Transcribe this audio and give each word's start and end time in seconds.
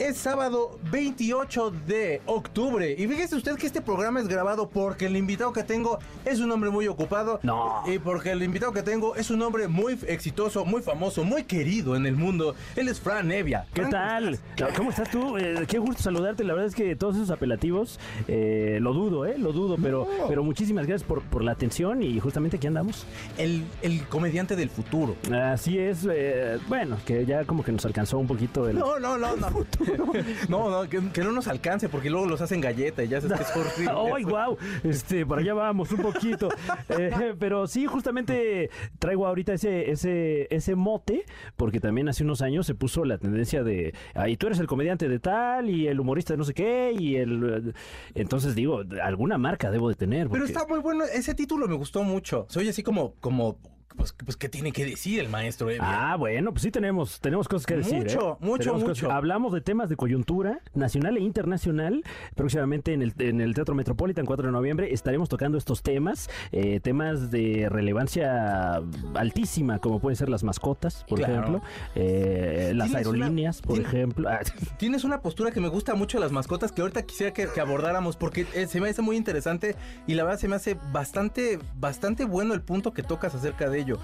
es 0.00 0.16
sábado 0.16 0.78
28 0.90 1.70
de 1.86 2.22
octubre. 2.24 2.94
Y 2.96 3.06
fíjese 3.06 3.36
usted 3.36 3.56
que 3.56 3.66
este 3.66 3.82
programa 3.82 4.18
es 4.20 4.28
grabado 4.28 4.70
porque 4.70 5.06
el 5.06 5.16
invitado 5.16 5.52
que 5.52 5.62
tengo 5.62 5.98
es 6.24 6.40
un 6.40 6.50
hombre 6.50 6.70
muy 6.70 6.88
ocupado. 6.88 7.38
No. 7.42 7.82
Y 7.86 7.98
porque 7.98 8.30
el 8.32 8.42
invitado 8.42 8.72
que 8.72 8.82
tengo 8.82 9.14
es 9.14 9.30
un 9.30 9.42
hombre 9.42 9.68
muy 9.68 9.98
exitoso, 10.06 10.64
muy 10.64 10.80
famoso, 10.80 11.22
muy 11.22 11.44
querido 11.44 11.96
en 11.96 12.06
el 12.06 12.16
mundo. 12.16 12.54
Él 12.76 12.88
es 12.88 12.98
Fran 12.98 13.28
Nevia. 13.28 13.66
¿Qué 13.74 13.82
Fran, 13.82 14.38
tal? 14.56 14.72
¿Cómo 14.74 14.88
estás 14.88 15.10
tú? 15.10 15.36
Eh, 15.36 15.66
qué 15.68 15.78
gusto 15.78 16.02
saludarte. 16.02 16.44
La 16.44 16.54
verdad 16.54 16.68
es 16.68 16.74
que 16.74 16.96
todos 16.96 17.16
esos 17.16 17.30
apelativos 17.30 17.98
eh, 18.26 18.78
lo 18.80 18.94
dudo, 18.94 19.26
¿eh? 19.26 19.36
Lo 19.36 19.52
dudo, 19.52 19.76
pero, 19.82 20.08
No. 20.18 20.28
pero 20.28 20.42
muchísimas 20.42 20.86
gracias 20.86 21.06
por, 21.06 21.20
por 21.24 21.44
la 21.44 21.52
atención 21.52 22.02
y 22.02 22.18
justamente 22.20 22.56
aquí 22.56 22.66
andamos. 22.66 23.04
El, 23.36 23.64
el 23.82 24.02
comediante 24.06 24.56
del 24.56 24.70
futuro. 24.70 25.14
Así 25.30 25.78
es, 25.78 26.06
eh, 26.10 26.58
bueno, 26.68 26.96
que 27.04 27.26
ya 27.26 27.44
como 27.44 27.62
que 27.62 27.72
nos 27.72 27.84
alcanzó 27.84 28.16
un 28.18 28.26
poquito 28.26 28.66
el... 28.66 28.78
No, 28.78 28.98
no, 28.98 29.18
no, 29.18 29.36
no. 29.36 29.48
No, 30.48 30.70
no, 30.70 30.88
que, 30.88 31.00
que 31.12 31.22
no 31.22 31.32
nos 31.32 31.48
alcance 31.48 31.88
porque 31.88 32.10
luego 32.10 32.26
los 32.26 32.40
hacen 32.40 32.60
galleta 32.60 33.02
y 33.04 33.08
ya 33.08 33.20
sabes 33.20 33.38
que 33.38 33.44
es 33.44 33.56
horrible. 33.56 33.94
¡Ay, 34.16 34.22
guau! 34.24 34.56
Este, 34.84 35.24
por 35.26 35.38
allá 35.38 35.54
vamos 35.54 35.90
un 35.92 35.98
poquito. 35.98 36.48
Eh, 36.88 37.34
pero 37.38 37.66
sí, 37.66 37.86
justamente 37.86 38.68
traigo 38.98 39.26
ahorita 39.26 39.52
ese, 39.52 39.90
ese, 39.90 40.48
ese 40.50 40.74
mote, 40.74 41.24
porque 41.56 41.78
también 41.78 42.08
hace 42.08 42.24
unos 42.24 42.42
años 42.42 42.66
se 42.66 42.74
puso 42.74 43.04
la 43.04 43.18
tendencia 43.18 43.62
de, 43.62 43.94
ahí 44.14 44.36
tú 44.36 44.46
eres 44.46 44.58
el 44.58 44.66
comediante 44.66 45.08
de 45.08 45.18
tal 45.18 45.70
y 45.70 45.86
el 45.86 46.00
humorista 46.00 46.34
de 46.34 46.38
no 46.38 46.44
sé 46.44 46.54
qué, 46.54 46.94
y 46.98 47.16
el... 47.16 47.74
Entonces 48.14 48.54
digo, 48.54 48.82
alguna 49.02 49.38
marca 49.38 49.70
debo 49.70 49.88
de 49.88 49.94
tener. 49.94 50.28
Pero 50.28 50.44
está 50.44 50.66
muy 50.66 50.80
bueno, 50.80 51.04
ese 51.04 51.34
título 51.34 51.68
me 51.68 51.76
gustó 51.76 52.02
mucho. 52.02 52.46
Soy 52.48 52.68
así 52.68 52.82
como, 52.82 53.14
como, 53.20 53.58
pues, 53.96 54.14
pues 54.24 54.36
¿qué 54.36 54.48
tiene 54.48 54.72
que 54.72 54.84
decir 54.84 55.20
el 55.20 55.28
maestro 55.28 55.68
Evia? 55.70 56.12
Ah, 56.12 56.16
bueno, 56.16 56.50
pues 56.52 56.62
sí 56.62 56.70
tenemos, 56.70 57.20
tenemos 57.20 57.48
cosas 57.48 57.66
que 57.66 57.76
decir. 57.76 57.98
Mucho, 57.98 58.32
¿eh? 58.32 58.36
mucho, 58.40 58.58
Tenemos 58.72 58.88
mucho. 58.88 59.10
Hablamos 59.10 59.52
de 59.52 59.60
temas 59.60 59.88
de 59.88 59.96
coyuntura 59.96 60.60
nacional 60.74 61.16
e 61.16 61.20
internacional. 61.20 62.02
Próximamente 62.34 62.92
en 62.92 63.02
el, 63.02 63.14
en 63.18 63.40
el 63.40 63.54
Teatro 63.54 63.74
Metropolitan, 63.74 64.24
4 64.26 64.46
de 64.46 64.52
noviembre, 64.52 64.92
estaremos 64.92 65.28
tocando 65.28 65.58
estos 65.58 65.82
temas, 65.82 66.28
eh, 66.52 66.80
temas 66.80 67.30
de 67.30 67.68
relevancia 67.70 68.76
altísima, 69.14 69.78
como 69.78 70.00
pueden 70.00 70.16
ser 70.16 70.28
las 70.28 70.44
mascotas, 70.44 71.04
por 71.08 71.18
Claro. 71.18 71.34
ejemplo, 71.34 71.62
eh, 71.94 72.72
las 72.74 72.90
una- 72.90 72.98
aerolíneas, 72.98 73.60
por 73.60 73.78
ejemplo. 73.78 74.28
Ah, 74.28 74.40
Tienes 74.78 75.04
una 75.04 75.20
postura 75.20 75.50
que 75.50 75.60
me 75.60 75.68
gusta 75.68 75.94
mucho 75.94 76.18
de 76.18 76.24
las 76.24 76.32
mascotas 76.32 76.72
que 76.72 76.80
ahorita 76.82 77.02
quisiera 77.02 77.32
que, 77.32 77.48
que 77.48 77.60
abordáramos 77.60 78.16
porque 78.16 78.46
eh, 78.54 78.66
se 78.66 78.80
me 78.80 78.88
hace 78.88 79.02
muy 79.02 79.16
interesante 79.16 79.76
y 80.06 80.14
la 80.14 80.24
verdad 80.24 80.38
se 80.38 80.48
me 80.48 80.56
hace 80.56 80.76
bastante, 80.92 81.58
bastante 81.78 82.24
bueno 82.24 82.54
el 82.54 82.62
punto 82.62 82.92
que 82.92 83.02
tocas 83.02 83.34
acerca 83.34 83.68
de 83.68 83.79
ello. 83.80 83.98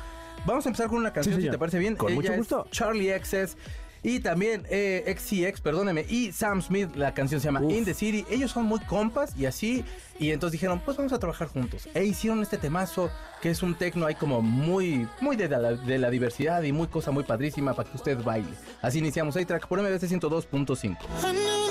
Vamos 0.44 0.66
a 0.66 0.68
empezar 0.68 0.88
con 0.88 0.98
una 0.98 1.12
canción, 1.12 1.34
si 1.36 1.42
señor. 1.42 1.54
te 1.54 1.58
parece 1.58 1.78
bien. 1.78 1.96
Con 1.96 2.14
mucho 2.14 2.32
gusto. 2.34 2.66
Charlie 2.70 3.12
XS. 3.18 3.56
Y 4.02 4.20
también 4.20 4.64
eh, 4.70 5.12
XCX, 5.18 5.60
perdóneme, 5.60 6.06
y 6.08 6.30
Sam 6.30 6.62
Smith, 6.62 6.94
la 6.94 7.12
canción 7.12 7.40
se 7.40 7.46
llama 7.46 7.60
Uf. 7.60 7.72
In 7.72 7.84
the 7.84 7.92
City. 7.92 8.24
Ellos 8.30 8.52
son 8.52 8.64
muy 8.64 8.78
compas 8.78 9.34
y 9.36 9.46
así, 9.46 9.84
y 10.20 10.30
entonces 10.30 10.52
dijeron, 10.52 10.80
pues 10.84 10.96
vamos 10.96 11.12
a 11.12 11.18
trabajar 11.18 11.48
juntos. 11.48 11.88
E 11.92 12.04
hicieron 12.04 12.40
este 12.40 12.56
temazo 12.56 13.10
que 13.42 13.50
es 13.50 13.64
un 13.64 13.74
tecno 13.74 14.06
ahí 14.06 14.14
como 14.14 14.42
muy, 14.42 15.08
muy 15.20 15.34
de 15.34 15.48
la, 15.48 15.72
de 15.72 15.98
la 15.98 16.10
diversidad 16.10 16.62
y 16.62 16.70
muy 16.70 16.86
cosa 16.86 17.10
muy 17.10 17.24
padrísima 17.24 17.74
para 17.74 17.90
que 17.90 17.96
usted 17.96 18.22
baile. 18.22 18.52
Así 18.80 18.98
iniciamos 19.00 19.36
A-Track 19.36 19.66
por 19.66 19.80
MBC 19.82 20.04
102.5. 20.04 21.65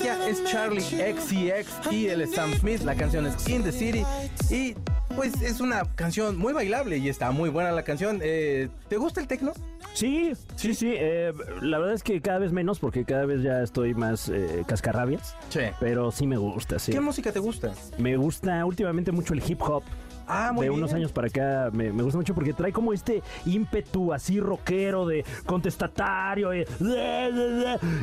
Ella 0.00 0.28
es 0.28 0.44
Charlie 0.44 0.82
XCX 0.82 1.90
y 1.90 2.08
es 2.08 2.34
Sam 2.34 2.52
Smith. 2.52 2.82
La 2.82 2.94
canción 2.94 3.24
es 3.24 3.48
In 3.48 3.62
the 3.62 3.72
City. 3.72 4.04
Y 4.50 4.74
pues 5.14 5.40
es 5.40 5.60
una 5.60 5.84
canción 5.94 6.36
muy 6.36 6.52
bailable 6.52 6.98
y 6.98 7.08
está 7.08 7.30
muy 7.30 7.48
buena 7.48 7.72
la 7.72 7.82
canción. 7.82 8.20
Eh, 8.22 8.68
¿Te 8.90 8.98
gusta 8.98 9.22
el 9.22 9.26
tecno? 9.26 9.54
Sí, 9.94 10.32
sí, 10.56 10.74
sí. 10.74 10.92
eh, 10.94 11.32
la 11.62 11.78
verdad 11.78 11.94
es 11.94 12.02
que 12.02 12.20
cada 12.20 12.38
vez 12.38 12.52
menos, 12.52 12.78
porque 12.78 13.06
cada 13.06 13.24
vez 13.24 13.42
ya 13.42 13.62
estoy 13.62 13.94
más 13.94 14.28
eh, 14.28 14.64
cascarrabias. 14.66 15.34
Sí. 15.48 15.60
Pero 15.80 16.10
sí 16.12 16.26
me 16.26 16.36
gusta, 16.36 16.78
sí. 16.78 16.92
¿Qué 16.92 17.00
música 17.00 17.32
te 17.32 17.38
gusta? 17.38 17.72
Me 17.96 18.18
gusta 18.18 18.66
últimamente 18.66 19.12
mucho 19.12 19.32
el 19.32 19.42
hip 19.48 19.62
hop. 19.62 19.82
Ah, 20.28 20.50
muy 20.52 20.64
de 20.64 20.70
bien. 20.70 20.80
unos 20.82 20.92
años 20.92 21.12
para 21.12 21.28
acá 21.28 21.70
me, 21.72 21.92
me 21.92 22.02
gusta 22.02 22.16
mucho 22.18 22.34
porque 22.34 22.52
trae 22.52 22.72
como 22.72 22.92
este 22.92 23.22
ímpetu 23.44 24.12
así 24.12 24.40
rockero 24.40 25.06
de 25.06 25.24
contestatario 25.44 26.52
eh, 26.52 26.66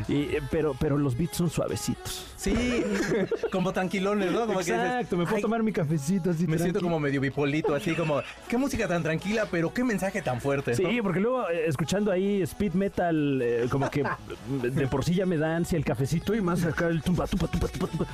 y, 0.07 0.13
eh, 0.13 0.41
pero 0.51 0.75
pero 0.79 0.97
los 0.97 1.17
beats 1.17 1.38
son 1.38 1.50
suavecitos 1.50 2.29
Sí, 2.38 2.83
como 3.51 3.72
tranquilones, 3.72 4.31
¿no? 4.31 4.41
Como 4.41 4.59
que 4.59 4.66
dices, 4.66 4.75
exacto 4.75 5.16
me 5.17 5.23
puedo 5.23 5.38
"Ay, 5.38 5.41
tomar 5.41 5.63
mi 5.63 5.72
cafecito 5.72 6.29
así 6.31 6.45
Me 6.45 6.57
siento 6.57 6.79
tranqui". 6.79 6.83
como 6.83 7.00
medio 7.00 7.22
bipolito, 7.22 7.73
así 7.73 7.94
como, 7.95 8.22
qué 8.50 8.57
música 8.57 8.85
tan 8.88 9.01
tranquila, 9.01 9.47
pero 9.50 9.73
qué 9.73 9.83
mensaje 9.85 10.22
tan 10.22 10.41
fuerte. 10.41 10.72
¿no? 10.72 10.78
Sí, 10.78 11.01
porque 11.01 11.22
luego 11.22 11.50
eh, 11.50 11.67
escuchando 11.67 12.12
ahí 12.12 12.41
speed 12.41 12.73
metal, 12.73 13.41
eh, 13.41 13.67
como 13.72 13.89
que 13.89 14.03
de 14.62 14.88
por 14.88 15.06
sí 15.06 15.16
ya 15.16 15.25
me 15.25 15.38
da 15.38 15.56
ansia 15.56 15.78
el 15.78 15.85
cafecito 15.85 16.35
y 16.35 16.41
más 16.41 16.66
acá 16.66 16.88
el 16.88 17.01
tumba, 17.01 17.28
tumba, 17.28 17.47
tumba, 17.47 17.67
tumba, 17.69 17.88
tumba. 17.88 18.07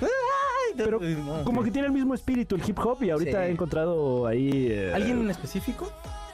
Pero 0.77 0.99
No, 0.99 1.43
como 1.43 1.63
que 1.63 1.71
tiene 1.71 1.87
el 1.87 1.93
mismo 1.93 2.13
espíritu 2.13 2.55
el 2.55 2.61
hip 2.67 2.79
hop 2.79 3.03
y 3.03 3.09
ahorita 3.09 3.31
Sí. 3.43 3.47
he 3.49 3.51
encontrado 3.51 4.27
ahí... 4.27 4.67
eh, 4.69 4.91
¿Alguien 4.93 5.19
en 5.21 5.29
específico? 5.29 5.91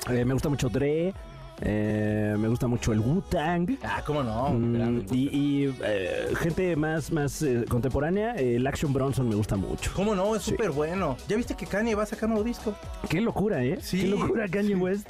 eh, 0.09 0.23
me 0.25 0.33
gusta 0.33 0.49
mucho 0.49 0.69
Dre, 0.69 1.13
eh, 1.61 2.35
me 2.37 2.47
gusta 2.47 2.67
mucho 2.67 2.91
el 2.93 2.99
Wu-Tang. 2.99 3.77
Ah, 3.83 4.03
cómo 4.05 4.23
no. 4.23 4.49
Mm, 4.49 5.01
y 5.11 5.25
y, 5.35 5.75
eh, 5.83 6.33
gente 6.39 6.75
más, 6.75 7.11
más 7.11 7.41
eh, 7.41 7.65
contemporánea, 7.69 8.33
el 8.35 8.65
Action 8.67 8.91
Bronson 8.93 9.27
me 9.29 9.35
gusta 9.35 9.55
mucho. 9.55 9.91
¿Cómo 9.95 10.15
no? 10.15 10.35
Es 10.35 10.43
Sí. 10.43 10.51
súper 10.51 10.71
bueno. 10.71 11.17
¿Ya 11.27 11.35
viste 11.37 11.55
que 11.55 11.65
Kanye 11.65 11.95
va 11.95 12.03
a 12.03 12.05
sacar 12.05 12.25
un 12.27 12.35
nuevo 12.35 12.47
disco? 12.47 12.75
Qué 13.09 13.21
locura, 13.21 13.63
¿eh? 13.63 13.77
Sí. 13.81 14.01
Qué 14.01 14.07
locura 14.07 14.47
Kanye 14.47 14.75
West. 14.75 15.07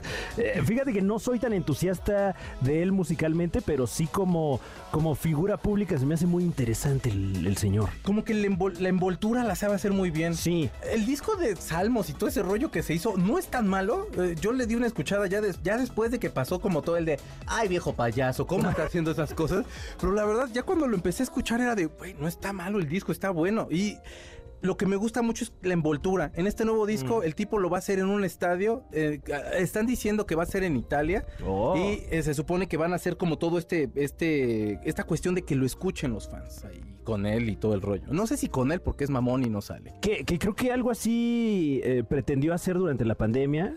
Fíjate 0.66 0.94
que 0.94 1.02
no 1.02 1.20
soy 1.20 1.40
tan 1.40 1.54
entusiasta 1.54 2.36
de 2.62 2.82
él 2.84 2.92
musicalmente, 2.92 3.62
pero 3.62 3.88
sí 3.88 4.08
como, 4.08 4.60
como 4.92 5.16
figura 5.16 5.58
pública 5.58 5.98
se 5.98 6.06
me 6.06 6.14
hace 6.16 6.26
muy 6.26 6.44
interesante 6.44 7.10
el, 7.10 7.46
el 7.48 7.58
señor. 7.58 7.90
Como 8.04 8.24
que 8.24 8.34
la, 8.34 8.48
envol- 8.48 8.78
la 8.80 8.90
envoltura 8.90 9.44
la 9.44 9.56
sabe 9.56 9.76
hacer 9.76 9.92
muy 9.92 10.12
bien. 10.12 10.36
Sí. 10.36 10.70
El 10.92 11.06
disco 11.06 11.36
de 11.36 11.56
Salmos 11.56 12.10
y 12.10 12.14
todo 12.14 12.30
ese 12.30 12.42
rollo 12.44 12.72
que 12.72 12.84
se 12.84 12.94
hizo 12.94 13.16
no 13.18 13.38
es 13.38 13.48
tan 13.48 13.68
malo. 13.68 14.08
Yo 14.42 14.52
le 14.52 14.66
di 14.68 14.76
una 14.76 14.88
escuchada 14.88 15.28
ya, 15.28 15.42
ya 15.64 15.78
después 15.78 16.12
de 16.12 16.20
que 16.20 16.30
pasó 16.36 16.60
como 16.60 16.84
todo 16.84 16.98
el 16.98 17.06
de, 17.06 17.20
ay 17.48 17.68
viejo 17.68 17.94
payaso, 17.94 18.46
¿cómo 18.46 18.70
está 18.70 18.84
haciendo 18.84 19.10
esas 19.10 19.34
cosas? 19.34 19.66
Pero 20.00 20.14
la 20.14 20.24
verdad, 20.26 20.50
ya 20.54 20.62
cuando 20.62 20.86
lo 20.86 20.96
empecé 20.96 21.24
a 21.24 21.26
escuchar 21.26 21.62
era 21.62 21.74
de, 21.74 21.86
güey, 21.86 22.14
no 22.14 22.28
está 22.28 22.54
malo 22.54 22.78
el 22.78 22.88
disco, 22.88 23.12
está 23.12 23.32
bueno. 23.32 23.68
Y 23.72 23.98
lo 24.66 24.78
que 24.78 24.86
me 24.86 24.96
gusta 24.96 25.22
mucho 25.22 25.44
es 25.46 25.54
la 25.62 25.74
envoltura. 25.74 26.32
En 26.36 26.48
este 26.48 26.66
nuevo 26.66 26.86
disco, 26.86 27.24
el 27.24 27.36
tipo 27.36 27.60
lo 27.60 27.70
va 27.70 27.78
a 27.78 27.80
hacer 27.80 28.00
en 28.00 28.08
un 28.08 28.24
estadio. 28.24 28.84
eh, 28.92 29.20
están 29.58 29.86
diciendo 29.86 30.26
que 30.26 30.36
va 30.36 30.44
a 30.44 30.48
ser 30.48 30.64
en 30.64 30.76
Italia. 30.76 31.26
Oh. 31.46 31.76
Y 31.78 32.04
eh, 32.10 32.22
se 32.24 32.34
supone 32.34 32.68
que 32.68 32.78
van 32.78 32.92
a 32.94 32.96
hacer 32.98 33.18
como 33.18 33.38
todo 33.38 33.58
este, 33.58 33.90
este, 33.96 34.80
esta 34.84 35.04
cuestión 35.04 35.36
de 35.36 35.44
que 35.44 35.56
lo 35.56 35.66
escuchen 35.66 36.12
los 36.12 36.28
fans 36.30 36.64
ahí 36.66 36.82
con 37.04 37.28
él 37.28 37.50
y 37.50 37.56
todo 37.56 37.76
el 37.76 37.82
rollo. 37.84 38.04
No 38.10 38.26
sé 38.26 38.36
si 38.36 38.48
con 38.50 38.72
él 38.72 38.82
porque 38.82 39.04
es 39.04 39.12
mamón 39.12 39.44
y 39.46 39.50
no 39.50 39.62
sale. 39.62 39.94
Que, 40.02 40.26
que 40.26 40.40
creo 40.40 40.56
que 40.56 40.72
algo 40.72 40.90
así 40.90 41.80
eh, 41.84 42.04
pretendió 42.08 42.52
hacer 42.54 42.78
durante 42.78 43.06
la 43.06 43.14
pandemia. 43.16 43.76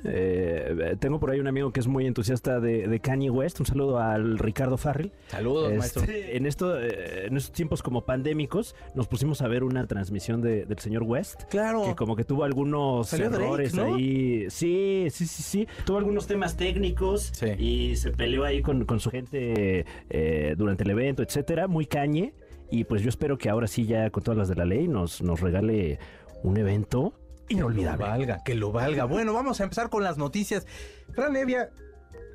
Tengo 0.99 1.21
por 1.21 1.31
ahí 1.31 1.41
un 1.41 1.47
amigo 1.47 1.71
que 1.73 1.81
es 1.81 1.87
muy 1.87 2.07
entusiasta 2.07 2.59
de, 2.61 2.89
de 2.89 3.01
Kanye 3.01 3.31
West. 3.31 3.61
Un 3.61 3.67
saludo 3.67 3.99
al 3.99 4.39
Ricardo 4.39 4.77
Farrell. 4.79 5.13
Saludos, 5.29 5.73
maestro. 5.75 6.03
Este, 6.03 6.37
en, 6.37 6.47
esto, 6.47 6.81
en 6.81 7.37
estos 7.37 7.53
tiempos 7.53 7.83
como 7.83 8.07
pandémicos, 8.07 8.75
nos 8.95 9.09
pusimos 9.09 9.43
a 9.43 9.49
ver 9.49 9.63
una 9.63 9.87
transmisión 9.87 10.41
de- 10.41 10.65
del 10.79 10.83
señor 10.85 11.03
West. 11.03 11.43
Claro. 11.51 11.83
Que 11.85 11.95
como 11.95 12.15
que 12.17 12.25
tuvo 12.25 12.45
algunos 12.45 13.09
Salió 13.09 13.29
Drake, 13.31 13.45
errores 13.45 13.75
¿no? 13.75 13.95
ahí. 13.95 14.47
Sí, 14.49 15.09
sí, 15.11 15.27
sí, 15.27 15.43
sí. 15.43 15.69
Tuvo 15.85 15.99
algunos 15.99 16.27
temas 16.27 16.57
técnicos 16.57 17.31
Sí. 17.35 17.47
y 17.59 17.97
se 17.97 18.11
peleó 18.13 18.45
ahí 18.45 18.63
con, 18.63 18.85
con 18.85 19.01
su 19.01 19.11
gente 19.11 19.85
eh, 20.11 20.55
durante 20.57 20.85
el 20.85 20.91
evento, 20.91 21.23
etcétera. 21.23 21.67
Muy 21.67 21.87
cañe. 21.87 22.33
Y 22.71 22.85
pues 22.85 23.03
yo 23.03 23.09
espero 23.09 23.39
que 23.39 23.49
ahora 23.49 23.67
sí, 23.67 23.87
ya 23.87 24.11
con 24.11 24.23
todas 24.23 24.39
las 24.39 24.49
de 24.49 24.55
la 24.55 24.65
ley, 24.65 24.89
nos, 24.89 25.23
nos 25.23 25.41
regale 25.41 25.99
un 26.43 26.57
evento 26.59 27.15
Que 27.49 27.55
lo 27.55 27.61
inolvidable. 27.61 28.05
valga, 28.05 28.43
que 28.45 28.55
lo 28.55 28.73
valga. 28.73 29.05
Bueno, 29.07 29.33
vamos 29.33 29.61
a 29.61 29.65
empezar 29.65 29.89
con 29.91 30.03
las 30.05 30.19
noticias. 30.19 30.67
Fran 31.15 31.35
Evia, 31.37 31.71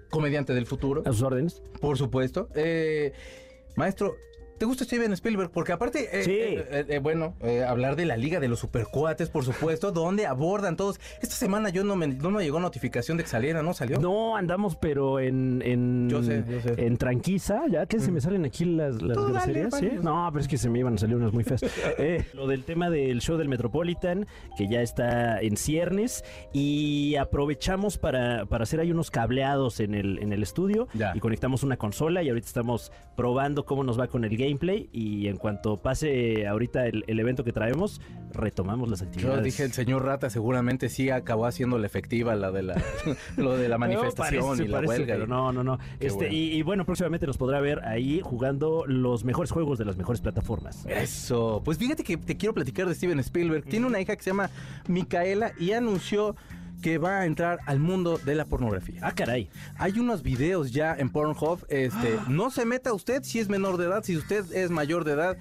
comediante 0.10 0.54
del 0.54 0.66
futuro, 0.66 1.04
A 1.06 1.12
sus 1.12 1.22
órdenes. 1.22 1.62
por 1.80 1.98
supuesto. 2.00 2.50
Eh, 2.56 3.14
maestro, 3.76 4.16
¿Te 4.64 4.68
gusta 4.68 4.86
Steven 4.86 5.12
Spielberg? 5.12 5.52
Porque 5.52 5.74
aparte, 5.74 6.08
eh, 6.18 6.24
Sí. 6.24 6.32
eh, 6.32 6.66
eh, 6.72 6.86
eh, 6.88 7.00
bueno, 7.00 7.34
hablar 7.68 7.98
de 7.98 8.06
la 8.06 8.16
Liga 8.16 8.40
de 8.40 8.48
los 8.48 8.60
Supercuates, 8.60 9.28
por 9.30 9.44
supuesto, 9.44 9.92
donde 9.92 10.26
abordan 10.26 10.78
todos. 10.78 11.02
Esta 11.22 11.36
semana 11.36 11.68
yo 11.68 11.84
no 11.84 11.98
me, 11.98 12.08
no 12.08 12.32
me 12.32 12.42
llegó 12.46 12.62
notificación 12.62 13.18
de 13.18 13.24
que 13.24 13.30
saliera, 13.30 13.62
¿no? 13.62 13.74
¿Salió? 13.74 14.00
No, 14.00 14.38
andamos, 14.38 14.78
pero 14.78 15.20
en. 15.20 15.62
en 15.66 16.08
Yo 16.10 16.24
sé, 16.24 16.46
yo 16.50 16.62
sé. 16.62 16.76
En 16.86 16.96
tranquiza, 16.96 17.64
ya 17.70 17.86
que 17.88 18.00
se 18.00 18.10
me 18.10 18.22
salen 18.22 18.46
aquí 18.46 18.64
las, 18.64 19.02
las 19.02 19.18
dale, 19.34 19.60
groserías. 19.64 20.02
No, 20.02 20.30
pero 20.32 20.40
es 20.42 20.48
que 20.48 20.58
se 20.58 20.70
me 20.70 20.80
iban 20.80 20.94
a 20.94 20.98
salir 20.98 21.18
unas 21.18 21.34
muy 21.34 21.44
feas. 21.44 21.62
Lo 22.34 22.48
del 22.48 22.64
tema 22.64 22.90
del 22.90 23.20
show 23.20 23.36
del 23.38 23.50
Metropolitan, 23.50 24.28
que 24.58 24.70
ya 24.70 24.82
está 24.82 25.42
en 25.42 25.58
ciernes, 25.58 26.24
y 26.54 27.18
aprovechamos 27.18 27.98
para, 27.98 28.46
para 28.46 28.64
hacer 28.64 28.80
ahí 28.80 28.92
unos 28.92 29.12
cableados 29.12 29.82
en 29.82 29.94
el, 29.94 30.20
en 30.20 30.32
el 30.32 30.42
estudio 30.42 30.88
Ya. 30.94 31.12
y 31.14 31.20
conectamos 31.20 31.64
una 31.64 31.76
consola 31.76 32.24
y 32.24 32.30
ahorita 32.30 32.48
estamos 32.48 32.94
probando 33.18 33.66
cómo 33.66 33.84
nos 33.84 34.00
va 34.00 34.08
con 34.08 34.24
el 34.24 34.38
gameplay 34.54 34.90
y 34.92 35.28
en 35.28 35.38
cuanto 35.38 35.78
pase 35.82 36.48
ahorita 36.48 36.86
el, 36.88 37.04
el 37.08 37.20
evento 37.20 37.44
que 37.44 37.52
traemos, 37.52 38.02
retomamos 38.34 38.90
las 38.90 39.02
Yo 39.02 39.06
actividades. 39.08 39.44
dije, 39.44 39.64
el 39.64 39.74
señor 39.74 40.06
Rata 40.06 40.30
seguramente 40.30 40.90
sí 40.90 41.10
acabó 41.10 41.46
haciendo 41.46 41.78
la 41.78 41.86
efectiva 41.86 42.36
la 42.36 42.52
de 42.52 42.64
la, 42.64 42.82
lo 43.38 43.58
de 43.58 43.70
la 43.70 43.78
manifestación 43.78 44.42
No, 44.42 44.48
parece, 44.48 44.64
y 44.64 44.68
la 44.68 44.78
parece, 44.78 44.94
huelga. 44.94 45.14
pero 45.16 45.26
y- 45.26 45.30
no, 45.30 45.52
no, 45.52 45.64
no. 45.64 45.78
Qué 46.00 46.08
Este, 46.08 46.18
bueno. 46.26 46.34
Y, 46.34 46.38
y 46.54 46.62
bueno, 46.64 46.86
próximamente 46.86 47.28
nos 47.28 47.38
podrá 47.38 47.60
ver 47.62 47.84
ahí 47.86 48.22
jugando 48.24 48.86
los 48.88 49.24
mejores 49.24 49.52
juegos 49.52 49.78
de 49.78 49.86
las 49.86 49.98
mejores 49.98 50.22
plataformas. 50.22 50.86
Eso. 50.88 51.62
Pues 51.64 51.78
fíjate 51.78 52.04
que 52.04 52.18
te 52.18 52.38
quiero 52.38 52.54
platicar 52.54 52.88
de 52.88 52.96
Steven 52.96 53.20
Spielberg. 53.20 53.64
Tiene 53.66 53.86
una 53.86 54.00
hija 54.02 54.16
que 54.16 54.24
se 54.24 54.30
llama 54.32 54.50
Micaela 54.88 55.52
y 55.60 55.72
anunció 55.72 56.36
que 56.84 56.98
va 56.98 57.22
a 57.22 57.26
entrar 57.26 57.60
al 57.66 57.80
mundo 57.80 58.20
de 58.24 58.36
la 58.36 58.46
pornografía. 58.46 59.00
Ah, 59.02 59.14
caray. 59.16 59.50
Hay 59.78 59.98
unos 60.00 60.22
videos 60.22 60.72
ya 60.72 60.94
en 60.94 61.10
Pornhub. 61.10 61.66
Este, 61.70 62.20
no 62.28 62.52
se 62.52 62.66
meta 62.66 62.94
usted 62.94 63.24
si 63.24 63.40
es 63.40 63.50
menor 63.50 63.78
de 63.78 63.86
edad. 63.86 64.04
Si 64.04 64.18
usted 64.18 64.46
es 64.54 64.70
mayor 64.70 65.06
de 65.06 65.14
edad, 65.14 65.38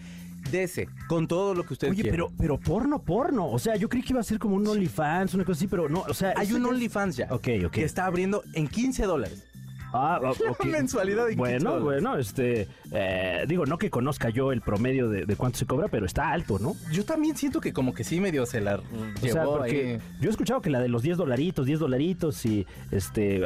dese 0.50 0.88
con 1.08 1.26
todo 1.26 1.54
lo 1.54 1.64
que 1.64 1.74
usted 1.74 1.90
Oye, 1.90 2.04
pero, 2.04 2.30
pero 2.38 2.58
porno, 2.58 3.02
porno. 3.02 3.50
O 3.50 3.58
sea, 3.58 3.74
yo 3.76 3.88
creí 3.88 4.02
que 4.02 4.12
iba 4.12 4.20
a 4.20 4.24
ser 4.24 4.38
como 4.38 4.54
un 4.54 4.66
OnlyFans, 4.66 5.34
una 5.34 5.44
cosa 5.44 5.58
así, 5.58 5.66
pero 5.66 5.88
no, 5.88 6.04
o 6.08 6.14
sea. 6.14 6.32
hay 6.36 6.52
un 6.52 6.64
OnlyFans 6.64 7.16
ya. 7.16 7.26
Ok, 7.30 7.48
ok. 7.66 7.72
Que 7.72 7.84
está 7.84 8.06
abriendo 8.06 8.44
en 8.54 8.68
15 8.68 9.04
dólares. 9.04 9.44
Ah, 9.92 10.20
ah, 10.24 10.30
ok. 10.50 10.64
mensualidad 10.66 11.24
de 11.26 11.36
15 11.36 11.38
Bueno, 11.38 11.80
bueno, 11.80 12.16
este. 12.16 12.68
eh, 12.92 13.44
digo, 13.48 13.66
no 13.66 13.78
que 13.78 13.90
conozca 13.90 14.30
yo 14.30 14.52
el 14.52 14.60
promedio 14.60 15.08
de, 15.08 15.26
de 15.26 15.36
cuánto 15.36 15.58
se 15.58 15.66
cobra, 15.66 15.88
pero 15.88 16.06
está 16.06 16.30
alto, 16.32 16.58
¿no? 16.58 16.74
Yo 16.92 17.04
también 17.04 17.36
siento 17.36 17.60
que 17.60 17.72
como 17.72 17.92
que 17.94 18.04
sí 18.04 18.20
medio 18.20 18.46
se 18.46 18.60
la 18.60 18.76
O 18.76 18.82
llevó 19.20 19.32
sea, 19.32 19.44
porque 19.44 19.92
ahí. 19.94 19.98
yo 20.20 20.28
he 20.28 20.30
escuchado 20.30 20.60
que 20.62 20.70
la 20.70 20.80
de 20.80 20.88
los 20.88 21.02
10 21.02 21.16
dolaritos, 21.18 21.66
10 21.66 21.78
dolaritos 21.80 22.44
y 22.46 22.66
este 22.90 23.42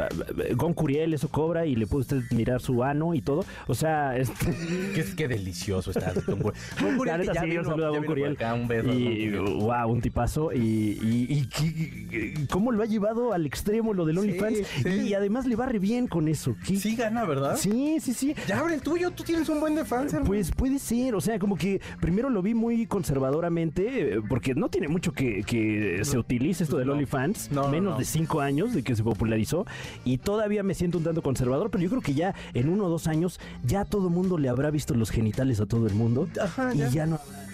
Gon 0.55 0.75
Curiel 0.75 1.15
eso 1.15 1.29
cobra 1.29 1.67
y 1.67 1.75
le 1.77 1.87
puede 1.87 2.03
usted 2.03 2.23
mirar 2.31 2.61
su 2.61 2.83
ano 2.85 3.15
y 3.15 3.21
todo. 3.23 3.45
O 3.67 3.75
sea, 3.75 4.17
este, 4.17 4.47
Qué, 4.95 5.05
qué 5.17 5.29
delicioso 5.29 5.91
está. 5.91 6.13
Don 6.13 6.39
Curiel. 6.97 7.07
La 7.07 7.19
neta, 7.19 7.33
ya 7.35 7.41
sí, 7.43 7.47
vino- 7.49 7.61
un 7.63 7.67
saludo 7.69 7.87
a 7.87 7.91
Gon 7.91 8.05
Curiel. 8.05 8.33
acá, 8.33 8.55
un 8.55 8.69
beso 8.69 8.93
Y 8.93 9.31
wow, 9.37 9.91
un 9.91 10.01
tipazo. 10.01 10.53
Y, 10.53 10.59
y- 10.61 11.27
y 11.29 11.47
qué- 11.47 12.47
cómo 12.51 12.73
lo 12.73 12.83
ha 12.83 12.87
llevado 12.87 13.33
al 13.33 13.47
extremo 13.47 13.95
lo 13.95 14.05
del 14.05 14.17
Sí, 14.17 14.21
OnlyFans. 14.21 14.59
sí. 14.83 14.89
Y 15.09 15.15
además 15.15 15.47
le 15.47 15.57
va 15.57 15.67
re 15.67 15.79
bien 15.79 16.07
con 16.07 16.29
eso. 16.29 16.36
¿Qué- 16.67 16.77
Sí 16.77 16.97
gana, 16.97 17.25
¿verdad? 17.25 17.57
Sí, 17.57 17.99
sí, 18.01 18.13
sí. 18.15 18.35
Ya 18.47 18.59
abre 18.61 18.75
el 18.75 18.81
tuyo, 18.83 19.11
tú 19.11 19.23
tienes 19.25 19.49
un 19.49 19.61
buen 19.61 19.75
de 19.75 19.85
fans, 19.85 20.13
hermano. 20.13 20.27
Pues 20.29 20.51
puede 20.53 20.79
ser, 20.79 21.15
o 21.15 21.21
sea, 21.21 21.39
como 21.39 21.57
que 21.57 21.81
primero 22.01 22.29
lo 22.31 22.43
vi 22.43 22.55
muy 22.55 22.87
conservadoramente, 22.87 24.15
eh, 24.17 24.21
porque 24.29 24.55
no 24.55 24.69
tiene 24.69 24.89
mucho 24.89 25.13
que, 25.13 25.43
que 25.45 26.01
se 26.05 26.19
utilice 26.19 26.65
esto 26.65 26.77
del 26.79 26.89
no. 26.89 26.93
OnlyFans, 26.95 27.51
No, 27.51 27.63
no, 27.63 27.69
menos 27.69 27.93
no. 27.95 27.99
de 27.99 28.05
cinco 28.05 28.41
años 28.41 28.73
de 28.75 28.83
que 28.83 28.95
se 28.97 29.03
popularizó, 29.03 29.67
y 30.05 30.19
todavía 30.19 30.63
me 30.63 30.75
siento 30.75 30.99
un 30.99 31.05
tanto 31.05 31.23
conservador, 31.23 31.71
pero 31.71 31.83
yo 31.83 31.91
creo 31.91 32.03
que 32.03 32.15
ya 32.15 32.35
en 32.55 32.69
uno 32.69 32.85
o 32.87 32.89
dos 32.89 33.07
años 33.07 33.41
ya 33.65 33.85
todo 33.85 34.09
el 34.09 34.15
mundo 34.15 34.39
le 34.39 34.49
habrá 34.49 34.71
visto 34.71 34.95
los 34.95 35.11
genitales 35.11 35.61
a 35.61 35.67
todo 35.67 35.87
el 35.87 35.95
mundo, 35.95 36.29
Ajá, 36.41 36.75
y 36.75 36.79
ya. 36.79 36.89
ya, 36.89 37.07
no 37.07 37.17
habrá 37.17 37.47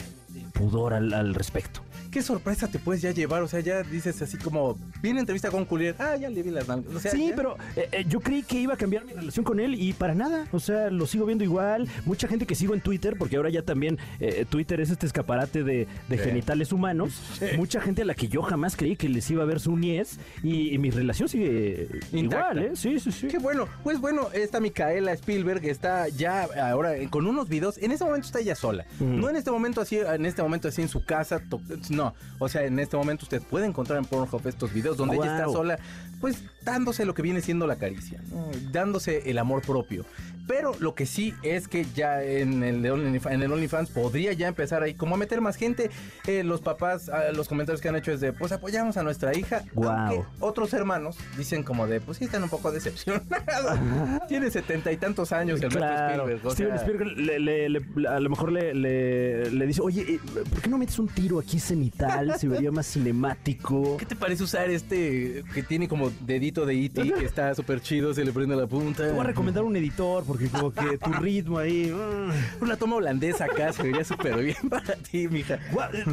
pudor 0.52 0.94
al, 0.94 1.12
al 1.12 1.34
respecto. 1.34 1.80
¿Qué 2.12 2.20
sorpresa 2.22 2.68
te 2.68 2.78
puedes 2.78 3.00
ya 3.00 3.10
llevar? 3.10 3.42
O 3.42 3.48
sea, 3.48 3.60
ya 3.60 3.82
dices 3.82 4.20
así 4.20 4.36
como, 4.36 4.78
viene 5.00 5.20
entrevista 5.20 5.50
con 5.50 5.64
Curiel, 5.64 5.94
ah, 5.98 6.14
ya 6.16 6.28
le 6.28 6.42
vi 6.42 6.50
las 6.50 6.68
nalgas. 6.68 6.94
O 6.94 7.00
sea, 7.00 7.10
Sí, 7.10 7.30
ya. 7.30 7.34
pero 7.34 7.56
eh, 7.74 7.88
eh, 7.90 8.04
yo 8.06 8.20
creí 8.20 8.42
que 8.42 8.60
iba 8.60 8.74
a 8.74 8.76
cambiar 8.76 9.06
mi 9.06 9.14
relación 9.14 9.44
con 9.44 9.58
él 9.60 9.74
y 9.80 9.94
para 9.94 10.14
nada. 10.14 10.46
O 10.52 10.60
sea, 10.60 10.90
lo 10.90 11.06
sigo 11.06 11.24
viendo 11.24 11.42
igual. 11.42 11.88
Mucha 12.04 12.28
gente 12.28 12.44
que 12.46 12.54
sigo 12.54 12.74
en 12.74 12.82
Twitter, 12.82 13.16
porque 13.18 13.36
ahora 13.36 13.48
ya 13.48 13.62
también 13.62 13.98
eh, 14.20 14.44
Twitter 14.48 14.78
es 14.82 14.90
este 14.90 15.06
escaparate 15.06 15.64
de, 15.64 15.88
de 16.08 16.18
Sí. 16.18 16.24
genitales 16.24 16.70
humanos. 16.70 17.14
Mucha 17.56 17.80
gente 17.80 18.02
a 18.02 18.04
la 18.04 18.14
que 18.14 18.28
yo 18.28 18.42
jamás 18.42 18.76
creí 18.76 18.94
que 18.94 19.08
les 19.08 19.30
iba 19.30 19.42
a 19.42 19.46
ver 19.46 19.58
su 19.58 19.74
niez 19.76 20.18
y, 20.42 20.74
y 20.74 20.76
mi 20.78 20.90
relación 20.90 21.30
sigue 21.30 21.88
Intacta. 22.12 22.52
igual, 22.52 22.58
¿eh? 22.58 22.76
Sí, 22.76 23.00
sí, 23.00 23.10
sí. 23.10 23.28
Qué 23.28 23.38
bueno. 23.38 23.66
Pues 23.82 23.98
bueno, 24.00 24.28
esta 24.34 24.60
Micaela 24.60 25.12
Spielberg 25.14 25.64
está 25.64 26.08
ya 26.08 26.42
ahora 26.70 26.92
con 27.08 27.26
unos 27.26 27.48
videos. 27.48 27.78
En 27.78 27.90
este 27.90 28.04
momento 28.04 28.26
está 28.26 28.40
ella 28.40 28.54
sola. 28.54 28.84
No 29.00 29.30
en 29.30 29.36
este 29.36 29.50
momento 29.50 29.80
así, 29.80 29.96
en 29.98 30.26
este 30.26 30.42
momento 30.42 30.68
así 30.68 30.82
en 30.82 30.88
su 30.88 31.02
casa. 31.04 31.38
to- 31.48 31.60
No. 32.04 32.14
O 32.38 32.48
sea, 32.48 32.64
en 32.64 32.78
este 32.78 32.96
momento 32.96 33.24
usted 33.24 33.42
puede 33.42 33.66
encontrar 33.66 33.98
en 33.98 34.04
Pornhub 34.04 34.46
estos 34.46 34.72
videos 34.72 34.96
donde 34.96 35.16
ella 35.16 35.32
está 35.36 35.44
Wow. 35.46 35.54
sola, 35.54 35.78
pues 36.20 36.42
dándose 36.64 37.04
lo 37.04 37.14
que 37.14 37.22
viene 37.22 37.40
siendo 37.40 37.66
la 37.66 37.76
caricia, 37.76 38.20
¿no? 38.30 38.46
dándose 38.70 39.28
el 39.30 39.38
amor 39.38 39.62
propio. 39.62 40.04
Pero 40.46 40.72
lo 40.80 40.96
que 40.96 41.06
sí 41.06 41.34
es 41.44 41.68
que 41.68 41.86
ya 41.94 42.20
en 42.24 42.64
el, 42.64 42.84
en 42.84 43.42
el 43.42 43.52
OnlyFans 43.52 43.90
podría 43.90 44.32
ya 44.32 44.48
empezar 44.48 44.82
ahí 44.82 44.94
como 44.94 45.14
a 45.14 45.18
meter 45.18 45.40
más 45.40 45.54
gente. 45.54 45.88
Eh, 46.26 46.42
los 46.42 46.60
papás, 46.60 47.08
ah, 47.10 47.30
los 47.32 47.46
comentarios 47.48 47.80
que 47.80 47.88
han 47.88 47.94
hecho 47.94 48.10
es 48.10 48.20
de, 48.20 48.32
pues 48.32 48.50
apoyamos 48.50 48.96
a 48.96 49.04
nuestra 49.04 49.36
hija. 49.38 49.62
Guau. 49.72 49.96
Aunque 49.96 50.24
otros 50.40 50.72
hermanos 50.74 51.16
dicen 51.38 51.62
como 51.62 51.86
de, 51.86 52.00
pues 52.00 52.18
sí 52.18 52.24
están 52.24 52.42
un 52.42 52.48
poco 52.48 52.72
decepcionados. 52.72 53.28
Tiene 54.28 54.50
setenta 54.50 54.90
y 54.90 54.96
tantos 54.96 55.30
años 55.32 55.62
el 55.62 55.68
Claro, 55.68 56.24
Spielberg. 56.24 56.46
o 56.46 56.50
Steven 56.50 56.72
sea, 56.72 56.86
Spielberg 56.86 57.16
le- 57.18 57.38
le- 57.38 57.68
le- 57.68 58.08
a 58.08 58.18
lo 58.18 58.28
mejor 58.30 58.50
le, 58.52 59.66
dice, 59.66 59.80
oye, 59.80 60.02
eh, 60.14 60.20
¿por 60.50 60.60
qué 60.60 60.68
no 60.68 60.76
metes 60.78 60.98
un 60.98 61.06
tiro 61.08 61.38
aquí 61.38 61.60
cenital? 61.96 62.38
Se 62.38 62.48
vería 62.48 62.70
más 62.72 62.86
cinemático. 62.86 63.96
¿Qué 63.96 64.06
te 64.06 64.16
parece 64.16 64.42
usar 64.42 64.70
este 64.70 65.44
que 65.54 65.62
tiene 65.62 65.88
como 65.88 66.10
dedito 66.20 66.66
de 66.66 66.84
E.T. 66.84 67.12
que 67.12 67.24
está 67.24 67.54
súper 67.54 67.80
chido, 67.80 68.14
se 68.14 68.24
le 68.24 68.32
prende 68.32 68.56
la 68.56 68.66
punta? 68.66 69.04
Te 69.06 69.10
voy 69.12 69.20
a 69.20 69.24
recomendar 69.24 69.64
un 69.64 69.76
editor 69.76 70.24
porque 70.24 70.48
como 70.48 70.72
que 70.72 70.98
tu 70.98 71.12
ritmo 71.12 71.58
ahí... 71.58 71.92
mm. 71.92 72.62
Una 72.62 72.76
toma 72.76 72.96
holandesa 72.96 73.44
acá 73.46 73.72
se 73.72 73.82
vería 73.82 74.04
súper 74.04 74.42
bien 74.42 74.56
para 74.68 74.94
ti, 74.96 75.28
mija. 75.28 75.58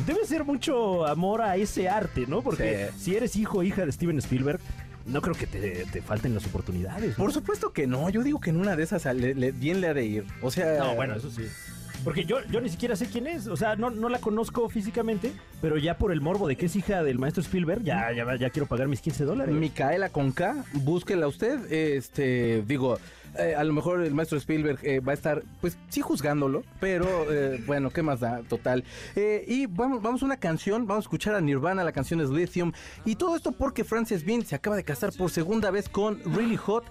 Debe 0.06 0.26
ser 0.26 0.44
mucho 0.44 1.06
amor 1.06 1.42
a 1.42 1.56
ese 1.58 1.90
arte, 1.90 2.26
¿no? 2.28 2.42
Porque 2.42 2.90
Sí. 2.94 3.00
si 3.04 3.16
eres 3.16 3.36
hijo 3.36 3.60
o 3.60 3.64
hija 3.64 3.86
de 3.86 3.92
Steven 3.92 4.18
Spielberg, 4.20 4.60
no 5.06 5.22
creo 5.22 5.34
que 5.36 5.48
te, 5.48 5.86
te 5.92 6.02
falten 6.02 6.36
las 6.36 6.46
oportunidades. 6.46 7.18
¿no? 7.18 7.24
Por 7.24 7.34
supuesto 7.34 7.72
que 7.74 7.88
no, 7.88 8.10
yo 8.10 8.22
digo 8.22 8.40
que 8.40 8.52
en 8.52 8.58
una 8.58 8.76
de 8.76 8.84
esas 8.84 9.06
le- 9.16 9.34
le- 9.34 9.52
bien 9.52 9.82
le 9.82 9.88
ha 9.88 9.94
de 9.94 10.06
ir. 10.06 10.26
O 10.42 10.52
sea, 10.52 10.78
No, 10.80 10.96
bueno, 10.96 11.16
eso 11.16 11.30
sí. 11.32 11.44
Porque 12.04 12.26
yo, 12.26 12.38
yo 12.50 12.62
ni 12.62 12.70
siquiera 12.70 12.96
sé 12.96 13.08
quién 13.08 13.28
es. 13.28 13.48
O 13.48 13.58
sea, 13.58 13.76
no, 13.76 13.90
no 13.90 14.10
la 14.10 14.20
conozco 14.20 14.70
físicamente, 14.70 15.32
pero 15.62 15.78
ya 15.78 15.98
por 15.98 16.12
el 16.12 16.22
morbo 16.22 16.48
de 16.48 16.56
que 16.56 16.68
es 16.68 16.76
hija 16.76 17.04
del 17.04 17.20
maestro 17.20 17.42
Spielberg, 17.42 17.84
ya, 17.84 18.12
ya, 18.12 18.36
ya 18.36 18.50
quiero 18.50 18.68
pagar 18.68 18.88
mis 18.88 19.02
15 19.02 19.26
dólares. 19.26 19.54
Micaela 19.54 20.10
con 20.10 20.32
K, 20.32 20.64
búsquela 20.74 21.28
usted. 21.28 21.72
Este, 21.72 22.64
digo, 22.66 22.98
eh, 23.38 23.56
a 23.56 23.64
lo 23.64 23.74
mejor 23.74 24.02
el 24.02 24.14
maestro 24.14 24.38
Spielberg 24.38 24.80
eh, 24.84 25.00
va 25.00 25.12
a 25.12 25.16
estar, 25.16 25.44
pues 25.62 25.78
sí 25.90 26.02
juzgándolo, 26.02 26.64
pero 26.80 27.32
eh, 27.32 27.62
bueno, 27.66 27.90
¿qué 27.92 28.02
más 28.02 28.20
da? 28.20 28.42
Total. 28.42 28.84
Y 29.16 29.68
vamos, 29.68 30.02
vamos 30.02 30.22
a 30.24 30.26
una 30.26 30.38
canción, 30.38 30.88
vamos 30.88 31.04
a 31.04 31.06
escuchar 31.06 31.36
a 31.36 31.42
Nirvana, 31.42 31.84
la 31.84 31.92
canción 31.92 32.22
es 32.22 32.30
Lithium. 32.30 32.72
Y 33.06 33.16
todo 33.16 33.36
esto 33.36 33.52
porque 33.52 33.84
Frances 33.84 34.26
Bean 34.26 34.46
se 34.46 34.56
acaba 34.56 34.76
de 34.76 34.84
casar 34.84 35.12
por 35.14 35.30
segunda 35.30 35.72
vez 35.72 35.90
con 35.90 36.20
Really 36.24 36.58
Hot, 36.58 36.86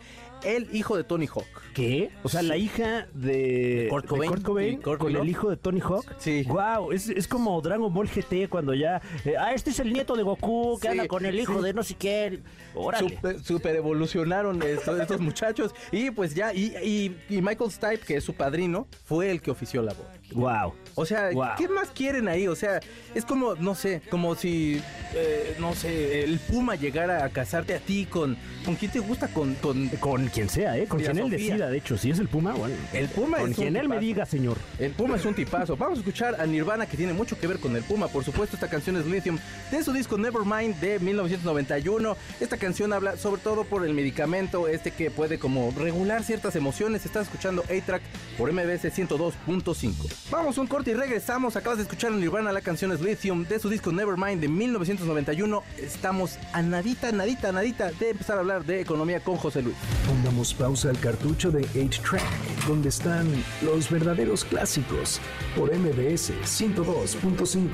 el 0.44 0.74
hijo 0.74 0.96
de 0.96 1.04
Tony 1.04 1.26
Hawk. 1.26 1.46
¿Qué? 1.74 2.10
O 2.22 2.28
sea, 2.28 2.42
la 2.42 2.56
hija 2.56 3.06
de, 3.14 3.86
Kurt 3.90 4.06
Cobain. 4.06 4.32
de 4.34 4.42
Cobain 4.42 4.76
Courtney 4.80 5.12
con 5.14 5.22
el 5.22 5.28
hijo 5.28 5.50
de 5.50 5.56
Tony 5.56 5.80
Hawk. 5.80 6.04
Sí. 6.18 6.42
Wow, 6.48 6.92
es, 6.92 7.08
es 7.08 7.28
como 7.28 7.60
Dragon 7.60 7.92
Ball 7.92 8.08
GT 8.08 8.48
cuando 8.48 8.74
ya. 8.74 9.00
eh, 9.24 9.34
ah, 9.38 9.52
este 9.54 9.70
es 9.70 9.78
el 9.80 9.92
nieto 9.92 10.16
de 10.16 10.22
Goku 10.24 10.78
que 10.80 10.88
Sí, 10.88 10.92
anda 10.92 11.06
con 11.08 11.24
el 11.26 11.38
hijo 11.38 11.58
sí. 11.58 11.64
de 11.64 11.72
no 11.74 11.82
sé 11.82 11.94
qué. 11.94 12.40
Órale. 12.74 13.10
Super, 13.10 13.40
super 13.44 13.76
evolucionaron 13.76 14.62
estos, 14.62 14.98
estos 15.00 15.20
muchachos. 15.20 15.74
Y 15.92 16.10
pues 16.10 16.34
ya, 16.34 16.52
y, 16.52 16.72
y- 16.82 17.16
y 17.36 17.42
Michael 17.42 17.70
Stipe, 17.70 17.98
que 18.00 18.16
es 18.16 18.24
su 18.24 18.34
padrino, 18.34 18.86
fue 19.04 19.30
el 19.30 19.40
que 19.40 19.50
ofició 19.50 19.82
la 19.82 19.92
boda. 19.94 20.14
Wow. 20.32 20.74
O 20.94 21.06
sea, 21.06 21.30
Wow. 21.32 21.48
¿qué 21.56 21.68
más 21.68 21.88
quieren 21.90 22.28
ahí? 22.28 22.46
O 22.48 22.54
sea, 22.56 22.80
es 23.14 23.24
como, 23.24 23.54
no 23.54 23.74
sé, 23.74 24.02
como 24.10 24.34
si, 24.34 24.82
eh, 25.14 25.56
no 25.58 25.74
sé, 25.74 26.24
el 26.24 26.38
Puma 26.38 26.74
llegara 26.74 27.24
a 27.24 27.28
casarte 27.30 27.74
a 27.74 27.78
ti 27.78 28.04
con, 28.06 28.36
¿con 28.64 28.74
quién 28.76 28.90
te 28.90 28.98
gusta? 28.98 29.28
Con, 29.28 29.54
con 29.54 29.88
Con 30.00 30.26
quien 30.28 30.48
sea, 30.48 30.76
¿eh? 30.76 30.86
Con 30.86 31.00
quien 31.00 31.18
él 31.18 31.30
decida, 31.30 31.70
de 31.70 31.78
hecho. 31.78 31.96
Si 31.96 32.10
es 32.10 32.18
el 32.18 32.28
Puma, 32.28 32.52
bueno. 32.52 32.74
el 32.92 33.08
Puma 33.08 33.38
Con 33.38 33.50
es 33.52 33.58
un 33.58 33.62
quien 33.64 33.76
él 33.76 33.88
me 33.88 33.98
diga, 33.98 34.26
señor. 34.26 34.58
El 34.78 34.90
Puma 34.92 35.16
es 35.16 35.24
un 35.24 35.34
tipazo. 35.34 35.76
Vamos 35.76 35.98
a 35.98 36.00
escuchar 36.00 36.40
a 36.40 36.46
Nirvana 36.46 36.86
que 36.86 36.96
tiene 36.96 37.12
mucho 37.12 37.38
que 37.38 37.46
ver 37.46 37.58
con 37.58 37.74
el 37.76 37.82
Puma. 37.82 38.08
Por 38.08 38.24
supuesto, 38.24 38.56
esta 38.56 38.68
canción 38.68 38.96
es 38.96 39.06
Lithium 39.06 39.38
de 39.70 39.82
su 39.82 39.92
disco 39.92 40.18
Nevermind 40.18 40.76
de 40.80 40.98
1991. 40.98 42.16
Esta 42.40 42.56
canción 42.56 42.92
habla 42.92 43.16
sobre 43.16 43.40
todo 43.40 43.64
por 43.64 43.86
el 43.86 43.94
medicamento 43.94 44.68
este 44.68 44.90
que 44.90 45.10
puede 45.10 45.38
como 45.38 45.70
regular 45.76 46.22
ciertas 46.22 46.56
emociones. 46.56 47.06
Estás 47.06 47.24
escuchando 47.26 47.62
A-Track 47.62 48.02
por 48.36 48.52
MBS 48.52 48.84
102.5. 48.92 50.17
Vamos 50.30 50.58
un 50.58 50.66
corte 50.66 50.90
y 50.90 50.94
regresamos. 50.94 51.56
Acabas 51.56 51.78
de 51.78 51.84
escuchar 51.84 52.12
a 52.12 52.16
Nirvana, 52.16 52.52
la 52.52 52.60
canción 52.60 52.92
es 52.92 53.00
Lithium 53.00 53.44
de 53.44 53.58
su 53.58 53.70
disco 53.70 53.92
Nevermind 53.92 54.42
de 54.42 54.48
1991. 54.48 55.62
Estamos 55.78 56.38
a 56.52 56.60
nadita, 56.60 57.10
nadita, 57.12 57.50
nadita 57.50 57.90
de 57.92 58.10
empezar 58.10 58.36
a 58.36 58.40
hablar 58.40 58.64
de 58.64 58.80
economía 58.80 59.20
con 59.20 59.36
José 59.36 59.62
Luis. 59.62 59.76
Pongamos 60.06 60.52
pausa 60.52 60.90
al 60.90 61.00
cartucho 61.00 61.50
de 61.50 61.62
8-Track, 61.68 62.66
donde 62.66 62.90
están 62.90 63.26
los 63.62 63.90
verdaderos 63.90 64.44
clásicos, 64.44 65.18
por 65.56 65.74
MBS 65.74 66.32
102.5. 66.44 67.68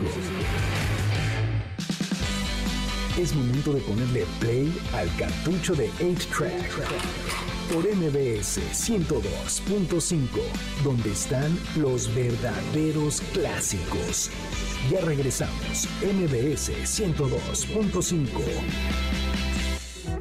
Es 3.19 3.35
momento 3.35 3.73
de 3.73 3.81
ponerle 3.81 4.27
play 4.39 4.73
al 4.93 5.09
cartucho 5.17 5.75
de 5.75 5.91
8-Track 5.95 7.44
por 7.73 7.85
MBS 7.85 8.61
102.5, 8.73 10.29
donde 10.83 11.13
están 11.13 11.59
los 11.77 12.15
verdaderos 12.15 13.21
clásicos. 13.33 14.31
Ya 14.91 15.01
regresamos, 15.01 15.89
MBS 16.03 16.73
102.5. 16.85 18.29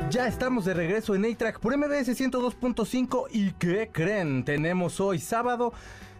Ya 0.09 0.27
estamos 0.27 0.65
de 0.65 0.73
regreso 0.73 1.15
en 1.15 1.25
A-Track 1.25 1.59
por 1.59 1.75
MBS 1.75 2.09
102.5 2.19 3.27
y 3.31 3.51
¿qué 3.53 3.89
creen? 3.91 4.45
Tenemos 4.45 4.99
hoy 4.99 5.19
sábado 5.19 5.73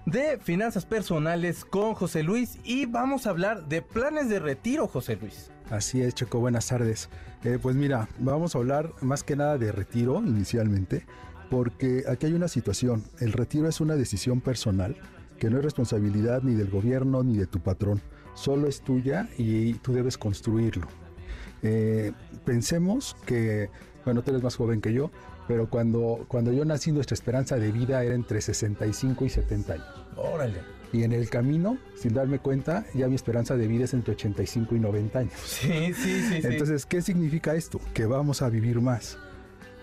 de 0.05 0.37
finanzas 0.39 0.85
personales 0.85 1.63
con 1.63 1.93
José 1.93 2.23
Luis 2.23 2.57
y 2.63 2.85
vamos 2.85 3.27
a 3.27 3.29
hablar 3.29 3.65
de 3.65 3.81
planes 3.81 4.29
de 4.29 4.39
retiro, 4.39 4.87
José 4.87 5.15
Luis. 5.15 5.52
Así 5.69 6.01
es, 6.01 6.13
Checo, 6.13 6.39
buenas 6.39 6.67
tardes. 6.67 7.09
Eh, 7.43 7.57
pues 7.61 7.75
mira, 7.75 8.07
vamos 8.19 8.55
a 8.55 8.59
hablar 8.59 8.91
más 9.01 9.23
que 9.23 9.35
nada 9.35 9.57
de 9.57 9.71
retiro 9.71 10.21
inicialmente, 10.25 11.05
porque 11.49 12.03
aquí 12.07 12.27
hay 12.27 12.33
una 12.33 12.47
situación. 12.47 13.03
El 13.19 13.31
retiro 13.33 13.67
es 13.67 13.81
una 13.81 13.95
decisión 13.95 14.41
personal 14.41 14.95
que 15.39 15.49
no 15.49 15.57
es 15.57 15.63
responsabilidad 15.63 16.41
ni 16.43 16.53
del 16.53 16.69
gobierno 16.69 17.23
ni 17.23 17.37
de 17.37 17.47
tu 17.47 17.59
patrón, 17.59 18.01
solo 18.33 18.67
es 18.67 18.81
tuya 18.81 19.29
y 19.37 19.73
tú 19.75 19.93
debes 19.93 20.17
construirlo. 20.17 20.87
Eh, 21.63 22.11
pensemos 22.45 23.15
que, 23.25 23.69
bueno, 24.05 24.21
tú 24.21 24.31
eres 24.31 24.43
más 24.43 24.55
joven 24.55 24.81
que 24.81 24.93
yo, 24.93 25.11
pero 25.47 25.69
cuando, 25.69 26.25
cuando 26.27 26.51
yo 26.53 26.65
nací 26.65 26.91
nuestra 26.91 27.15
esperanza 27.15 27.57
de 27.57 27.71
vida 27.71 28.03
era 28.03 28.15
entre 28.15 28.41
65 28.41 29.25
y 29.25 29.29
70 29.29 29.73
años. 29.73 30.05
Órale. 30.15 30.72
Y 30.93 31.03
en 31.03 31.11
el 31.11 31.29
camino, 31.29 31.79
sin 31.95 32.13
darme 32.13 32.37
cuenta, 32.39 32.85
ya 32.93 33.07
mi 33.07 33.15
esperanza 33.15 33.57
de 33.57 33.67
vida 33.67 33.85
es 33.85 33.93
entre 33.95 34.13
85 34.13 34.75
y 34.75 34.79
90 34.79 35.19
años. 35.19 35.33
Sí, 35.43 35.91
sí, 35.93 36.21
sí. 36.29 36.41
Entonces, 36.43 36.85
¿qué 36.85 37.01
significa 37.01 37.55
esto? 37.55 37.81
Que 37.95 38.05
vamos 38.05 38.43
a 38.43 38.49
vivir 38.49 38.79
más. 38.79 39.17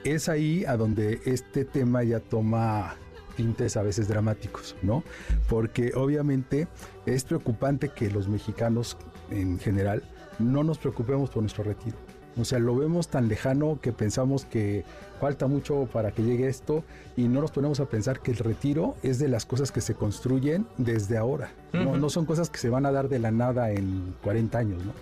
Es 0.04 0.28
ahí 0.28 0.64
a 0.64 0.76
donde 0.76 1.20
este 1.24 1.64
tema 1.64 2.04
ya 2.04 2.20
toma 2.20 2.94
tintes 3.36 3.76
a 3.76 3.82
veces 3.82 4.06
dramáticos, 4.06 4.76
¿no? 4.82 5.02
Porque 5.48 5.92
obviamente 5.94 6.68
es 7.06 7.24
preocupante 7.24 7.88
que 7.88 8.08
los 8.10 8.28
mexicanos 8.28 8.96
en 9.30 9.58
general 9.58 10.04
no 10.38 10.62
nos 10.62 10.78
preocupemos 10.78 11.28
por 11.30 11.42
nuestro 11.42 11.64
retiro. 11.64 11.96
O 12.38 12.44
sea, 12.44 12.58
lo 12.58 12.76
vemos 12.76 13.08
tan 13.08 13.28
lejano 13.28 13.78
que 13.80 13.92
pensamos 13.92 14.44
que 14.44 14.84
falta 15.20 15.46
mucho 15.46 15.88
para 15.92 16.12
que 16.12 16.22
llegue 16.22 16.48
esto 16.48 16.84
y 17.16 17.28
no 17.28 17.40
nos 17.40 17.50
ponemos 17.50 17.80
a 17.80 17.86
pensar 17.86 18.20
que 18.20 18.30
el 18.30 18.38
retiro 18.38 18.96
es 19.02 19.18
de 19.18 19.28
las 19.28 19.44
cosas 19.44 19.72
que 19.72 19.80
se 19.80 19.94
construyen 19.94 20.66
desde 20.78 21.18
ahora. 21.18 21.52
no, 21.72 21.96
no 21.96 22.10
son 22.10 22.24
cosas 22.26 22.50
que 22.50 22.58
se 22.58 22.70
van 22.70 22.86
a 22.86 22.92
dar 22.92 23.08
de 23.08 23.18
la 23.18 23.30
nada 23.30 23.70
en 23.70 24.14
40 24.22 24.58
años, 24.58 24.84
¿no? 24.84 24.92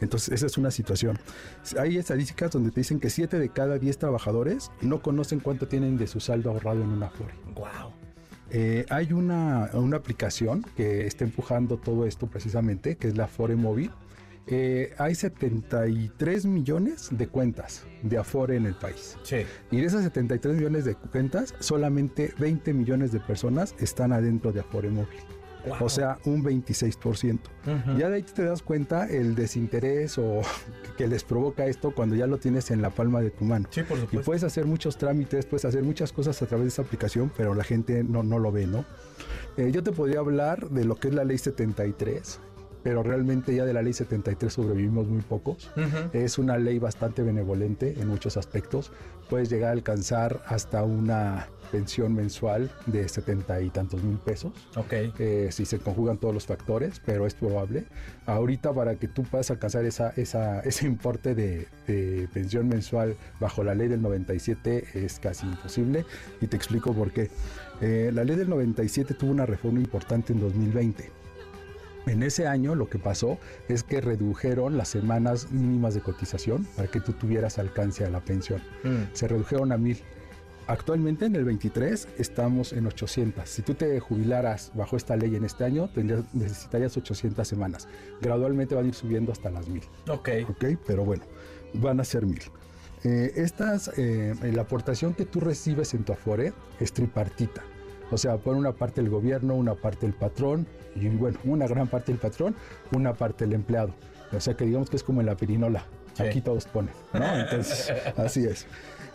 Entonces, 0.00 0.32
esa 0.32 0.46
es 0.46 0.58
una 0.58 0.70
situación. 0.70 1.18
Hay 1.78 1.98
estadísticas 1.98 2.50
donde 2.52 2.70
te 2.70 2.80
dicen 2.80 3.00
que 3.00 3.10
7 3.10 3.38
de 3.38 3.48
cada 3.48 3.78
10 3.78 3.98
trabajadores 3.98 4.70
no 4.80 5.02
conocen 5.02 5.40
cuánto 5.40 5.66
tienen 5.66 5.98
de 5.98 6.06
su 6.06 6.20
saldo 6.20 6.50
ahorrado 6.50 6.82
en 6.82 6.88
una 6.88 7.10
flor. 7.10 7.30
Wow. 7.54 7.92
Eh, 8.50 8.86
hay 8.88 9.12
una, 9.12 9.70
una, 9.74 9.98
aplicación 9.98 10.64
que 10.76 11.06
está 11.06 11.24
empujando 11.24 11.76
todo 11.76 12.06
esto 12.06 12.28
precisamente, 12.28 12.96
que 12.96 13.08
es 13.08 13.16
la 13.16 13.24
Afore 13.24 13.56
Móvil. 13.56 13.90
Eh, 14.50 14.94
hay 14.96 15.14
73 15.14 16.46
millones 16.46 17.08
de 17.10 17.26
cuentas 17.28 17.84
de 18.02 18.16
Afore 18.16 18.56
en 18.56 18.66
el 18.66 18.74
país. 18.74 19.16
Sí. 19.22 19.38
Y 19.70 19.80
de 19.80 19.86
esas 19.86 20.02
73 20.04 20.56
millones 20.56 20.84
de 20.86 20.94
cuentas, 20.94 21.54
solamente 21.60 22.32
20 22.38 22.72
millones 22.72 23.12
de 23.12 23.20
personas 23.20 23.74
están 23.78 24.12
adentro 24.12 24.52
de 24.52 24.60
Afore 24.60 24.88
Móvil. 24.88 25.18
Wow. 25.66 25.76
O 25.80 25.88
sea, 25.88 26.18
un 26.24 26.42
26%. 26.42 27.40
Uh 27.66 27.70
-huh. 27.70 27.98
Ya 27.98 28.08
de 28.08 28.16
ahí 28.16 28.22
te 28.22 28.44
das 28.44 28.62
cuenta 28.62 29.06
el 29.06 29.34
desinterés 29.34 30.16
o 30.16 30.40
que 30.96 31.06
les 31.08 31.24
provoca 31.24 31.66
esto 31.66 31.94
cuando 31.94 32.14
ya 32.14 32.26
lo 32.26 32.38
tienes 32.38 32.70
en 32.70 32.80
la 32.80 32.90
palma 32.90 33.20
de 33.20 33.30
tu 33.30 33.44
mano. 33.44 33.68
Sí, 33.70 33.82
por 33.82 33.98
supuesto. 33.98 34.20
Y 34.20 34.24
puedes 34.24 34.44
hacer 34.44 34.64
muchos 34.64 34.96
trámites, 34.96 35.44
puedes 35.44 35.66
hacer 35.66 35.82
muchas 35.82 36.12
cosas 36.12 36.40
a 36.40 36.46
través 36.46 36.64
de 36.64 36.68
esa 36.68 36.82
aplicación, 36.82 37.30
pero 37.36 37.54
la 37.54 37.64
gente 37.64 38.02
no, 38.02 38.22
no 38.22 38.38
lo 38.38 38.50
ve, 38.50 38.66
¿no? 38.66 38.86
Eh, 39.58 39.72
yo 39.72 39.82
te 39.82 39.92
podría 39.92 40.20
hablar 40.20 40.70
de 40.70 40.84
lo 40.84 40.94
que 40.94 41.08
es 41.08 41.14
la 41.14 41.24
ley 41.24 41.36
73, 41.36 42.40
pero 42.82 43.02
realmente 43.02 43.54
ya 43.54 43.64
de 43.64 43.72
la 43.72 43.82
ley 43.82 43.92
73 43.92 44.52
sobrevivimos 44.52 45.08
muy 45.08 45.22
pocos. 45.22 45.70
Uh 45.76 45.80
-huh. 45.80 46.14
Es 46.14 46.38
una 46.38 46.58
ley 46.58 46.78
bastante 46.78 47.22
benevolente 47.22 47.94
en 48.00 48.08
muchos 48.08 48.36
aspectos. 48.36 48.92
Puedes 49.28 49.50
llegar 49.50 49.70
a 49.70 49.72
alcanzar 49.72 50.42
hasta 50.46 50.82
una 50.82 51.48
pensión 51.70 52.14
mensual 52.14 52.70
de 52.86 53.08
setenta 53.08 53.60
y 53.60 53.70
tantos 53.70 54.02
mil 54.02 54.18
pesos. 54.18 54.52
Ok. 54.76 54.92
Eh, 55.18 55.48
si 55.50 55.64
se 55.64 55.78
conjugan 55.78 56.18
todos 56.18 56.34
los 56.34 56.46
factores, 56.46 57.00
pero 57.04 57.26
es 57.26 57.34
probable. 57.34 57.84
Ahorita 58.26 58.72
para 58.72 58.96
que 58.96 59.08
tú 59.08 59.22
puedas 59.22 59.50
alcanzar 59.50 59.84
esa, 59.84 60.10
esa, 60.16 60.60
ese 60.64 60.86
importe 60.86 61.34
de, 61.34 61.68
de, 61.86 62.28
pensión 62.32 62.68
mensual 62.68 63.16
bajo 63.40 63.62
la 63.64 63.74
ley 63.74 63.88
del 63.88 64.02
97 64.02 64.84
es 64.94 65.18
casi 65.18 65.46
imposible 65.46 66.04
y 66.40 66.46
te 66.46 66.56
explico 66.56 66.92
por 66.92 67.12
qué. 67.12 67.30
Eh, 67.80 68.10
la 68.12 68.24
ley 68.24 68.36
del 68.36 68.48
97 68.48 69.14
tuvo 69.14 69.30
una 69.30 69.46
reforma 69.46 69.78
importante 69.78 70.32
en 70.32 70.40
2020. 70.40 71.10
En 72.08 72.22
ese 72.22 72.46
año 72.46 72.74
lo 72.74 72.88
que 72.88 72.98
pasó 72.98 73.38
es 73.68 73.82
que 73.82 74.00
redujeron 74.00 74.76
las 74.76 74.88
semanas 74.88 75.52
mínimas 75.52 75.94
de 75.94 76.00
cotización 76.00 76.64
para 76.76 76.88
que 76.88 77.00
tú 77.00 77.12
tuvieras 77.12 77.58
alcance 77.58 78.04
a 78.04 78.10
la 78.10 78.20
pensión. 78.20 78.62
Mm. 78.82 79.12
Se 79.12 79.28
redujeron 79.28 79.72
a 79.72 79.76
mil. 79.76 79.98
Actualmente 80.66 81.24
en 81.24 81.34
el 81.36 81.44
23 81.44 82.08
estamos 82.18 82.72
en 82.74 82.86
800. 82.86 83.48
Si 83.48 83.62
tú 83.62 83.74
te 83.74 83.98
jubilaras 84.00 84.70
bajo 84.74 84.96
esta 84.96 85.16
ley 85.16 85.34
en 85.34 85.44
este 85.44 85.64
año, 85.64 85.88
tendrías, 85.88 86.22
necesitarías 86.34 86.96
800 86.96 87.46
semanas. 87.46 87.88
Gradualmente 88.20 88.74
van 88.74 88.84
a 88.84 88.88
ir 88.88 88.94
subiendo 88.94 89.32
hasta 89.32 89.50
las 89.50 89.66
1000. 89.66 89.82
Ok. 90.08 90.28
Ok, 90.48 90.64
pero 90.86 91.04
bueno, 91.04 91.24
van 91.74 92.00
a 92.00 92.04
ser 92.04 92.26
1000. 92.26 92.40
Eh, 93.04 93.32
estas, 93.36 93.90
eh, 93.96 94.34
la 94.52 94.62
aportación 94.62 95.14
que 95.14 95.24
tú 95.24 95.40
recibes 95.40 95.94
en 95.94 96.04
tu 96.04 96.12
Afore 96.12 96.52
es 96.80 96.92
tripartita. 96.92 97.62
O 98.10 98.16
sea, 98.16 98.36
por 98.38 98.56
una 98.56 98.72
parte 98.72 99.00
el 99.00 99.10
gobierno, 99.10 99.54
una 99.54 99.74
parte 99.74 100.06
el 100.06 100.12
patrón 100.12 100.66
y 100.94 101.08
bueno, 101.08 101.38
una 101.44 101.66
gran 101.66 101.88
parte 101.88 102.12
el 102.12 102.18
patrón, 102.18 102.54
una 102.92 103.14
parte 103.14 103.44
el 103.44 103.52
empleado. 103.52 103.94
O 104.32 104.40
sea 104.40 104.54
que 104.54 104.64
digamos 104.64 104.90
que 104.90 104.96
es 104.96 105.02
como 105.02 105.20
en 105.20 105.26
la 105.26 105.36
pirinola. 105.36 105.84
Sí. 106.14 106.24
Aquí 106.24 106.40
todos 106.40 106.66
ponen, 106.66 106.92
¿no? 107.12 107.38
Entonces, 107.38 107.92
así 108.16 108.44
es. 108.44 108.66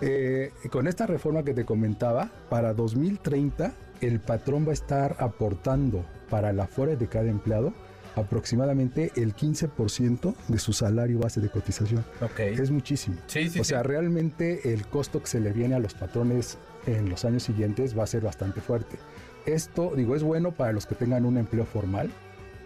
Eh, 0.02 0.52
con 0.72 0.88
esta 0.88 1.06
reforma 1.06 1.44
que 1.44 1.54
te 1.54 1.66
comentaba, 1.66 2.30
para 2.50 2.74
2030 2.74 3.74
el 4.02 4.20
patrón 4.20 4.66
va 4.66 4.72
a 4.72 4.74
estar 4.74 5.16
aportando 5.20 6.06
para 6.30 6.52
la 6.54 6.68
fuera 6.68 6.96
de 6.96 7.08
cada 7.08 7.30
empleado 7.30 7.74
aproximadamente 8.16 9.12
el 9.16 9.36
15% 9.36 10.36
de 10.48 10.60
su 10.60 10.74
salario 10.74 11.20
base 11.20 11.42
de 11.42 11.50
cotización. 11.50 12.06
Okay. 12.22 12.54
Es 12.54 12.72
muchísimo. 12.72 13.18
Sí, 13.28 13.50
sí, 13.50 13.60
o 13.60 13.64
sea, 13.64 13.84
realmente 13.84 14.74
el 14.74 14.86
costo 14.88 15.22
que 15.22 15.28
se 15.28 15.40
le 15.40 15.52
viene 15.52 15.76
a 15.76 15.80
los 15.80 15.94
patrones 15.94 16.58
en 16.86 17.10
los 17.10 17.26
años 17.26 17.44
siguientes 17.44 17.98
va 17.98 18.04
a 18.04 18.08
ser 18.08 18.22
bastante 18.22 18.62
fuerte. 18.62 18.98
Esto, 19.46 19.94
digo, 19.96 20.16
es 20.16 20.24
bueno 20.24 20.52
para 20.52 20.72
los 20.72 20.86
que 20.86 20.96
tengan 20.96 21.26
un 21.26 21.38
empleo 21.38 21.66
formal, 21.66 22.10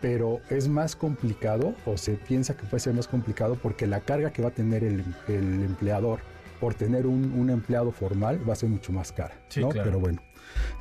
pero 0.02 0.42
es 0.50 0.68
más 0.68 0.96
complicado 0.96 1.74
o 1.86 1.98
se 1.98 2.14
piensa 2.14 2.56
que 2.56 2.64
puede 2.64 2.80
ser 2.80 2.94
más 2.94 3.08
complicado 3.08 3.56
porque 3.56 3.88
la 3.88 4.02
carga 4.02 4.32
que 4.32 4.42
va 4.42 4.50
a 4.50 4.54
tener 4.54 4.84
el, 4.84 5.04
el 5.28 5.64
empleador 5.64 6.20
por 6.60 6.74
tener 6.74 7.08
un, 7.08 7.34
un, 7.34 7.50
empleado 7.50 7.92
formal 7.92 8.48
va 8.48 8.54
a 8.54 8.56
ser 8.56 8.70
mucho 8.70 8.92
más 8.92 9.12
cara. 9.12 9.34
Sí, 9.50 9.62
¿no? 9.62 9.70
claro. 9.70 9.90
Pero 9.90 10.00
bueno. 10.00 10.22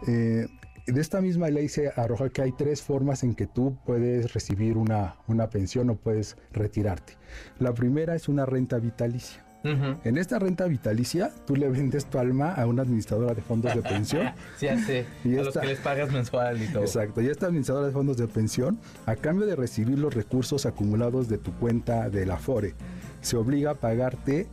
Eh, 0.07 0.47
de 0.87 1.00
esta 1.00 1.21
misma 1.21 1.50
ley 1.50 1.69
se 1.69 1.88
arroja 1.88 2.28
que 2.31 2.43
hay 2.43 2.52
tres 2.52 2.83
formas 2.83 3.25
en 3.25 3.35
que 3.35 3.47
tú 3.47 3.76
puedes 3.85 4.33
recibir 4.33 4.76
una, 4.76 5.16
una 5.26 5.50
pensión 5.50 5.90
o 5.90 5.97
puedes 5.97 6.37
retirarte. 6.52 7.14
La 7.59 7.75
primera 7.75 8.14
es 8.14 8.28
una 8.28 8.47
renta 8.47 8.78
vitalicia. 8.78 9.45
Uh 9.66 9.82
-huh. 9.82 9.96
En 10.04 10.18
esta 10.18 10.38
renta 10.38 10.66
vitalicia, 10.66 11.30
tú 11.46 11.56
le 11.56 11.68
vendes 11.68 12.06
tu 12.06 12.18
alma 12.18 12.52
a 12.52 12.66
una 12.66 12.82
administradora 12.82 13.35
de 13.35 13.42
fondos 13.42 13.75
de 13.75 13.82
pensión. 13.82 14.30
sí, 14.56 14.68
sí. 14.87 15.04
Y 15.25 15.37
a 15.37 15.42
esta, 15.42 15.44
los 15.44 15.58
que 15.58 15.66
les 15.66 15.78
pagas 15.80 16.12
mensual 16.12 16.62
y 16.62 16.68
todo. 16.68 16.82
Exacto. 16.82 17.20
Y 17.20 17.26
esta 17.26 17.46
administradora 17.46 17.87
de 17.87 17.92
fondos 17.92 18.16
de 18.16 18.28
pensión, 18.28 18.78
a 19.06 19.16
cambio 19.16 19.46
de 19.46 19.56
recibir 19.56 19.99
los 19.99 20.14
recursos 20.14 20.66
acumulados 20.66 21.28
de 21.28 21.38
tu 21.38 21.52
cuenta 21.52 22.08
de 22.11 22.26
la 22.26 22.37
FORE, 22.37 22.75
se 23.20 23.37
obliga 23.37 23.73
a 23.73 23.75
pagarte 23.75 24.46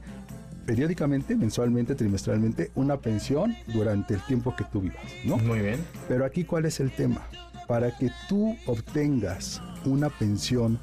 periódicamente, 0.65 1.35
mensualmente, 1.35 1.95
trimestralmente, 1.95 2.71
una 2.75 2.97
pensión 2.97 3.55
durante 3.67 4.13
el 4.13 4.21
tiempo 4.21 4.55
que 4.55 4.63
tú 4.63 4.81
vivas, 4.81 5.03
¿no? 5.25 5.37
Muy 5.37 5.59
bien. 5.59 5.79
Pero 6.07 6.25
aquí, 6.25 6.43
¿cuál 6.43 6.65
es 6.65 6.79
el 6.79 6.91
tema? 6.91 7.21
Para 7.67 7.95
que 7.97 8.09
tú 8.27 8.55
obtengas 8.65 9.61
una 9.85 10.09
pensión 10.09 10.79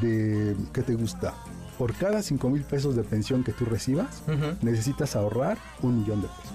de, 0.00 0.56
¿qué 0.72 0.82
te 0.82 0.94
gusta? 0.94 1.34
Por 1.78 1.92
cada 1.94 2.22
5 2.22 2.48
mil 2.50 2.62
pesos 2.62 2.94
de 2.96 3.02
pensión 3.02 3.42
que 3.44 3.52
tú 3.52 3.64
recibas, 3.64 4.22
uh 4.28 4.32
-huh. 4.32 4.56
necesitas 4.62 5.16
ahorrar 5.16 5.58
un 5.82 6.00
millón 6.00 6.22
de 6.22 6.28
pesos. 6.28 6.52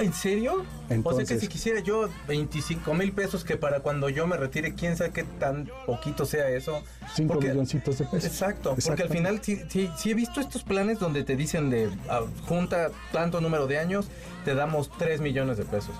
¿En 0.00 0.12
serio? 0.12 0.54
o 0.54 0.56
sea 0.56 0.88
que 0.88 0.94
Entonces- 0.94 1.40
si 1.40 1.46
quisiera 1.46 1.78
yo 1.78 2.08
25 2.26 2.94
mil 2.94 3.12
pesos, 3.12 3.44
que 3.44 3.56
para 3.56 3.78
cuando 3.78 4.08
yo 4.08 4.26
me 4.26 4.36
retire, 4.36 4.74
quién 4.74 4.96
sabe 4.96 5.12
qué 5.12 5.22
tan 5.22 5.70
poquito 5.86 6.24
sea 6.26 6.48
eso. 6.48 6.82
5 7.14 7.34
Porque- 7.34 7.50
milloncitos 7.50 7.98
de 7.98 8.04
pesos. 8.06 8.24
Exacto, 8.24 8.74
porque 8.84 9.02
al 9.04 9.08
final 9.08 9.38
sí, 9.40 9.60
sí, 9.68 9.88
sí 9.96 10.10
he 10.10 10.14
visto 10.14 10.40
estos 10.40 10.64
planes 10.64 10.98
donde 10.98 11.22
te 11.22 11.36
dicen 11.36 11.70
de 11.70 11.90
ah, 12.08 12.22
junta 12.48 12.90
tanto 13.12 13.40
número 13.40 13.68
de 13.68 13.78
años, 13.78 14.06
te 14.44 14.56
damos 14.56 14.90
3 14.98 15.20
millones 15.20 15.58
de 15.58 15.64
pesos. 15.64 15.94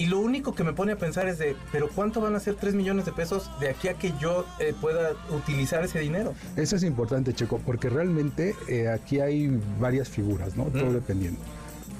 Y 0.00 0.06
lo 0.06 0.18
único 0.18 0.54
que 0.54 0.64
me 0.64 0.72
pone 0.72 0.92
a 0.92 0.96
pensar 0.96 1.28
es 1.28 1.38
de, 1.38 1.54
pero 1.72 1.88
¿cuánto 1.94 2.22
van 2.22 2.34
a 2.34 2.40
ser 2.40 2.54
3 2.54 2.74
millones 2.74 3.04
de 3.04 3.12
pesos 3.12 3.50
de 3.60 3.68
aquí 3.68 3.88
a 3.88 3.94
que 3.94 4.14
yo 4.18 4.46
eh, 4.58 4.74
pueda 4.80 5.10
utilizar 5.30 5.84
ese 5.84 5.98
dinero? 6.00 6.32
Eso 6.56 6.74
es 6.76 6.82
importante, 6.84 7.34
Checo, 7.34 7.58
porque 7.66 7.90
realmente 7.90 8.54
eh, 8.66 8.88
aquí 8.88 9.20
hay 9.20 9.60
varias 9.78 10.08
figuras, 10.08 10.56
¿no? 10.56 10.64
Todo 10.64 10.92
dependiendo. 10.94 11.38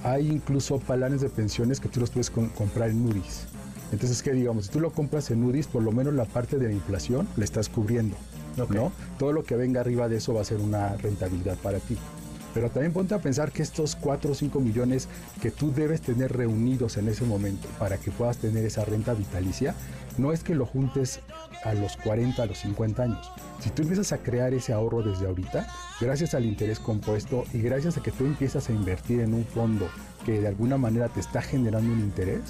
Hay 0.02 0.28
incluso 0.28 0.78
planes 0.78 1.20
de 1.20 1.28
pensiones 1.28 1.78
que 1.78 1.88
tú 1.90 2.00
los 2.00 2.08
puedes 2.10 2.30
com- 2.30 2.48
comprar 2.48 2.88
en 2.88 3.04
UDIs. 3.04 3.44
Entonces, 3.92 4.22
¿qué 4.22 4.32
digamos? 4.32 4.66
Si 4.66 4.70
tú 4.72 4.80
lo 4.80 4.92
compras 4.92 5.30
en 5.30 5.44
UDIs, 5.44 5.66
por 5.66 5.82
lo 5.82 5.92
menos 5.92 6.14
la 6.14 6.24
parte 6.24 6.56
de 6.56 6.68
la 6.68 6.72
inflación 6.72 7.28
la 7.36 7.44
estás 7.44 7.68
cubriendo. 7.68 8.16
¿no? 8.56 8.92
Todo 9.18 9.32
lo 9.32 9.42
que 9.44 9.56
venga 9.56 9.80
arriba 9.80 10.08
de 10.08 10.16
eso 10.16 10.34
va 10.34 10.40
a 10.42 10.44
ser 10.44 10.58
una 10.58 10.96
rentabilidad 10.96 11.56
para 11.58 11.78
ti. 11.78 11.96
Pero 12.54 12.70
también 12.70 12.92
ponte 12.92 13.14
a 13.14 13.18
pensar 13.18 13.52
que 13.52 13.62
estos 13.62 13.96
4 13.96 14.32
o 14.32 14.34
5 14.34 14.60
millones 14.60 15.08
que 15.40 15.50
tú 15.50 15.72
debes 15.72 16.00
tener 16.00 16.32
reunidos 16.36 16.96
en 16.96 17.08
ese 17.08 17.24
momento 17.24 17.68
para 17.78 17.98
que 17.98 18.10
puedas 18.10 18.38
tener 18.38 18.64
esa 18.64 18.84
renta 18.84 19.14
vitalicia, 19.14 19.74
no 20.18 20.32
es 20.32 20.42
que 20.42 20.54
lo 20.54 20.66
juntes 20.66 21.20
a 21.64 21.74
los 21.74 21.96
40, 21.98 22.42
a 22.42 22.46
los 22.46 22.58
50 22.58 23.02
años. 23.02 23.32
Si 23.60 23.70
tú 23.70 23.82
empiezas 23.82 24.12
a 24.12 24.18
crear 24.18 24.52
ese 24.54 24.72
ahorro 24.72 25.02
desde 25.02 25.26
ahorita, 25.26 25.66
gracias 26.00 26.34
al 26.34 26.44
interés 26.44 26.80
compuesto 26.80 27.44
y 27.52 27.60
gracias 27.60 27.96
a 27.96 28.02
que 28.02 28.10
tú 28.10 28.24
empiezas 28.24 28.68
a 28.68 28.72
invertir 28.72 29.20
en 29.20 29.34
un 29.34 29.44
fondo 29.44 29.88
que 30.24 30.40
de 30.40 30.48
alguna 30.48 30.76
manera 30.76 31.08
te 31.08 31.20
está 31.20 31.42
generando 31.42 31.92
un 31.92 32.00
interés, 32.00 32.40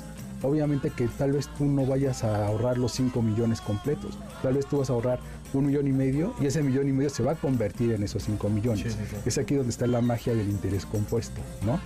obviamente 0.42 0.90
que 0.90 1.08
tal 1.08 1.32
vez 1.32 1.48
tú 1.58 1.64
no 1.64 1.86
vayas 1.86 2.24
a 2.24 2.46
ahorrar 2.46 2.78
los 2.78 2.92
5 2.92 3.22
millones 3.22 3.60
completos, 3.60 4.18
tal 4.42 4.54
vez 4.54 4.66
tú 4.66 4.78
vas 4.78 4.90
a 4.90 4.94
ahorrar 4.94 5.20
un 5.52 5.66
millón 5.66 5.86
y 5.88 5.92
medio 5.92 6.34
y 6.40 6.46
ese 6.46 6.62
millón 6.62 6.88
y 6.88 6.92
medio 6.92 7.10
se 7.10 7.22
va 7.22 7.32
a 7.32 7.34
convertir 7.34 7.92
en 7.92 8.02
esos 8.02 8.24
5 8.24 8.48
millones. 8.48 8.82
Sí, 8.82 8.90
sí, 8.90 9.06
sí. 9.10 9.16
Es 9.24 9.38
aquí 9.38 9.54
donde 9.54 9.70
está 9.70 9.86
la 9.86 10.00
magia 10.00 10.34
del 10.34 10.48
interés 10.48 10.86
compuesto, 10.86 11.40
¿no? 11.62 11.80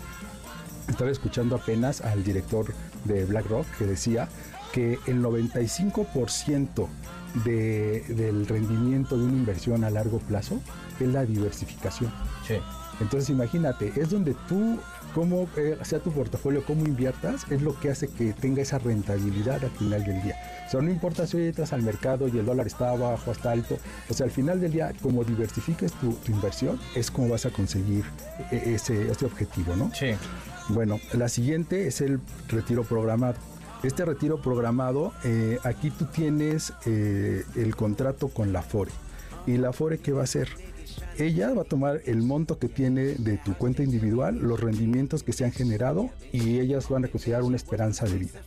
Estaba 0.89 1.11
escuchando 1.11 1.57
apenas 1.57 2.03
al 2.03 2.23
director 2.25 2.67
de 3.05 3.25
BlackRock 3.25 3.67
que 3.79 3.87
decía 3.87 4.29
que 4.73 4.99
el 5.07 5.23
95% 5.23 6.89
de, 7.45 8.05
del 8.09 8.47
rendimiento 8.47 9.17
de 9.17 9.25
una 9.25 9.33
inversión 9.33 9.85
a 9.85 9.91
largo 9.91 10.19
plazo 10.19 10.61
es 11.01 11.09
la 11.09 11.25
diversificación. 11.25 12.13
Sí. 12.47 12.55
Entonces 13.01 13.31
imagínate, 13.31 13.93
es 13.97 14.11
donde 14.11 14.35
tú, 14.49 14.79
como 15.15 15.49
eh, 15.57 15.79
sea 15.83 16.01
tu 16.01 16.11
portafolio, 16.11 16.65
cómo 16.67 16.85
inviertas, 16.85 17.47
es 17.51 17.63
lo 17.63 17.79
que 17.79 17.91
hace 17.91 18.09
que 18.09 18.33
tenga 18.33 18.63
esa 18.63 18.79
rentabilidad 18.79 19.63
al 19.65 19.71
final 19.71 20.05
del 20.05 20.23
día. 20.23 20.37
O 20.67 20.71
sea, 20.71 20.81
no 20.81 20.91
importa 20.91 21.27
si 21.27 21.37
hoy 21.37 21.47
entras 21.47 21.73
al 21.73 21.83
mercado 21.83 22.29
y 22.29 22.39
el 22.39 22.45
dólar 22.45 22.67
está 22.67 22.91
abajo, 22.91 23.31
está 23.33 23.53
alto, 23.53 23.79
o 24.11 24.15
sea, 24.15 24.27
al 24.27 24.33
final 24.33 24.61
del 24.61 24.73
día, 24.73 24.93
como 25.01 25.25
diversifiques 25.25 25.93
tu, 25.95 26.13
tu 26.15 26.33
inversión, 26.33 26.79
es 26.95 27.11
como 27.11 27.29
vas 27.29 27.47
a 27.47 27.51
conseguir 27.51 28.05
eh, 28.51 28.75
ese, 28.75 29.11
ese 29.11 29.25
objetivo, 29.25 29.77
¿no? 29.77 29.91
Sí. 29.95 30.09
Bueno, 30.69 30.99
la 31.13 31.29
siguiente 31.29 31.87
es 31.87 32.01
el 32.01 32.21
retiro 32.49 32.85
programado. 32.85 33.37
Este 33.83 34.05
retiro 34.07 34.41
programado, 34.41 35.13
eh, 35.25 35.59
aquí 35.63 35.91
tú 35.91 36.07
tienes 36.07 36.73
eh, 36.87 37.45
el 37.55 37.77
contrato 37.77 38.29
con 38.29 38.53
la 38.53 38.63
FORE. 38.63 38.91
¿Y 39.47 39.59
la 39.59 39.75
FORE 39.75 39.99
qué 39.99 40.13
va 40.13 40.23
a 40.23 40.25
hacer? 40.25 40.49
Ella 41.19 41.53
va 41.55 41.63
a 41.63 41.65
tomar 41.65 42.01
el 42.07 42.23
monto 42.23 42.59
que 42.59 42.69
tiene 42.69 43.15
de 43.15 43.39
tu 43.39 43.55
cuenta 43.55 43.83
individual, 43.83 44.39
los 44.39 44.61
rendimientos 44.61 45.23
que 45.23 45.33
se 45.33 45.45
han 45.45 45.53
generado 45.53 46.11
y 46.33 46.61
ellas 46.61 46.89
van 46.89 47.05
a 47.05 47.09
considerar 47.09 47.43
una 47.43 47.57
esperanza 47.57 48.07
de 48.07 48.19
vida. 48.19 48.41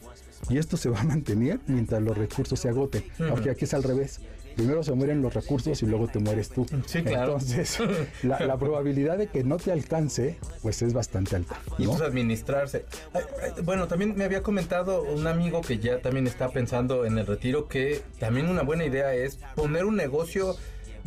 Y 0.50 0.58
esto 0.58 0.78
se 0.78 0.90
va 0.90 1.00
a 1.00 1.04
mantener 1.04 1.60
mientras 1.68 2.02
los 2.02 2.18
recursos 2.18 2.60
se 2.60 2.70
agoten. 2.70 3.04
Aunque 3.20 3.50
aquí 3.50 3.66
es 3.66 3.74
al 3.74 3.84
revés. 3.84 4.22
Primero 4.56 4.82
se 4.82 4.92
mueren 4.94 5.22
los 5.22 5.36
recursos 5.36 5.84
y 5.84 5.86
luego 5.86 6.08
te 6.08 6.18
mueres 6.18 6.50
tú. 6.50 6.66
Sí, 6.88 7.04
claro. 7.04 7.34
Entonces, 7.34 7.78
la, 8.24 8.40
la 8.40 8.58
probabilidad 8.58 9.20
de 9.20 9.28
que 9.28 9.44
no 9.44 9.58
te 9.58 9.72
alcance, 9.72 10.40
pues 10.64 10.82
es 10.82 10.94
bastante 10.94 11.36
alta. 11.36 11.60
Y 11.78 11.84
entonces 11.84 12.08
administrarse. 12.08 12.86
Ay, 13.14 13.22
ay, 13.44 13.62
Bueno, 13.64 13.88
también 13.88 14.16
me 14.16 14.24
había 14.24 14.42
comentado 14.42 15.04
un 15.04 15.28
amigo 15.28 15.62
que 15.62 15.78
ya 15.78 16.02
también 16.02 16.26
está 16.26 16.50
pensando 16.50 17.06
en 17.06 17.20
el 17.20 17.28
retiro 17.28 17.68
que 17.68 18.02
también 18.20 18.50
una 18.50 18.64
buena 18.64 18.84
idea 18.84 19.14
es 19.14 19.38
poner 19.56 19.86
un 19.86 19.96
negocio 19.96 20.56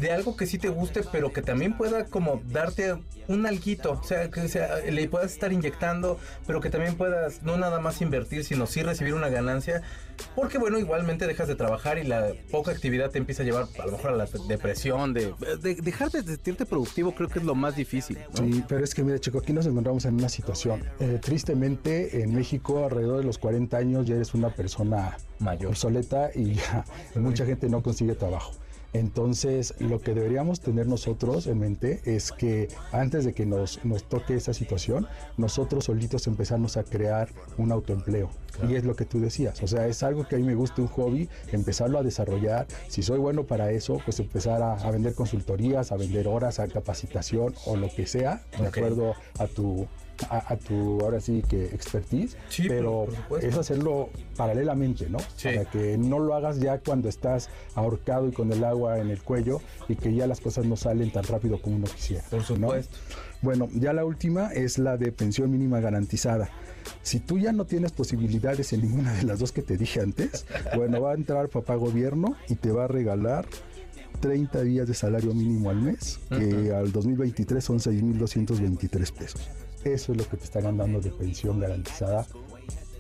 de 0.01 0.11
algo 0.13 0.37
que 0.37 0.47
sí 0.47 0.59
te 0.59 0.69
guste, 0.69 1.03
pero 1.13 1.33
que 1.33 1.43
también 1.43 1.77
pueda 1.77 2.07
como 2.07 2.41
darte 2.47 2.95
un 3.29 3.47
alguito, 3.47 3.93
o 3.93 4.03
sea, 4.03 4.31
que 4.31 4.49
sea, 4.49 4.79
le 4.79 5.09
puedas 5.09 5.33
estar 5.33 5.53
inyectando, 5.53 6.19
pero 6.47 6.61
que 6.61 6.71
también 6.71 6.97
puedas 6.97 7.43
no 7.43 7.57
nada 7.57 7.81
más 7.81 8.01
invertir, 8.01 8.45
sino 8.45 8.67
sí 8.67 8.83
recibir 8.83 9.15
una 9.15 9.29
ganancia, 9.29 9.83
porque 10.35 10.59
bueno, 10.59 10.79
igualmente 10.79 11.27
dejas 11.27 11.49
de 11.49 11.55
trabajar 11.55 11.99
y 11.99 12.05
la 12.05 12.33
poca 12.51 12.71
actividad 12.73 13.11
te 13.11 13.19
empieza 13.19 13.43
a 13.43 13.47
llevar 13.47 13.67
a 13.79 13.87
lo 13.87 13.93
mejor 13.93 14.11
a 14.13 14.17
la 14.17 14.27
depresión, 14.49 15.13
de, 15.15 15.33
de 15.63 15.75
dejar 15.77 16.11
de 16.11 16.23
sentirte 16.23 16.67
productivo 16.67 17.15
creo 17.15 17.29
que 17.29 17.39
es 17.39 17.45
lo 17.45 17.55
más 17.55 17.77
difícil. 17.77 18.19
¿no? 18.35 18.45
Sí, 18.45 18.65
pero 18.69 18.83
es 18.85 18.95
que 18.95 19.03
mira, 19.05 19.19
Chico, 19.19 19.39
aquí 19.39 19.53
nos 19.53 19.67
encontramos 19.67 20.05
en 20.07 20.15
una 20.15 20.29
situación. 20.29 20.83
eh, 20.99 21.19
tristemente, 21.23 22.23
en 22.23 22.35
México, 22.35 22.85
alrededor 22.85 23.19
de 23.19 23.25
los 23.25 23.39
40 23.39 23.77
años, 23.77 24.07
ya 24.07 24.15
eres 24.17 24.35
una 24.35 24.51
persona 24.55 25.17
Mayor. 25.39 25.71
obsoleta 25.71 26.31
y 26.35 26.55
ya 26.55 26.85
mucha 27.15 27.45
gente 27.47 27.69
no 27.69 27.83
consigue 27.83 28.15
trabajo. 28.15 28.53
Entonces, 28.93 29.75
lo 29.79 30.01
que 30.01 30.15
deberíamos 30.15 30.61
tener 30.61 30.87
nosotros 30.87 31.47
en 31.47 31.59
mente 31.61 32.01
es 32.05 32.33
que 32.33 32.69
antes 32.93 33.25
de 33.25 33.33
que 33.33 33.47
nos, 33.47 33.85
nos 33.85 34.05
toque 34.05 34.35
esa 34.35 34.53
situación, 34.53 35.07
nosotros 35.37 35.85
solitos 35.85 36.27
empezarnos 36.27 36.77
a 36.77 36.85
crear 36.85 37.29
un 37.57 37.73
autoempleo. 37.73 38.31
Y 38.69 38.75
es 38.75 38.85
lo 38.85 38.97
que 38.97 39.05
tú 39.05 39.21
decías, 39.21 39.63
o 39.63 39.67
sea, 39.67 39.87
es 39.87 40.03
algo 40.03 40.27
que 40.27 40.37
a 40.37 40.39
mí 40.39 40.45
me 40.45 40.55
gusta, 40.55 40.83
un 40.83 40.89
hobby, 40.89 41.29
empezarlo 41.53 41.99
a 41.99 42.03
desarrollar. 42.03 42.67
Si 42.89 43.03
soy 43.03 43.19
bueno 43.19 43.45
para 43.45 43.71
eso, 43.71 43.99
pues 44.05 44.19
empezar 44.21 44.61
a, 44.63 44.75
a 44.75 44.91
vender 44.91 45.15
consultorías, 45.15 45.93
a 45.93 45.97
vender 45.97 46.29
horas, 46.29 46.59
a 46.59 46.67
capacitación 46.69 47.55
o 47.65 47.77
lo 47.77 47.89
que 47.95 48.07
sea, 48.07 48.43
de 48.59 48.67
acuerdo 48.67 49.15
a 49.39 49.47
tu, 49.47 49.87
a, 50.29 50.53
a 50.53 50.57
tu, 50.57 51.01
ahora 51.01 51.21
sí 51.21 51.43
que 51.49 51.67
expertise, 51.67 52.37
Sí, 52.49 52.65
pero 52.69 53.07
es 53.41 53.57
hacerlo 53.57 54.11
paralelamente, 54.37 55.09
¿no? 55.09 55.19
Sí. 55.37 55.49
Para 55.55 55.65
que 55.71 55.97
no 55.99 56.19
lo 56.19 56.35
hagas 56.35 56.61
ya 56.61 56.79
cuando 56.79 57.09
estás 57.09 57.49
ahorcado 57.75 58.29
y 58.29 58.33
con 58.33 58.53
el 58.53 58.65
agua 58.65 58.99
en 58.99 59.11
el 59.11 59.23
cuello 59.23 59.61
y 59.89 59.97
que 59.97 60.15
ya 60.15 60.27
las 60.27 60.41
cosas 60.41 60.65
no 60.67 60.77
salen 60.77 61.11
tan 61.13 61.25
rápido 61.25 61.61
como 61.61 61.77
uno 61.77 61.87
quisiera. 61.87 62.25
Por 62.31 62.41
¿no? 62.41 62.47
supuesto. 62.47 62.97
Bueno, 63.43 63.69
ya 63.73 63.93
la 63.93 64.05
última 64.05 64.53
es 64.53 64.79
la 64.79 64.97
de 64.97 65.13
pensión 65.13 65.51
mínima 65.51 65.81
garantizada. 65.81 66.51
Si 67.03 67.21
tú 67.21 67.39
ya 67.39 67.53
no 67.53 67.65
tienes 67.65 67.93
posibilidades 67.93 68.73
en 68.73 68.83
ninguna 68.83 69.15
de 69.15 69.23
las 69.23 69.39
dos 69.39 69.53
que 69.53 69.63
te 69.63 69.77
dije 69.77 70.01
antes, 70.01 70.47
bueno, 70.77 71.01
va 71.01 71.13
a 71.13 71.15
entrar 71.15 71.49
papá 71.49 71.75
gobierno 71.77 72.37
y 72.49 72.57
te 72.57 72.71
va 72.71 72.85
a 72.85 72.89
regalar 72.89 73.47
30 74.21 74.63
días 74.63 74.87
de 74.87 74.95
salario 74.95 75.35
mínimo 75.35 75.71
al 75.71 75.81
mes, 75.81 76.21
que 76.29 76.75
al 76.75 76.93
2023 76.93 77.65
son 77.65 77.79
6.223 77.79 79.13
pesos. 79.13 79.49
Eso 79.85 80.13
es 80.13 80.19
lo 80.19 80.29
que 80.29 80.37
te 80.37 80.45
están 80.45 80.77
dando 80.77 81.01
de 81.01 81.11
pensión 81.11 81.59
garantizada 81.61 82.27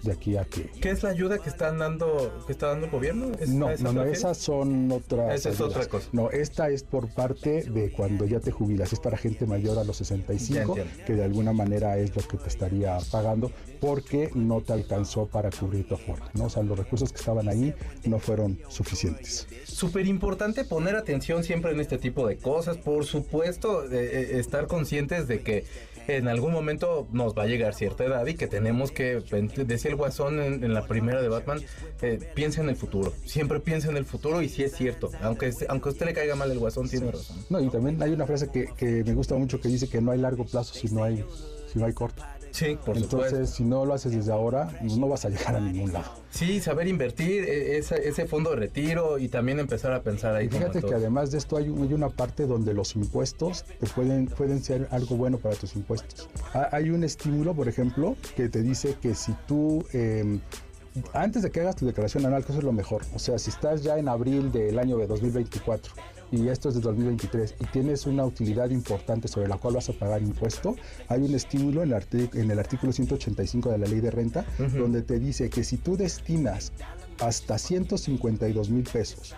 de 0.02 0.12
aquí 0.12 0.34
a 0.38 0.46
que... 0.46 0.62
¿Qué 0.80 0.88
es 0.92 1.02
la 1.02 1.10
ayuda 1.10 1.38
que 1.40 1.50
están 1.50 1.76
dando, 1.76 2.42
que 2.46 2.52
está 2.52 2.68
dando 2.68 2.86
el 2.86 2.90
gobierno? 2.90 3.32
¿Es- 3.38 3.50
No, 3.50 3.68
no, 3.80 3.92
no, 3.92 4.04
esas 4.04 4.38
son 4.38 4.90
otras. 4.90 5.34
Esa 5.34 5.50
es 5.50 5.60
otra 5.60 5.84
cosa. 5.88 6.08
No, 6.12 6.30
esta 6.30 6.70
es 6.70 6.84
por 6.84 7.12
parte 7.12 7.64
de 7.64 7.92
cuando 7.92 8.24
ya 8.24 8.40
te 8.40 8.50
jubilas, 8.50 8.94
es 8.94 8.98
para 8.98 9.18
gente 9.18 9.44
mayor 9.44 9.78
a 9.78 9.84
los 9.84 9.98
65, 9.98 10.74
Ya 10.76 10.82
entiendo. 10.82 11.04
que 11.06 11.12
de 11.16 11.22
alguna 11.24 11.52
manera 11.52 11.98
es 11.98 12.16
lo 12.16 12.22
que 12.26 12.38
te 12.38 12.48
estaría 12.48 12.96
pagando 13.12 13.52
porque 13.78 14.30
no 14.34 14.62
te 14.62 14.72
alcanzó 14.72 15.26
para 15.26 15.50
cubrir 15.50 15.86
tu 15.86 15.96
aforo, 15.96 16.22
¿no? 16.32 16.44
O 16.44 16.50
sea, 16.50 16.62
los 16.62 16.78
recursos 16.78 17.12
que 17.12 17.18
estaban 17.18 17.46
ahí 17.50 17.74
no 18.06 18.18
fueron 18.18 18.58
suficientes. 18.70 19.46
Súper 19.64 20.06
importante 20.06 20.64
poner 20.64 20.96
atención 20.96 21.44
siempre 21.44 21.72
en 21.72 21.80
este 21.80 21.98
tipo 21.98 22.26
de 22.26 22.38
cosas. 22.38 22.78
Por 22.78 23.04
supuesto, 23.04 23.84
eh, 23.84 23.88
eh, 23.92 24.38
estar 24.38 24.66
conscientes 24.66 25.28
de 25.28 25.40
que 25.42 25.64
en 26.16 26.28
algún 26.28 26.52
momento 26.52 27.08
nos 27.12 27.36
va 27.36 27.44
a 27.44 27.46
llegar 27.46 27.74
cierta 27.74 28.04
edad 28.04 28.26
y 28.26 28.34
que 28.34 28.46
tenemos 28.46 28.92
que, 28.92 29.22
decía 29.66 29.90
el 29.90 29.96
guasón 29.96 30.40
en, 30.40 30.64
en 30.64 30.74
la 30.74 30.86
primera 30.86 31.20
de 31.22 31.28
Batman, 31.28 31.60
eh, 32.02 32.18
piensa 32.34 32.60
en 32.60 32.68
el 32.68 32.76
futuro. 32.76 33.12
Siempre 33.24 33.60
piensa 33.60 33.88
en 33.88 33.96
el 33.96 34.04
futuro 34.04 34.42
y 34.42 34.48
sí 34.48 34.62
es 34.62 34.74
cierto. 34.74 35.10
Aunque, 35.22 35.52
aunque 35.68 35.88
a 35.88 35.92
usted 35.92 36.06
le 36.06 36.14
caiga 36.14 36.36
mal 36.36 36.50
el 36.50 36.58
guasón, 36.58 36.88
tiene 36.88 37.10
razón. 37.10 37.36
No, 37.48 37.60
y 37.60 37.68
también 37.68 38.02
hay 38.02 38.12
una 38.12 38.26
frase 38.26 38.50
que, 38.50 38.68
que 38.76 39.04
me 39.04 39.14
gusta 39.14 39.34
mucho 39.36 39.60
que 39.60 39.68
dice 39.68 39.88
que 39.88 40.00
no 40.00 40.12
hay 40.12 40.18
largo 40.18 40.44
plazo 40.44 40.74
si 40.74 40.88
no 40.88 41.04
hay, 41.04 41.24
si 41.72 41.78
no 41.78 41.86
hay 41.86 41.92
corto. 41.92 42.22
Sí, 42.52 42.76
por 42.84 42.96
Entonces, 42.96 43.30
supuesto. 43.30 43.56
si 43.56 43.64
no 43.64 43.84
lo 43.84 43.94
haces 43.94 44.12
desde 44.12 44.32
ahora, 44.32 44.70
no 44.82 45.08
vas 45.08 45.24
a 45.24 45.28
llegar 45.28 45.56
a 45.56 45.60
ningún 45.60 45.92
lado. 45.92 46.10
Sí, 46.30 46.60
saber 46.60 46.88
invertir 46.88 47.44
eh, 47.44 47.78
ese, 47.78 48.08
ese 48.08 48.26
fondo 48.26 48.50
de 48.50 48.56
retiro 48.56 49.18
y 49.18 49.28
también 49.28 49.58
empezar 49.60 49.92
a 49.92 50.02
pensar 50.02 50.34
ahí. 50.34 50.46
Y 50.46 50.48
fíjate 50.48 50.82
que 50.82 50.94
además 50.94 51.30
de 51.30 51.38
esto 51.38 51.56
hay, 51.56 51.68
un- 51.68 51.82
hay 51.86 51.94
una 51.94 52.08
parte 52.10 52.46
donde 52.46 52.74
los 52.74 52.96
impuestos 52.96 53.64
te 53.78 53.86
pueden, 53.88 54.26
pueden 54.26 54.62
ser 54.62 54.88
algo 54.90 55.16
bueno 55.16 55.38
para 55.38 55.54
tus 55.56 55.74
impuestos. 55.76 56.28
Ha- 56.54 56.68
Hay 56.72 56.90
un 56.90 57.04
estímulo, 57.04 57.54
por 57.54 57.68
ejemplo, 57.68 58.16
que 58.36 58.48
te 58.48 58.62
dice 58.62 58.96
que 59.00 59.14
si 59.14 59.32
tú, 59.46 59.84
eh, 59.92 60.38
antes 61.12 61.42
de 61.42 61.50
que 61.50 61.60
hagas 61.60 61.76
tu 61.76 61.86
declaración 61.86 62.26
anual, 62.26 62.44
que 62.44 62.50
eso 62.52 62.58
es 62.58 62.64
lo 62.64 62.72
mejor, 62.72 63.02
o 63.14 63.18
sea, 63.18 63.38
si 63.38 63.50
estás 63.50 63.82
ya 63.82 63.96
en 63.98 64.08
abril 64.08 64.50
del 64.50 64.78
año 64.78 64.96
de 64.98 65.06
2024 65.06 65.92
y 66.32 66.48
esto 66.48 66.68
es 66.68 66.76
de 66.76 66.80
2023 66.80 67.56
y 67.60 67.64
tienes 67.66 68.06
una 68.06 68.24
utilidad 68.24 68.70
importante 68.70 69.28
sobre 69.28 69.48
la 69.48 69.56
cual 69.58 69.74
vas 69.74 69.88
a 69.88 69.92
pagar 69.92 70.22
impuesto, 70.22 70.76
hay 71.08 71.22
un 71.22 71.34
estímulo 71.34 71.82
en 71.82 71.92
el, 71.92 72.00
arti- 72.00 72.34
en 72.34 72.50
el 72.50 72.58
artículo 72.58 72.92
185 72.92 73.70
de 73.70 73.78
la 73.78 73.86
ley 73.86 74.00
de 74.00 74.10
renta 74.10 74.44
donde 74.78 75.02
te 75.02 75.18
dice 75.18 75.50
que 75.50 75.64
si 75.64 75.76
tú 75.76 75.96
destinas 75.96 76.72
hasta 77.20 77.58
152 77.58 78.70
mil 78.70 78.84
pesos 78.84 79.34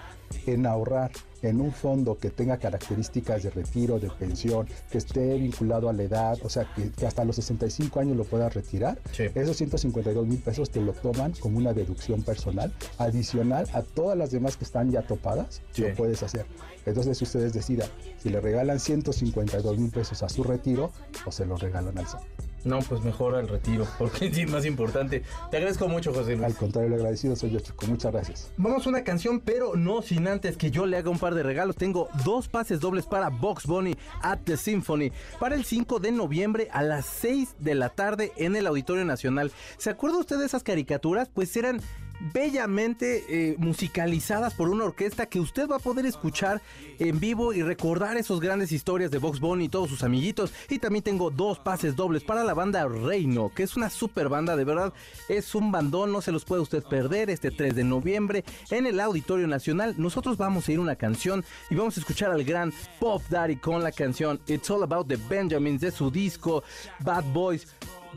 en 0.47 0.67
ahorrar 0.67 1.11
en 1.43 1.61
un 1.61 1.73
fondo 1.73 2.17
que 2.17 2.31
tenga 2.31 2.57
características 2.57 3.43
de 3.43 3.51
retiro, 3.51 3.99
de 3.99 4.09
pensión, 4.11 4.67
que 4.91 4.99
esté 4.99 5.35
vinculado 5.39 5.89
a 5.89 5.93
la 5.93 6.03
edad, 6.05 6.39
o 6.43 6.49
sea, 6.49 6.73
que, 6.75 6.91
que 6.91 7.07
hasta 7.07 7.25
los 7.25 7.37
65 7.37 8.01
años 8.01 8.17
lo 8.17 8.25
puedas 8.25 8.55
retirar, 8.55 8.99
Sí. 9.13 9.25
esos 9.35 9.57
152 9.57 10.27
mil 10.27 10.39
pesos 10.39 10.71
te 10.71 10.81
lo 10.81 10.93
toman 10.93 11.33
como 11.41 11.59
una 11.59 11.73
deducción 11.73 12.23
personal 12.23 12.73
adicional 12.99 13.67
a 13.73 13.83
todas 13.83 14.17
las 14.17 14.31
demás 14.31 14.57
que 14.57 14.65
están 14.65 14.91
ya 14.91 15.03
topadas, 15.03 15.63
Sí. 15.73 15.83
lo 15.83 15.95
puedes 15.95 16.23
hacer. 16.23 16.47
Entonces 16.87 17.21
ustedes 17.23 17.53
decidan 17.53 17.89
si 18.19 18.31
le 18.31 18.41
regalan 18.41 18.81
152 18.81 19.79
mil 19.79 19.91
pesos 19.91 20.23
a 20.23 20.29
su 20.29 20.43
retiro 20.43 20.91
o 21.27 21.33
se 21.33 21.47
lo 21.47 21.57
regalan 21.57 21.97
al 21.99 22.07
SAT. 22.07 22.23
No, 22.65 22.79
pues 22.81 23.03
mejor 23.03 23.35
al 23.35 23.49
retiro, 23.49 23.87
porque 23.99 24.27
es 24.27 24.51
más 24.51 24.65
importante. 24.67 25.23
Te 25.51 25.57
agradezco 25.57 25.89
mucho, 25.89 26.13
José 26.13 26.33
Luis. 26.37 26.45
Al 26.45 26.55
contrario, 26.55 26.89
el 26.89 26.95
agradecido 26.95 27.37
soy 27.37 27.51
yo, 27.51 27.61
Chico. 27.61 27.87
Muchas 27.87 28.13
gracias. 28.13 28.53
Vamos 28.57 28.87
a 28.87 28.91
una 28.91 29.05
canción, 29.05 29.41
pero 29.41 29.77
no 29.77 30.03
sin 30.03 30.29
antes 30.29 30.57
que 30.57 30.71
yo 30.71 30.87
le 30.87 30.97
haga 30.97 31.11
un 31.11 31.19
par 31.19 31.35
de 31.35 31.43
regalos. 31.43 31.77
Tengo 31.77 32.09
dos 32.25 32.49
pases 32.49 32.81
dobles 32.81 33.07
para 33.07 33.29
Box 33.29 33.67
Bunny 33.67 33.97
at 34.23 34.39
the 34.45 34.57
Symphony 34.57 35.13
para 35.39 35.55
el 35.55 35.65
5 35.65 35.99
de 35.99 36.13
noviembre 36.13 36.69
a 36.73 36.83
las 36.83 37.07
6 37.07 37.57
de 37.59 37.75
la 37.75 37.89
tarde 37.89 38.33
en 38.37 38.57
el 38.57 38.67
Auditorio 38.67 39.05
Nacional. 39.05 39.53
¿Se 39.79 39.91
acuerda 39.91 40.19
usted 40.19 40.39
de 40.39 40.47
esas 40.47 40.63
caricaturas? 40.63 41.29
Pues 41.33 41.57
eran 41.57 41.81
bellamente 42.33 43.25
eh, 43.29 43.57
musicalizadas 43.59 44.55
por 44.55 44.69
una 44.69 44.85
orquesta 44.85 45.27
que 45.27 45.41
usted 45.41 45.69
va 45.69 45.77
a 45.77 45.81
poder 45.81 46.07
escuchar 46.07 46.63
en 46.99 47.19
vivo 47.19 47.53
y 47.53 47.63
recordar 47.63 48.17
esos 48.17 48.41
grandes 48.41 48.73
historias 48.73 49.11
de 49.11 49.19
Box 49.19 49.41
Bunny 49.41 49.65
y 49.65 49.69
todos 49.69 49.89
sus 49.89 50.03
amiguitos. 50.03 50.53
Y 50.69 50.79
también 50.79 51.03
tengo 51.03 51.31
dos 51.31 51.59
pases 51.59 51.97
dobles 51.97 52.23
para 52.23 52.45
la 52.45 52.55
banda 52.55 52.87
Reino, 52.87 53.51
que 53.55 53.63
es 53.63 53.77
una 53.77 53.91
super 53.91 54.29
banda, 54.29 54.57
de 54.57 54.65
verdad 54.65 54.93
es 55.29 55.55
un 55.55 55.73
bandón, 55.73 56.13
no 56.13 56.21
se 56.21 56.33
los 56.33 56.45
puede 56.45 56.63
usted 56.63 56.83
perder 56.83 57.31
este 57.31 57.51
3 57.51 57.75
de 57.75 57.85
noviembre 57.85 58.45
en 58.71 58.87
el 58.87 59.01
Auditorio 59.01 59.47
Nacional. 59.47 59.95
Nosotros 59.99 60.37
vamos 60.37 60.69
a 60.69 60.73
ir 60.73 60.81
una 60.81 60.97
canción 60.97 61.45
y 61.71 61.75
vamos 61.75 61.97
a 61.97 62.01
escuchar 62.01 62.31
al 62.31 62.45
gran 62.45 62.73
Pop 63.01 63.23
Daddy 63.29 63.57
con 63.57 63.83
la 63.83 63.93
canción 63.93 64.41
It's 64.47 64.71
All 64.71 64.83
About 64.83 65.09
the 65.09 65.19
Benjamins 65.29 65.81
de 65.81 65.91
su 65.91 66.11
disco 66.11 66.63
Bad 67.01 67.25
Boys. 67.33 67.67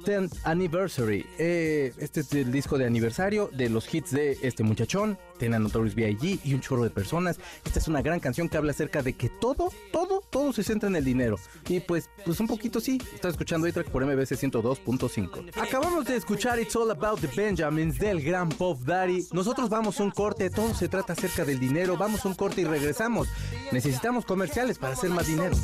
10th 0.04 0.38
Anniversary. 0.44 1.26
Eh, 1.38 1.94
este 1.98 2.22
es 2.22 2.34
el 2.34 2.52
disco 2.52 2.78
de 2.78 2.86
aniversario 2.86 3.50
de 3.54 3.70
los 3.70 3.94
hits 3.94 4.12
de 4.12 4.38
este 4.42 4.64
muchachón. 4.64 5.18
Tiene 5.38 5.58
a 5.58 5.60
Notorious 5.60 5.96
B.I.G. 5.96 6.40
y 6.44 6.54
un 6.54 6.62
chorro 6.62 6.84
de 6.84 6.90
personas. 6.90 7.40
Esta 7.66 7.80
es 7.80 7.88
una 7.88 8.02
gran 8.02 8.20
canción 8.20 8.48
que 8.50 8.58
habla 8.58 8.72
acerca 8.72 9.02
de 9.02 9.14
que 9.14 9.30
todo, 9.30 9.72
todo, 9.92 10.22
todo 10.30 10.54
se 10.54 10.64
centra 10.64 10.90
en 10.90 10.96
el 10.96 11.04
dinero. 11.04 11.38
Y 11.68 11.80
pues, 11.80 12.10
pues 12.24 12.40
un 12.40 12.48
poquito 12.48 12.80
sí. 12.80 13.02
Está 13.14 13.30
escuchando 13.30 13.68
A-Track 13.68 13.90
por 13.90 14.06
MBC 14.06 14.32
102.5. 14.32 15.62
Acabamos 15.62 16.06
de 16.06 16.16
escuchar 16.16 16.60
It's 16.60 16.76
All 16.76 16.92
About 16.92 17.20
the 17.20 17.28
Benjamins 17.28 18.00
del 18.00 18.22
gran 18.22 18.50
Pop 18.50 18.80
Daddy. 18.82 19.28
Nosotros 19.32 19.70
vamos 19.70 20.00
a 20.00 20.04
un 20.04 20.12
corte. 20.12 20.50
Todo 20.50 20.74
se 20.74 20.88
trata 20.88 21.14
acerca 21.14 21.44
del 21.44 21.60
dinero. 21.60 21.98
Vamos 21.98 22.26
a 22.26 22.30
un 22.30 22.36
corte 22.36 22.62
y 22.62 22.66
regresamos. 22.66 23.28
Necesitamos 23.72 24.26
comerciales 24.26 24.78
para 24.78 24.94
hacer 24.94 25.10
más 25.10 25.28
dinero. 25.28 25.56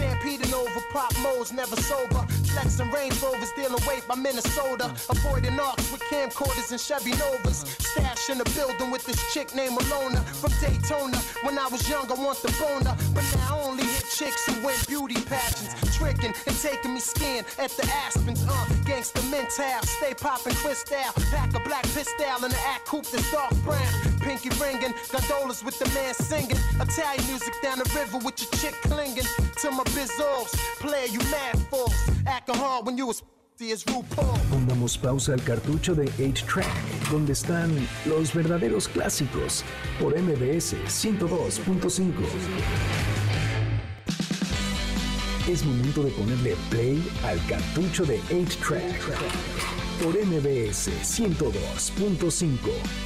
In 0.00 0.06
a. 0.06 0.18
Stampeding 0.18 0.54
over 0.54 0.80
pop 0.92 1.12
modes, 1.22 1.52
never 1.52 1.76
sober. 1.76 2.26
Flexing 2.52 2.90
Range 2.90 3.14
Rovers, 3.22 3.52
dealing 3.56 3.82
weight 3.86 4.06
by 4.08 4.14
Minnesota. 4.16 4.92
Avoiding 5.08 5.58
arcs 5.58 5.90
with 5.92 6.02
camcorders 6.02 6.70
and 6.70 6.80
Chevy 6.80 7.12
Novas. 7.12 7.64
Stash 7.78 8.30
in 8.30 8.38
the 8.38 8.44
building 8.56 8.90
with 8.90 9.04
this 9.06 9.20
chick 9.32 9.54
named 9.54 9.78
Alona 9.78 10.24
from 10.40 10.52
Daytona. 10.60 11.16
When 11.42 11.58
I 11.58 11.68
was 11.68 11.88
young, 11.88 12.10
I 12.10 12.14
want 12.14 12.42
the 12.42 12.52
boner. 12.58 12.96
But 13.14 13.24
now 13.36 13.58
I 13.58 13.62
only 13.62 13.84
hit 13.84 14.04
chicks 14.14 14.46
who 14.46 14.66
win 14.66 14.76
beauty 14.86 15.20
pageants. 15.22 15.74
Tricking 15.96 16.34
and 16.46 16.56
taking 16.58 16.94
me 16.94 17.00
skiing 17.00 17.44
at 17.58 17.70
the 17.70 17.86
Aspens. 18.04 18.42
Uh, 18.42 18.66
gangsta 18.84 19.22
mental, 19.30 19.82
stay 19.82 20.14
popping 20.14 20.54
crystal. 20.54 20.98
Pack 21.30 21.54
a 21.54 21.60
black 21.60 21.84
pistol 21.94 22.26
and 22.42 22.52
the 22.52 22.60
act 22.66 22.86
coupe 22.86 23.06
that's 23.06 23.30
dark 23.32 23.54
brown. 23.64 23.86
Pinky 24.20 24.50
ringing, 24.60 24.94
gondolas 25.10 25.64
with 25.64 25.78
the 25.78 25.88
man 25.94 26.12
singing. 26.14 26.58
Italian 26.80 27.26
music 27.26 27.54
down 27.62 27.78
the 27.78 27.88
river 27.94 28.18
with 28.18 28.40
your 28.42 28.50
chick 28.60 28.74
clinging 28.82 29.24
to 29.62 29.70
my 29.70 29.84
Pongamos 34.50 34.96
pausa 34.96 35.34
al 35.34 35.42
cartucho 35.42 35.94
de 35.94 36.08
8-Track, 36.12 37.10
donde 37.10 37.32
están 37.32 37.70
los 38.06 38.32
verdaderos 38.32 38.86
clásicos, 38.88 39.64
por 40.00 40.16
MBS 40.16 40.76
102.5. 40.86 42.12
Es 45.48 45.64
momento 45.64 46.02
de 46.02 46.10
ponerle 46.12 46.56
play 46.70 47.02
al 47.24 47.44
cartucho 47.46 48.04
de 48.04 48.20
8-Track, 48.30 49.77
por 50.02 50.14
MBS 50.14 50.90
102.5, 51.02 52.58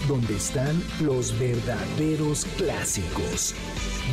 donde 0.08 0.36
están 0.36 0.82
los 1.00 1.38
verdaderos 1.38 2.44
clásicos. 2.56 3.54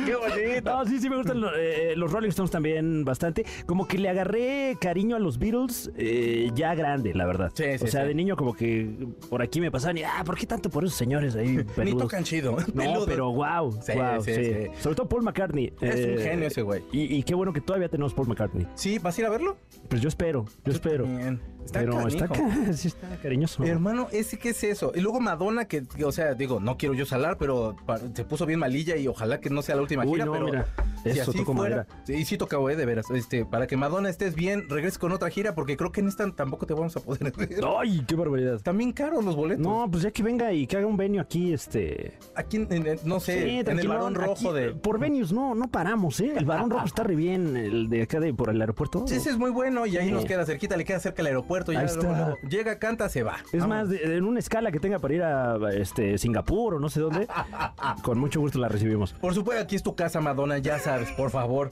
¡Qué 0.05 0.15
bonito! 0.15 0.69
No, 0.75 0.85
sí, 0.85 0.99
sí 0.99 1.09
me 1.09 1.17
gustan 1.17 1.41
eh, 1.57 1.93
los 1.95 2.11
Rolling 2.11 2.29
Stones 2.29 2.51
también 2.51 3.05
bastante. 3.05 3.45
Como 3.65 3.87
que 3.87 3.97
le 3.97 4.09
agarré 4.09 4.77
cariño 4.79 5.15
a 5.15 5.19
los 5.19 5.37
Beatles 5.37 5.91
eh, 5.95 6.49
ya 6.53 6.75
grande, 6.75 7.13
la 7.13 7.25
verdad. 7.25 7.51
Sí, 7.53 7.63
sí, 7.77 7.83
o 7.85 7.87
sea, 7.87 8.01
sí. 8.01 8.07
de 8.09 8.15
niño 8.15 8.35
como 8.35 8.53
que 8.53 9.07
por 9.29 9.41
aquí 9.41 9.61
me 9.61 9.71
pasaban 9.71 9.97
y, 9.97 10.03
ah, 10.03 10.23
¿por 10.25 10.37
qué 10.37 10.45
tanto 10.45 10.69
por 10.69 10.83
esos 10.83 10.97
señores 10.97 11.35
ahí 11.35 11.57
Ni 11.57 11.63
peludos? 11.63 12.03
tocan 12.03 12.23
chido. 12.23 12.57
No, 12.73 12.83
peludos. 12.83 13.05
pero 13.07 13.31
wow, 13.31 13.71
Sí, 13.81 13.91
wow, 13.93 14.21
sí, 14.21 14.33
sí, 14.35 14.43
sí. 14.45 14.51
Sobre 14.81 14.95
todo 14.95 15.07
Paul 15.07 15.23
McCartney. 15.23 15.65
eh, 15.65 15.73
Es 15.81 16.05
un 16.17 16.23
genio 16.23 16.47
ese 16.47 16.61
güey. 16.61 16.83
Y, 16.91 17.15
y 17.15 17.23
qué 17.23 17.35
bueno 17.35 17.53
que 17.53 17.61
todavía 17.61 17.89
tenemos 17.89 18.13
Paul 18.13 18.27
McCartney. 18.27 18.67
¿Sí? 18.75 18.99
¿Vas 18.99 19.17
a 19.17 19.21
ir 19.21 19.27
a 19.27 19.29
verlo? 19.29 19.57
Pues 19.89 20.01
yo 20.01 20.09
espero, 20.09 20.45
yo 20.65 20.71
espero. 20.71 21.05
Bien. 21.05 21.39
Está 21.65 21.79
pero 21.79 22.07
está, 22.07 22.27
canijo. 22.27 22.47
ca- 22.65 22.73
sí 22.73 22.87
está 22.89 23.07
cariñoso. 23.21 23.63
Hermano, 23.63 24.07
ese 24.11 24.37
qué 24.37 24.49
es 24.49 24.63
eso. 24.63 24.91
Y 24.95 25.01
luego 25.01 25.19
Madonna, 25.19 25.65
que, 25.65 25.83
que, 25.85 26.05
o 26.05 26.11
sea, 26.11 26.33
digo, 26.35 26.59
no 26.59 26.77
quiero 26.77 26.93
yo 26.93 27.05
salar, 27.05 27.37
pero 27.37 27.75
se 28.13 28.23
puso 28.23 28.45
bien 28.45 28.59
malilla 28.59 28.95
y 28.97 29.07
ojalá 29.07 29.39
que 29.39 29.49
no 29.49 29.61
sea 29.61 29.75
la 29.75 29.81
última 29.81 30.03
Uy, 30.05 30.11
gira, 30.13 30.25
no, 30.25 30.31
pero 30.33 30.45
mira, 30.45 30.65
si 31.13 31.19
eso 31.19 31.31
así 31.31 31.43
fuera, 31.43 31.87
sí, 32.03 32.25
sí 32.25 32.37
toca, 32.37 32.57
güey, 32.57 32.75
de 32.75 32.85
veras. 32.85 33.09
Este, 33.11 33.45
para 33.45 33.67
que 33.67 33.77
Madonna 33.77 34.09
estés 34.09 34.35
bien, 34.35 34.69
regrese 34.69 34.99
con 34.99 35.11
otra 35.11 35.29
gira, 35.29 35.55
porque 35.55 35.77
creo 35.77 35.91
que 35.91 36.01
en 36.01 36.07
esta 36.07 36.29
tampoco 36.31 36.65
te 36.65 36.73
vamos 36.73 36.95
a 36.97 36.99
poder 36.99 37.31
ver. 37.37 37.59
Ay, 37.79 38.03
qué 38.07 38.15
barbaridad. 38.15 38.59
También 38.61 38.91
caros 38.91 39.23
los 39.23 39.35
boletos. 39.35 39.63
No, 39.65 39.87
pues 39.89 40.03
ya 40.03 40.11
que 40.11 40.23
venga 40.23 40.51
y 40.53 40.67
que 40.67 40.77
haga 40.77 40.87
un 40.87 40.97
venio 40.97 41.21
aquí, 41.21 41.53
este. 41.53 42.17
Aquí, 42.35 42.57
en- 42.57 42.71
en- 42.87 42.99
no 43.05 43.19
sé, 43.19 43.43
Sí, 43.43 43.59
en 43.71 43.79
el 43.79 43.87
varón 43.87 44.15
rojo 44.15 44.31
aquí, 44.49 44.53
de. 44.53 44.71
Por 44.73 44.99
venues 44.99 45.31
no, 45.31 45.55
no 45.55 45.67
paramos, 45.69 46.19
¿eh? 46.19 46.33
El 46.35 46.45
varón 46.45 46.69
rojo 46.69 46.85
está 46.85 47.03
re 47.03 47.15
bien, 47.15 47.55
el 47.57 47.89
de 47.89 48.03
acá 48.03 48.19
de 48.19 48.33
por 48.33 48.49
el 48.49 48.59
aeropuerto. 48.61 49.05
Sí, 49.07 49.15
ese 49.15 49.29
es 49.29 49.37
muy 49.37 49.51
bueno 49.51 49.85
y 49.85 49.97
ahí 49.97 50.07
Sí. 50.07 50.11
nos 50.11 50.25
queda 50.25 50.45
cerquita, 50.45 50.77
le 50.77 50.85
queda 50.85 50.99
cerca 50.99 51.21
el 51.21 51.27
aeropuerto. 51.27 51.71
Ya 51.71 51.83
luego, 51.83 52.37
llega, 52.49 52.79
canta, 52.79 53.09
se 53.09 53.23
va. 53.23 53.37
Es 53.51 53.61
Vamos. 53.61 53.89
más, 53.89 53.99
en 54.01 54.23
una 54.23 54.39
escala 54.39 54.71
que 54.71 54.79
tenga 54.79 54.99
para 54.99 55.13
ir 55.13 55.23
a 55.23 55.57
este, 55.73 56.17
Singapur 56.17 56.75
o 56.75 56.79
no 56.79 56.89
sé 56.89 56.99
dónde, 56.99 57.27
con 58.03 58.17
mucho 58.19 58.39
gusto 58.39 58.59
la 58.59 58.67
recibimos. 58.67 59.13
Por 59.13 59.33
supuesto, 59.33 59.63
aquí 59.63 59.75
es 59.75 59.83
tu 59.83 59.95
casa, 59.95 60.21
Madonna, 60.21 60.57
ya 60.57 60.79
sabes, 60.79 60.94
por 61.17 61.29
favor. 61.31 61.69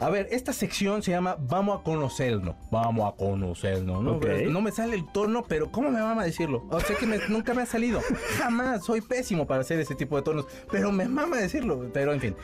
A 0.00 0.10
ver, 0.10 0.28
esta 0.30 0.52
sección 0.52 1.02
se 1.02 1.10
llama 1.10 1.36
Vamos 1.40 1.80
a 1.80 1.82
conocernos. 1.82 2.54
Vamos 2.70 3.12
a 3.12 3.16
conocernos, 3.16 4.00
¿no? 4.02 4.60
Me 4.60 4.70
sale 4.70 4.94
el 4.94 5.10
tono, 5.10 5.42
pero 5.42 5.72
¿cómo 5.72 5.90
me 5.90 6.00
mama 6.00 6.22
decirlo? 6.24 6.64
O 6.70 6.78
sea 6.78 6.96
que 6.96 7.04
me- 7.06 7.18
nunca 7.28 7.52
me 7.52 7.62
ha 7.62 7.66
salido. 7.66 8.00
Jamás. 8.38 8.84
Soy 8.84 9.00
pésimo 9.00 9.46
para 9.46 9.62
hacer 9.62 9.80
ese 9.80 9.96
tipo 9.96 10.14
de 10.16 10.22
tonos. 10.22 10.46
Pero 10.70 10.92
me 10.92 11.08
mama 11.08 11.36
decirlo. 11.38 11.90
Pero 11.92 12.12
en 12.12 12.20
fin. 12.20 12.36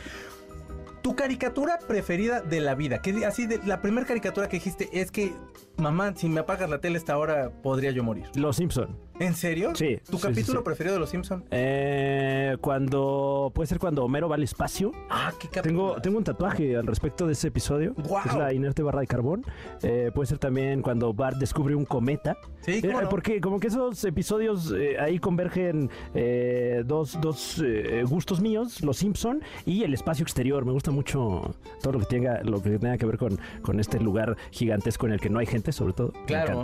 Tu 1.00 1.14
caricatura 1.14 1.78
preferida 1.86 2.40
de 2.40 2.60
la 2.60 2.74
vida. 2.74 3.02
Que 3.02 3.24
así 3.24 3.46
de, 3.46 3.60
la 3.64 3.80
primera 3.82 4.06
caricatura 4.06 4.48
que 4.48 4.56
dijiste 4.56 4.88
es 4.92 5.10
que 5.12 5.32
mamá, 5.76 6.14
si 6.16 6.28
me 6.28 6.40
apagas 6.40 6.68
la 6.68 6.80
tele 6.80 6.98
esta 6.98 7.16
hora, 7.18 7.50
podría 7.62 7.92
yo 7.92 8.02
morir. 8.02 8.24
Los 8.34 8.56
Simpson. 8.56 8.96
¿En 9.20 9.34
serio? 9.34 9.72
Sí, 9.74 9.98
¿Tu 10.10 10.16
sí, 10.16 10.22
capítulo 10.22 10.58
sí, 10.58 10.58
sí. 10.58 10.64
preferido 10.64 10.94
de 10.94 11.00
Los 11.00 11.10
Simpson? 11.10 11.44
Eh, 11.50 12.56
cuando 12.60 13.52
puede 13.54 13.66
ser 13.68 13.78
cuando 13.78 14.04
Homero 14.04 14.28
va 14.28 14.34
al 14.36 14.42
espacio. 14.42 14.90
Ah, 15.08 15.32
qué 15.38 15.48
capítulo. 15.48 15.62
Tengo, 15.92 16.00
tengo 16.02 16.18
un 16.18 16.24
tatuaje 16.24 16.76
al 16.76 16.86
respecto 16.86 17.26
de 17.26 17.32
ese 17.34 17.48
episodio. 17.48 17.94
¡Guau! 17.96 18.22
Es 18.26 18.34
la 18.34 18.52
inerte 18.52 18.82
barra 18.82 19.00
de 19.00 19.06
carbón. 19.06 19.44
Eh, 19.82 20.10
puede 20.14 20.26
ser 20.26 20.38
también 20.38 20.82
cuando 20.82 21.12
Bart 21.14 21.36
descubre 21.38 21.74
un 21.74 21.84
cometa. 21.84 22.36
Sí, 22.60 22.80
Eh, 22.82 22.88
no. 22.88 23.08
Porque 23.08 23.40
como 23.40 23.60
que 23.60 23.68
esos 23.68 24.02
episodios 24.04 24.72
eh, 24.76 24.96
ahí 24.98 25.18
convergen 25.18 25.90
eh, 26.14 26.82
dos, 26.84 27.18
dos 27.20 27.62
eh, 27.64 28.02
gustos 28.08 28.40
míos, 28.40 28.82
los 28.82 28.96
Simpson 28.96 29.42
y 29.64 29.84
el 29.84 29.94
espacio 29.94 30.22
exterior. 30.24 30.64
Me 30.64 30.72
gusta 30.72 30.90
mucho 30.90 31.54
todo 31.82 31.92
lo 31.94 31.98
que 32.00 32.06
tenga, 32.06 32.42
lo 32.42 32.60
que 32.62 32.78
tenga 32.78 32.96
que 32.98 33.06
ver 33.06 33.18
con, 33.18 33.38
con 33.62 33.78
este 33.78 34.00
lugar 34.00 34.36
gigantesco 34.50 35.06
en 35.06 35.12
el 35.12 35.20
que 35.20 35.30
no 35.30 35.38
hay 35.38 35.46
gente, 35.46 35.70
sobre 35.72 35.92
todo. 35.92 36.12
Me 36.14 36.24
Claro. 36.26 36.62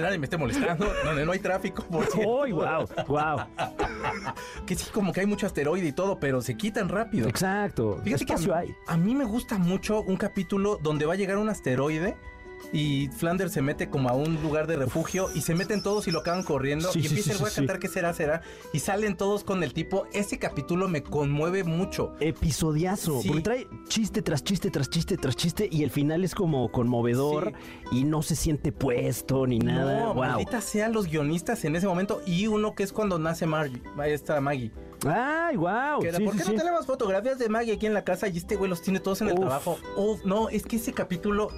nadie 0.00 0.18
me 0.18 0.24
esté 0.24 0.36
molestando, 0.38 0.86
donde 1.10 1.26
no 1.26 1.32
hay 1.32 1.38
tráfico, 1.38 1.82
por 1.84 2.06
cierto. 2.10 2.40
¡Uy, 2.40 2.52
wow! 2.52 2.86
¡Wow! 3.06 3.46
Que 4.66 4.74
sí, 4.74 4.90
como 4.92 5.12
que 5.12 5.20
hay 5.20 5.26
mucho 5.26 5.46
asteroide 5.46 5.86
y 5.88 5.92
todo, 5.92 6.18
pero 6.18 6.40
se 6.40 6.56
quitan 6.56 6.88
rápido. 6.88 7.28
Exacto. 7.28 8.00
Fíjate 8.02 8.24
que 8.24 8.32
a 8.32 8.36
espacio 8.36 8.54
hay. 8.54 8.74
a 8.86 8.96
mí 8.96 9.14
me 9.14 9.24
gusta 9.24 9.58
mucho 9.58 10.02
un 10.02 10.16
capítulo 10.16 10.78
donde 10.82 11.06
va 11.06 11.14
a 11.14 11.16
llegar 11.16 11.36
un 11.36 11.48
asteroide 11.48 12.16
y 12.72 13.08
Flanders 13.08 13.52
se 13.52 13.62
mete 13.62 13.90
como 13.90 14.08
a 14.08 14.12
un 14.12 14.40
lugar 14.42 14.66
de 14.66 14.76
refugio 14.76 15.28
y 15.34 15.40
se 15.40 15.54
meten 15.54 15.82
todos 15.82 16.06
y 16.08 16.10
lo 16.10 16.20
acaban 16.20 16.42
corriendo 16.42 16.90
Sí, 16.92 17.00
y 17.00 17.02
sí, 17.02 17.08
empieza 17.08 17.30
sí, 17.30 17.32
el 17.32 17.38
güey 17.38 17.50
sí, 17.50 17.54
a 17.54 17.60
cantar 17.60 17.76
sí. 17.76 17.80
qué 17.80 17.88
será, 17.88 18.14
será 18.14 18.42
y 18.72 18.78
salen 18.78 19.16
todos 19.16 19.44
con 19.44 19.62
el 19.62 19.72
tipo. 19.72 20.06
Ese 20.12 20.38
capítulo 20.38 20.88
me 20.88 21.02
conmueve 21.02 21.64
mucho. 21.64 22.14
Episodiazo, 22.20 23.20
Sí. 23.22 23.28
porque 23.28 23.42
trae 23.42 23.68
chiste 23.88 24.22
tras 24.22 24.44
chiste 24.44 24.70
tras 24.70 24.88
chiste 24.90 25.16
tras 25.16 25.36
chiste 25.36 25.68
y 25.70 25.82
el 25.82 25.90
final 25.90 26.24
es 26.24 26.34
como 26.34 26.70
conmovedor 26.70 27.52
y 27.92 28.04
no 28.04 28.22
se 28.22 28.36
siente 28.36 28.72
puesto 28.72 29.46
ni 29.46 29.58
nada. 29.58 30.00
No, 30.00 30.14
wow. 30.14 30.24
maldita 30.24 30.60
sean 30.60 30.92
los 30.92 31.06
guionistas 31.06 31.64
en 31.64 31.76
ese 31.76 31.86
momento 31.86 32.20
y 32.26 32.46
uno 32.46 32.74
que 32.74 32.82
es 32.82 32.92
cuando 32.92 33.18
nace 33.18 33.46
Margie, 33.46 33.82
ahí 33.98 34.12
está 34.12 34.40
Maggie. 34.40 34.72
Ay, 35.06 35.56
wow. 35.56 36.00
Que 36.00 36.08
era, 36.08 36.18
Sí, 36.18 36.24
¿Por 36.24 36.34
sí, 36.34 36.38
qué 36.40 36.44
sí. 36.44 36.52
no 36.52 36.58
tenemos 36.58 36.84
fotografías 36.86 37.38
de 37.38 37.48
Maggie 37.48 37.72
aquí 37.74 37.86
en 37.86 37.94
la 37.94 38.04
casa 38.04 38.28
y 38.28 38.36
este 38.36 38.56
güey 38.56 38.68
los 38.68 38.82
tiene 38.82 39.00
todos 39.00 39.22
en 39.22 39.28
el 39.28 39.32
Uf. 39.34 39.40
trabajo? 39.40 39.78
Uf, 39.96 40.24
no, 40.24 40.48
es 40.50 40.64
que 40.66 40.76
ese 40.76 40.92
capítulo... 40.92 41.48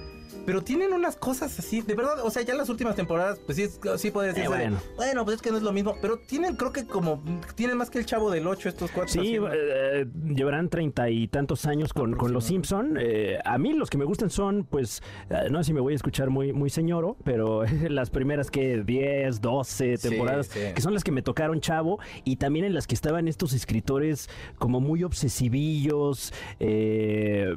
Pero 0.45 0.61
tienen 0.61 0.91
unas 0.93 1.15
cosas 1.15 1.57
así, 1.57 1.81
de 1.81 1.95
verdad, 1.95 2.19
o 2.23 2.29
sea, 2.29 2.41
ya 2.41 2.53
las 2.53 2.67
últimas 2.69 2.95
temporadas, 2.95 3.39
pues 3.45 3.57
sí, 3.57 3.67
sí 3.97 4.11
puede 4.11 4.29
decirse, 4.29 4.49
Eh, 4.49 4.57
de, 4.57 4.63
bueno. 4.69 4.81
bueno, 4.97 5.23
pues 5.23 5.37
es 5.37 5.41
que 5.41 5.51
no 5.51 5.57
es 5.57 5.63
lo 5.63 5.71
mismo, 5.71 5.95
pero 6.01 6.17
tienen, 6.17 6.55
creo 6.55 6.73
que 6.73 6.85
como, 6.85 7.23
tienen 7.55 7.77
más 7.77 7.89
que 7.89 7.99
el 7.99 8.05
chavo 8.05 8.29
del 8.29 8.45
8 8.47 8.69
estos 8.69 8.91
cuatro. 8.91 9.11
Sí, 9.11 9.37
eh, 9.53 10.05
llevarán 10.35 10.69
treinta 10.69 11.09
y 11.09 11.27
tantos 11.27 11.65
años 11.65 11.93
con, 11.93 12.13
con 12.15 12.33
los 12.33 12.43
Simpson. 12.45 12.97
Eh, 12.99 13.39
a 13.45 13.57
mí 13.57 13.73
los 13.73 13.89
que 13.89 13.97
me 13.97 14.05
gustan 14.05 14.29
son, 14.29 14.65
pues, 14.65 15.01
eh, 15.29 15.47
no 15.49 15.59
sé 15.59 15.67
si 15.67 15.73
me 15.73 15.79
voy 15.79 15.93
a 15.93 15.95
escuchar 15.95 16.29
muy, 16.29 16.51
muy 16.51 16.69
señoro, 16.69 17.15
pero 17.23 17.63
las 17.89 18.09
primeras 18.09 18.51
que 18.51 18.83
10, 18.83 19.39
12 19.41 19.97
Sí, 19.97 20.09
temporadas, 20.09 20.47
sí. 20.47 20.59
que 20.75 20.81
son 20.81 20.93
las 20.93 21.03
que 21.03 21.11
me 21.11 21.21
tocaron 21.21 21.61
chavo, 21.61 21.99
y 22.25 22.35
también 22.35 22.65
en 22.65 22.73
las 22.73 22.85
que 22.87 22.95
estaban 22.95 23.27
estos 23.27 23.53
escritores 23.53 24.29
como 24.57 24.81
muy 24.81 25.03
obsesivillos, 25.03 26.33
eh, 26.59 27.55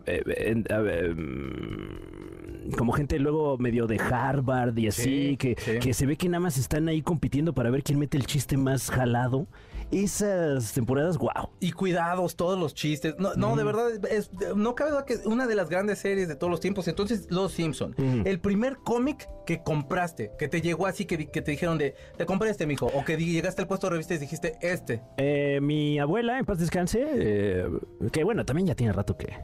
como 2.76 2.92
gente 2.92 3.18
luego 3.18 3.59
medio 3.59 3.87
de 3.87 3.98
Harvard 3.98 4.76
y 4.79 4.88
así, 4.88 5.02
Sí, 5.02 5.37
que, 5.37 5.57
sí. 5.59 5.79
que 5.79 5.94
se 5.94 6.07
ve 6.07 6.16
que 6.16 6.29
nada 6.29 6.40
más 6.40 6.59
están 6.59 6.88
ahí 6.88 7.02
compitiendo 7.02 7.55
para 7.55 7.70
ver 7.70 7.83
quién 7.83 7.98
mete 7.98 8.16
el 8.16 8.26
chiste 8.26 8.57
más 8.57 8.90
jalado. 8.90 9.46
Esas 9.92 10.72
temporadas, 10.72 11.16
wow. 11.16 11.48
Y 11.61 11.70
cuidados, 11.70 12.35
todos 12.35 12.59
los 12.59 12.74
chistes. 12.74 13.14
No, 13.18 13.35
no 13.35 13.55
de 13.55 13.62
verdad, 13.62 14.05
es, 14.11 14.31
no 14.57 14.74
cabe 14.74 14.90
duda 14.90 15.05
que 15.05 15.18
una 15.26 15.46
de 15.46 15.55
las 15.55 15.68
grandes 15.70 16.00
series 16.00 16.26
de 16.26 16.35
todos 16.35 16.50
los 16.50 16.59
tiempos. 16.61 16.88
Entonces, 16.88 17.29
Los 17.31 17.52
Simpson. 17.52 17.94
El 18.24 18.40
primer 18.40 18.79
cómic 18.79 19.29
que 19.46 19.62
compraste, 19.62 20.33
que 20.38 20.48
te 20.48 20.61
llegó 20.61 20.87
así, 20.87 21.05
que, 21.05 21.29
que 21.29 21.40
te 21.40 21.52
dijeron 21.52 21.79
de, 21.79 21.94
te 22.16 22.26
compré 22.26 22.50
este, 22.50 22.66
mijo. 22.66 22.87
O 22.94 23.05
que 23.05 23.16
llegaste 23.16 23.62
al 23.62 23.68
puesto 23.68 23.87
de 23.87 23.92
revistas 23.92 24.16
y 24.16 24.20
dijiste, 24.20 24.55
este. 24.61 25.02
Eh, 25.18 25.61
mi 25.62 26.00
abuela, 26.00 26.38
en 26.38 26.44
paz 26.44 26.59
descanse, 26.59 27.07
eh, 27.09 27.68
que 28.11 28.24
bueno, 28.24 28.44
también 28.44 28.66
ya 28.66 28.74
tiene 28.74 28.92
rato 28.92 29.16
que, 29.16 29.37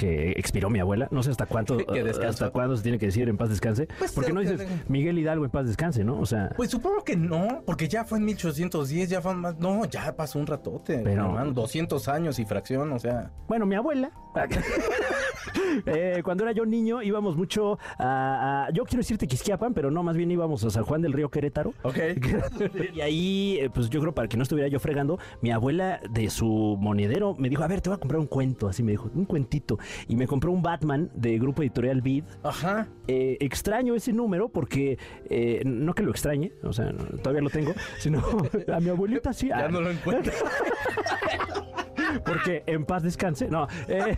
que 0.00 0.30
expiró 0.32 0.70
mi 0.70 0.80
abuela. 0.80 1.08
No 1.10 1.22
sé 1.22 1.30
hasta 1.30 1.44
cuánto, 1.46 1.76
descansó. 1.92 2.28
hasta 2.28 2.50
cuándo 2.50 2.74
se 2.76 2.82
tiene 2.82 2.98
que 2.98 3.06
decir 3.06 3.28
en 3.28 3.36
paz 3.36 3.50
descanse. 3.50 3.86
Pues, 3.98 4.12
porque 4.12 4.32
no 4.32 4.40
eh, 4.40 4.50
dices 4.50 4.66
Miguel 4.88 5.18
Hidalgo 5.18 5.44
en 5.44 5.50
paz 5.50 5.66
descanse, 5.66 6.02
¿no? 6.04 6.18
O 6.18 6.24
sea, 6.26 6.50
Pues 6.56 6.70
supongo 6.70 7.04
que 7.04 7.16
no, 7.16 7.62
porque 7.66 7.86
ya 7.86 8.04
fue 8.04 8.18
en 8.18 8.24
1810, 8.24 9.10
ya 9.10 9.20
fue 9.20 9.34
más. 9.34 9.58
No, 9.58 9.84
ya 9.84 10.16
pasó 10.16 10.38
un 10.38 10.46
ratote. 10.46 11.00
Pero- 11.04 11.26
hermano, 11.26 11.52
200 11.52 12.08
años 12.08 12.38
y 12.38 12.44
fracción, 12.46 12.92
o 12.92 12.98
sea. 12.98 13.30
bueno, 13.46 13.66
mi 13.66 13.74
abuela. 13.74 14.10
eh, 15.86 16.20
cuando 16.24 16.44
era 16.44 16.52
yo 16.52 16.64
niño 16.66 17.02
íbamos 17.02 17.36
mucho 17.36 17.78
a, 17.98 18.66
a- 18.66 18.70
yo 18.72 18.84
quiero 18.84 18.98
decirte 19.00 19.26
Quisquiapan, 19.26 19.74
pero 19.74 19.90
no, 19.90 20.02
más 20.02 20.16
bien 20.16 20.30
íbamos 20.30 20.64
a 20.64 20.70
San 20.70 20.84
Juan 20.84 21.02
del 21.02 21.12
Río 21.12 21.30
Querétaro. 21.30 21.74
Ok. 21.82 21.98
y 22.94 23.00
ahí, 23.00 23.58
eh, 23.60 23.70
pues 23.70 23.90
yo 23.90 24.00
creo 24.00 24.14
para 24.14 24.28
que 24.28 24.36
no 24.36 24.42
estuviera 24.42 24.68
yo 24.68 24.78
fregando, 24.80 25.18
mi 25.40 25.50
abuela 25.50 26.00
de 26.10 26.30
su 26.30 26.76
monedero 26.80 27.34
me 27.38 27.48
dijo, 27.48 27.62
a 27.64 27.68
ver, 27.68 27.80
te 27.80 27.88
voy 27.90 27.96
a 27.96 28.00
comprar 28.00 28.20
un 28.20 28.26
cuento, 28.26 28.68
así 28.68 28.82
me 28.82 28.92
dijo, 28.92 29.10
un 29.14 29.24
cuentito. 29.24 29.78
Y 30.08 30.16
me 30.16 30.26
compró 30.26 30.52
un 30.52 30.62
Batman 30.62 31.10
de 31.14 31.38
Grupo 31.38 31.62
Editorial 31.62 32.00
Vid. 32.02 32.24
Ajá. 32.42 32.88
Eh, 33.06 33.36
extraño 33.40 33.94
ese 33.94 34.12
número 34.12 34.48
porque, 34.48 34.98
eh, 35.28 35.62
no 35.64 35.94
que 35.94 36.02
lo 36.02 36.10
extrañe, 36.10 36.52
o 36.62 36.72
sea, 36.72 36.92
no, 36.92 37.04
todavía 37.18 37.42
lo 37.42 37.50
tengo, 37.50 37.72
sino 37.98 38.20
a 38.72 38.80
mi 38.80 38.90
abuelita 38.90 39.32
sí. 39.32 39.48
Ya 39.48 39.68
no 39.68 39.80
lo 39.80 39.90
encuentro. 39.90 40.32
Porque 42.24 42.62
en 42.66 42.84
paz 42.84 43.02
descanse. 43.02 43.48
No. 43.48 43.66
eh, 43.88 44.16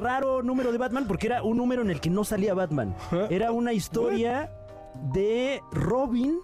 raro 0.00 0.42
número 0.42 0.72
de 0.72 0.78
Batman 0.78 1.06
porque 1.06 1.26
era 1.26 1.42
un 1.42 1.56
número 1.56 1.82
en 1.82 1.90
el 1.90 2.00
que 2.00 2.10
no 2.10 2.24
salía 2.24 2.54
Batman. 2.54 2.94
Era 3.30 3.52
una 3.52 3.72
historia 3.72 4.50
de 5.12 5.60
Robin. 5.72 6.38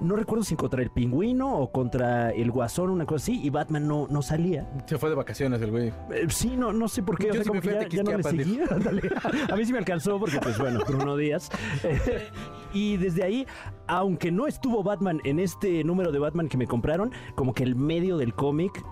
No 0.00 0.16
recuerdo 0.16 0.44
si 0.44 0.56
contra 0.56 0.82
el 0.82 0.90
pingüino 0.90 1.56
o 1.56 1.70
contra 1.70 2.30
el 2.30 2.50
guasón, 2.50 2.90
una 2.90 3.06
cosa 3.06 3.24
así, 3.24 3.40
y 3.42 3.50
Batman 3.50 3.86
no, 3.86 4.06
no 4.08 4.22
salía. 4.22 4.68
Se 4.86 4.98
fue 4.98 5.08
de 5.08 5.14
vacaciones 5.14 5.60
el 5.62 5.70
güey. 5.70 5.88
Eh, 6.12 6.26
sí, 6.28 6.56
no, 6.56 6.72
no 6.72 6.88
sé 6.88 7.02
por 7.02 7.16
qué. 7.16 7.26
Yo 7.26 7.30
o 7.30 7.34
sea, 7.34 7.42
sí 7.44 7.48
como 7.48 7.60
me 7.60 7.62
que 7.62 7.68
fui 7.68 7.78
a 7.78 7.88
ya, 7.88 7.96
ya 7.96 8.02
no 8.02 8.16
le 8.16 8.22
seguía. 8.22 8.64
A 9.52 9.56
mí 9.56 9.64
sí 9.64 9.72
me 9.72 9.78
alcanzó 9.78 10.18
porque, 10.18 10.38
pues 10.40 10.58
bueno, 10.58 10.80
Bruno 10.86 11.16
Díaz. 11.16 11.50
Eh, 11.84 12.28
y 12.74 12.96
desde 12.96 13.22
ahí, 13.22 13.46
aunque 13.86 14.32
no 14.32 14.46
estuvo 14.46 14.82
Batman 14.82 15.20
en 15.24 15.38
este 15.38 15.84
número 15.84 16.12
de 16.12 16.18
Batman 16.18 16.48
que 16.48 16.56
me 16.56 16.66
compraron, 16.66 17.12
como 17.34 17.54
que 17.54 17.62
el 17.62 17.76
medio 17.76 18.16
del 18.16 18.34
cómic 18.34 18.84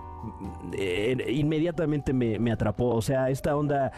eh, 0.73 1.25
inmediatamente 1.29 2.13
me, 2.13 2.39
me 2.39 2.51
atrapó. 2.51 2.95
O 2.95 3.01
sea, 3.01 3.29
esta 3.29 3.55
onda. 3.55 3.91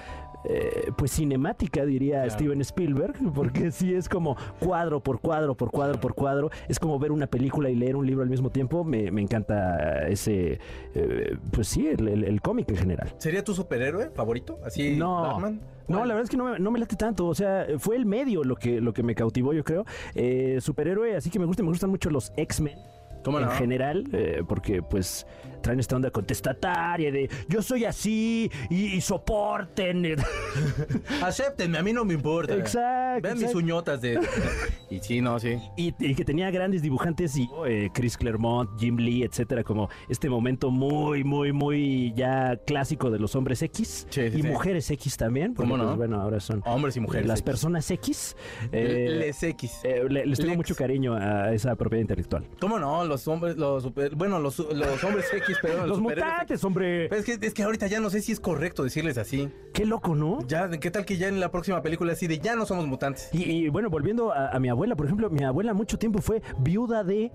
Eh, 0.50 0.92
pues 0.98 1.12
cinemática 1.12 1.86
diría 1.86 2.24
Claro. 2.24 2.30
Steven 2.32 2.62
Spielberg 2.62 3.14
porque 3.34 3.72
sí 3.72 3.94
es 3.94 4.08
como 4.10 4.36
cuadro 4.60 5.02
por 5.02 5.20
cuadro 5.20 5.56
por 5.56 5.72
cuadro 5.72 6.00
por 6.00 6.14
cuadro 6.16 6.50
es 6.68 6.80
como 6.80 6.98
ver 7.00 7.12
una 7.12 7.28
película 7.28 7.70
y 7.70 7.76
leer 7.76 7.96
un 7.96 8.06
libro 8.06 8.24
al 8.24 8.30
mismo 8.30 8.50
tiempo 8.50 8.84
me, 8.84 9.12
me 9.12 9.22
encanta 9.22 10.08
ese 10.08 10.60
eh, 10.94 11.38
pues 11.52 11.68
sí 11.68 11.88
el- 11.88 12.08
el- 12.08 12.24
el 12.24 12.42
cómic 12.42 12.70
en 12.70 12.78
general 12.78 13.14
¿Sería 13.18 13.44
tu 13.44 13.54
superhéroe 13.54 14.10
favorito? 14.14 14.60
Así, 14.66 14.96
no, 14.96 15.22
Batman. 15.22 15.62
no, 15.88 16.00
la 16.00 16.14
verdad 16.14 16.24
es 16.24 16.30
que 16.30 16.38
no 16.38 16.46
me, 16.52 16.60
no 16.60 16.72
me 16.72 16.80
late 16.80 16.96
tanto. 16.96 17.28
O 17.28 17.36
sea, 17.36 17.66
fue 17.78 17.96
el 17.96 18.06
medio 18.06 18.44
lo 18.44 18.56
que, 18.56 18.82
lo 18.82 18.94
que 18.94 19.04
me 19.04 19.16
cautivó, 19.16 19.54
yo 19.54 19.64
creo. 19.64 19.86
Eh, 20.16 20.58
superhéroe, 20.62 21.16
así 21.16 21.30
que 21.30 21.40
me 21.40 21.46
gusta, 21.46 21.64
me 21.64 21.70
gustan 21.70 21.90
mucho 21.90 22.10
los 22.10 22.32
X-Men. 22.38 22.78
¿Cómo 23.24 23.40
en 23.40 23.46
no? 23.46 23.52
general, 23.52 24.04
eh, 24.14 24.44
porque 24.48 24.82
pues 24.84 25.26
traen 25.66 25.80
esta 25.80 25.96
onda 25.96 26.12
contestataria 26.12 27.12
de 27.12 27.28
yo 27.50 27.64
soy 27.64 27.86
así 27.86 28.52
y, 28.70 28.86
y 28.96 29.02
soporten. 29.02 30.16
Acéptenme, 31.24 31.78
a 31.80 31.84
mí 31.84 31.92
no 31.92 32.06
me 32.06 32.14
importa. 32.14 32.54
Exacto, 32.56 33.24
Vean 33.24 33.40
mis 33.40 33.54
uñotas 33.56 34.00
de. 34.02 34.20
y 34.92 35.00
sí, 35.00 35.22
no, 35.22 35.40
sí. 35.40 35.58
Y, 35.76 35.94
y 36.00 36.14
que 36.14 36.24
tenía 36.24 36.52
grandes 36.52 36.82
dibujantes 36.84 37.36
y 37.36 37.50
eh, 37.68 37.90
Chris 37.94 38.16
Claremont, 38.16 38.70
Jim 38.80 38.98
Lee, 38.98 39.24
etcétera, 39.24 39.64
como 39.64 39.90
este 40.08 40.30
momento 40.30 40.70
muy, 40.70 41.24
muy, 41.24 41.52
muy 41.52 42.14
ya 42.16 42.58
clásico 42.68 43.10
de 43.10 43.18
los 43.20 43.36
hombres 43.36 43.62
X 43.64 44.06
Sí, 44.10 44.30
sí, 44.30 44.38
y 44.38 44.42
sí. 44.42 44.48
mujeres 44.48 44.90
X 44.92 45.18
también. 45.18 45.54
Porque, 45.56 45.70
¿Cómo 45.72 45.82
no? 45.82 45.90
pues, 45.90 45.98
bueno, 45.98 46.22
ahora 46.22 46.40
son 46.40 46.62
Hombres 46.66 46.96
y 46.98 47.00
mujeres. 47.00 47.28
las 47.28 47.40
X. 47.40 47.46
personas 47.46 47.90
X. 47.90 48.36
eh, 48.72 49.08
Les 49.20 49.42
X. 49.42 49.80
eh, 49.84 50.04
le- 50.08 50.26
les 50.28 50.38
tengo 50.38 50.50
Lex. 50.52 50.58
mucho 50.58 50.76
cariño 50.76 51.16
a 51.16 51.52
esa 51.54 51.76
propiedad 51.76 52.02
intelectual. 52.02 52.46
¿Cómo 52.60 52.78
no? 52.78 53.04
Los 53.06 53.28
hombres, 53.28 53.58
los 53.58 53.82
super, 53.84 54.14
bueno, 54.16 54.40
los, 54.40 54.60
los 54.60 55.04
hombres 55.04 55.26
X, 55.34 55.55
Los 55.64 56.00
mutantes, 56.00 56.64
hombre. 56.64 57.08
Pero 57.10 57.22
es 57.22 57.26
que, 57.26 57.46
es 57.46 57.54
que 57.54 57.64
ahorita 57.64 57.88
ya 57.88 58.00
no 58.00 58.10
sé 58.10 58.22
si 58.22 58.32
es 58.32 58.40
correcto 58.40 58.84
decirles 58.84 59.18
así. 59.18 59.50
Qué 59.74 59.86
loco, 59.86 60.16
¿no? 60.16 60.40
Ya, 60.48 60.70
¿qué 60.70 60.92
tal 60.92 61.06
que 61.06 61.18
ya 61.18 61.28
en 61.28 61.40
la 61.40 61.52
próxima 61.52 61.82
película 61.82 62.14
así 62.14 62.28
de 62.28 62.40
ya 62.40 62.56
no 62.56 62.66
somos 62.66 62.88
mutantes? 62.88 63.30
Y, 63.34 63.44
y, 63.44 63.70
bueno, 63.70 63.90
volviendo 63.90 64.32
a, 64.32 64.50
a 64.50 64.60
mi 64.60 64.70
abuela, 64.70 64.96
por 64.96 65.06
ejemplo, 65.06 65.30
mi 65.30 65.44
abuela 65.44 65.74
mucho 65.74 65.98
tiempo 65.98 66.22
fue 66.22 66.42
viuda 66.60 67.04
de 67.04 67.32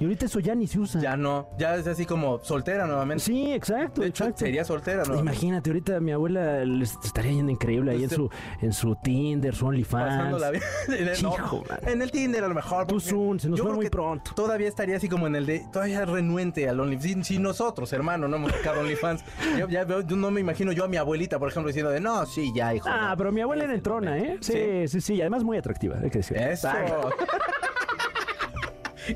Y 0.00 0.04
ahorita 0.04 0.26
eso 0.26 0.38
ya 0.40 0.54
ni 0.54 0.66
se 0.66 0.78
usa. 0.78 1.00
Ya 1.00 1.16
no, 1.16 1.48
ya 1.58 1.74
es 1.76 1.86
así 1.86 2.06
como 2.06 2.38
soltera 2.44 2.86
nuevamente. 2.86 3.24
Sí, 3.24 3.52
exacto, 3.52 4.00
de 4.00 4.08
hecho, 4.08 4.24
exacto. 4.24 4.44
sería 4.44 4.64
soltera, 4.64 5.02
¿no? 5.04 5.18
Imagínate, 5.18 5.70
ahorita 5.70 5.98
mi 6.00 6.12
abuela 6.12 6.64
les 6.64 6.96
estaría 7.04 7.32
yendo 7.32 7.50
increíble 7.50 7.90
ahí 7.92 8.04
en 8.04 8.10
su, 8.10 8.30
en 8.60 8.72
su 8.72 8.94
Tinder, 8.96 9.54
su 9.54 9.66
OnlyFans. 9.66 10.06
Pasándola 10.16 10.50
bien. 10.50 10.62
En 10.88 11.08
el, 11.08 11.18
Hijo, 11.18 11.64
en 11.82 12.02
el 12.02 12.10
Tinder 12.10 12.44
a 12.44 12.48
lo 12.48 12.54
mejor. 12.54 12.86
Tú 12.86 13.00
Zoom, 13.00 13.38
se 13.38 13.48
nos 13.48 13.60
creo 13.60 13.74
muy 13.74 13.88
pronto. 13.90 14.32
Todavía 14.34 14.68
estaría 14.68 14.96
así 14.96 15.08
como 15.08 15.26
en 15.26 15.36
el 15.36 15.46
de, 15.46 15.66
todavía 15.72 16.04
renuente 16.04 16.68
al 16.68 16.78
OnlyFans. 16.80 17.26
Si, 17.26 17.34
si 17.34 17.38
nosotros, 17.40 17.92
hermano, 17.92 18.28
no 18.28 18.36
hemos 18.36 18.52
sacado 18.52 18.80
OnlyFans. 18.80 19.24
Yo, 19.58 19.68
ya 19.68 19.84
veo- 19.84 20.00
yo 20.06 20.16
no 20.16 20.30
me 20.30 20.40
imagino 20.40 20.72
yo 20.72 20.84
a 20.84 20.88
mi 20.88 20.96
abuelita, 20.96 21.38
por 21.38 21.48
ejemplo, 21.48 21.68
diciendo 21.68 21.90
de, 21.90 22.00
no, 22.00 22.24
sí, 22.26 22.52
ya, 22.54 22.74
hijo. 22.74 22.88
Ah, 22.88 23.10
no". 23.10 23.16
pero 23.16 23.32
mi 23.32 23.40
abuela 23.40 23.64
era 23.64 23.74
entrona, 23.74 24.16
¿eh? 24.18 24.38
Sí, 24.40 24.86
sí, 24.88 25.00
sí, 25.00 25.20
además 25.20 25.42
muy 25.44 25.56
atractiva, 25.58 25.96
hay 26.02 26.10
que 26.10 26.18
decir. 26.18 26.36
Eso. 26.36 26.68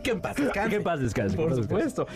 que 0.01 0.11
en 0.11 0.21
paz 0.21 0.37
descanse. 0.37 0.71
Que 0.71 0.77
en 0.77 0.83
paz 0.83 1.01
descanse, 1.01 1.37
Por 1.37 1.55
supuesto. 1.55 2.07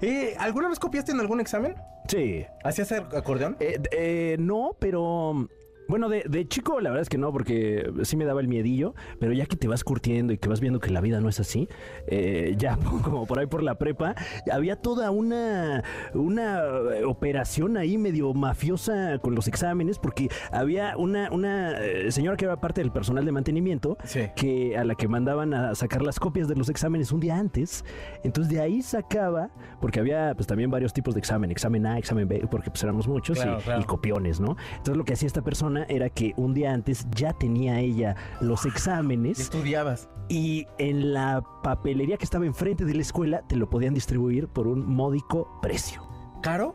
Eh, 0.00 0.34
¿Alguna 0.38 0.68
vez 0.68 0.78
copiaste 0.78 1.12
en 1.12 1.20
algún 1.20 1.40
examen? 1.40 1.74
Sí. 2.08 2.44
¿Hacías 2.64 2.92
acordeón? 2.92 3.56
Eh, 3.60 3.80
eh, 3.92 4.36
no, 4.38 4.76
pero... 4.78 5.48
Bueno, 5.88 6.08
de, 6.08 6.24
de 6.28 6.46
chico 6.48 6.80
la 6.80 6.90
verdad 6.90 7.02
es 7.02 7.08
que 7.08 7.18
no, 7.18 7.32
porque 7.32 7.90
sí 8.02 8.16
me 8.16 8.24
daba 8.24 8.40
el 8.40 8.48
miedillo, 8.48 8.94
pero 9.20 9.32
ya 9.32 9.46
que 9.46 9.56
te 9.56 9.68
vas 9.68 9.84
curtiendo 9.84 10.32
y 10.32 10.38
que 10.38 10.48
vas 10.48 10.60
viendo 10.60 10.80
que 10.80 10.90
la 10.90 11.00
vida 11.00 11.20
no 11.20 11.28
es 11.28 11.38
así, 11.40 11.68
eh, 12.08 12.54
ya 12.58 12.76
como 13.04 13.26
por 13.26 13.38
ahí 13.38 13.46
por 13.46 13.62
la 13.62 13.76
prepa, 13.78 14.14
había 14.52 14.76
toda 14.76 15.10
una, 15.10 15.82
una 16.14 16.60
operación 17.06 17.76
ahí 17.76 17.98
medio 17.98 18.32
mafiosa 18.34 19.18
con 19.20 19.34
los 19.34 19.48
exámenes, 19.48 19.98
porque 19.98 20.28
había 20.50 20.96
una, 20.96 21.30
una 21.30 21.72
eh, 21.80 22.10
señora 22.10 22.36
que 22.36 22.44
era 22.46 22.60
parte 22.60 22.80
del 22.80 22.90
personal 22.92 23.24
de 23.24 23.32
mantenimiento, 23.32 23.96
Sí. 24.04 24.22
que 24.36 24.76
a 24.76 24.84
la 24.84 24.94
que 24.94 25.08
mandaban 25.08 25.52
a 25.54 25.74
sacar 25.74 26.02
las 26.02 26.18
copias 26.18 26.48
de 26.48 26.56
los 26.56 26.68
exámenes 26.68 27.12
un 27.12 27.20
día 27.20 27.36
antes. 27.38 27.84
Entonces 28.24 28.52
de 28.52 28.60
ahí 28.60 28.82
sacaba, 28.82 29.50
porque 29.80 30.00
había 30.00 30.34
pues 30.34 30.46
también 30.46 30.70
varios 30.70 30.92
tipos 30.92 31.14
de 31.14 31.20
examen, 31.20 31.50
examen 31.50 31.86
A, 31.86 31.98
examen 31.98 32.26
B, 32.28 32.46
porque 32.50 32.70
pues 32.70 32.82
éramos 32.82 33.06
muchos 33.08 33.38
Claro, 33.38 33.58
y, 33.58 33.62
claro. 33.62 33.80
y 33.80 33.84
copiones, 33.84 34.40
¿no? 34.40 34.56
Entonces 34.72 34.96
lo 34.96 35.04
que 35.04 35.12
hacía 35.12 35.26
esta 35.26 35.42
persona 35.42 35.75
era 35.84 36.08
que 36.10 36.32
un 36.36 36.54
día 36.54 36.72
antes 36.72 37.06
ya 37.10 37.32
tenía 37.32 37.80
ella 37.80 38.16
los 38.40 38.62
¿Qué 38.62 38.68
exámenes 38.68 39.38
estudiabas? 39.40 40.08
y 40.28 40.66
en 40.78 41.12
la 41.12 41.42
papelería 41.62 42.16
que 42.16 42.24
estaba 42.24 42.46
enfrente 42.46 42.84
de 42.84 42.94
la 42.94 43.02
escuela 43.02 43.42
te 43.48 43.56
lo 43.56 43.68
podían 43.70 43.94
distribuir 43.94 44.48
por 44.48 44.66
un 44.66 44.86
módico 44.86 45.58
precio. 45.62 46.02
¿Caro? 46.42 46.74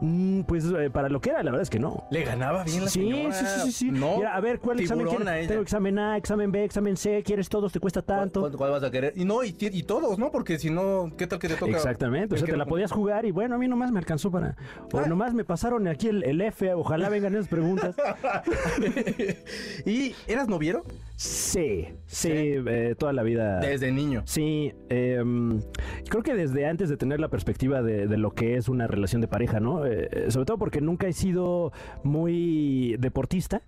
Mm, 0.00 0.42
pues 0.42 0.64
eh, 0.64 0.90
para 0.90 1.08
lo 1.08 1.20
que 1.20 1.30
era, 1.30 1.42
la 1.42 1.50
verdad 1.50 1.62
es 1.62 1.70
que 1.70 1.80
no. 1.80 2.04
¿Le 2.12 2.22
ganaba 2.22 2.62
bien 2.62 2.84
la 2.84 2.90
Sí, 2.90 3.00
señora? 3.00 3.34
sí, 3.34 3.44
sí, 3.46 3.60
sí, 3.64 3.72
sí. 3.72 3.90
No. 3.90 4.16
Mira, 4.18 4.36
a 4.36 4.40
ver, 4.40 4.60
¿cuál 4.60 4.78
examen 4.78 5.06
quieres? 5.08 5.48
Tengo 5.48 5.60
examen 5.62 5.98
A, 5.98 6.16
examen 6.16 6.52
B, 6.52 6.62
examen 6.64 6.96
C, 6.96 7.22
¿quieres 7.24 7.48
todos? 7.48 7.72
¿Te 7.72 7.80
cuesta 7.80 8.02
¿Cuál, 8.02 8.18
tanto? 8.20 8.40
cuál- 8.42 8.52
cuál 8.56 8.70
vas 8.70 8.82
a 8.84 8.90
querer? 8.92 9.12
Y 9.16 9.24
no, 9.24 9.42
y, 9.42 9.52
todos, 9.82 10.18
¿no? 10.18 10.30
Porque 10.30 10.58
si 10.58 10.70
no, 10.70 11.10
¿qué 11.18 11.26
tal 11.26 11.38
que 11.40 11.48
te 11.48 11.56
toca? 11.56 11.72
Exactamente, 11.72 12.34
o 12.34 12.38
sea, 12.38 12.46
te 12.46 12.56
la 12.56 12.66
podías 12.66 12.92
jugar 12.92 13.24
y 13.26 13.32
bueno, 13.32 13.56
a 13.56 13.58
mí 13.58 13.66
nomás 13.66 13.90
me 13.90 13.98
alcanzó 13.98 14.30
para... 14.30 14.54
O 14.92 14.98
Ah. 14.98 15.06
nomás 15.06 15.34
me 15.34 15.44
pasaron 15.44 15.88
aquí 15.88 16.08
el, 16.08 16.22
el 16.22 16.40
F, 16.42 16.72
ojalá 16.74 17.08
vengan 17.08 17.34
esas 17.34 17.48
preguntas. 17.48 17.96
¿Y 19.84 20.14
eras 20.26 20.48
noviero? 20.48 20.84
Sí, 21.18 21.88
sí, 22.06 22.30
eh, 22.30 22.94
toda 22.96 23.12
la 23.12 23.24
vida... 23.24 23.58
Desde 23.58 23.90
niño. 23.90 24.22
Sí, 24.24 24.72
em, 24.88 25.60
creo 26.08 26.22
que 26.22 26.32
desde 26.32 26.64
antes 26.64 26.88
de 26.88 26.96
tener 26.96 27.18
la 27.18 27.26
perspectiva 27.26 27.82
de, 27.82 28.06
de 28.06 28.16
lo 28.18 28.30
que 28.34 28.54
es 28.54 28.68
una 28.68 28.86
relación 28.86 29.20
de 29.20 29.26
pareja, 29.26 29.58
¿no? 29.58 29.84
Eh, 29.84 30.08
eh, 30.12 30.30
sobre 30.30 30.46
todo 30.46 30.58
porque 30.58 30.80
nunca 30.80 31.08
he 31.08 31.12
sido 31.12 31.72
muy 32.04 32.94
deportista 33.00 33.62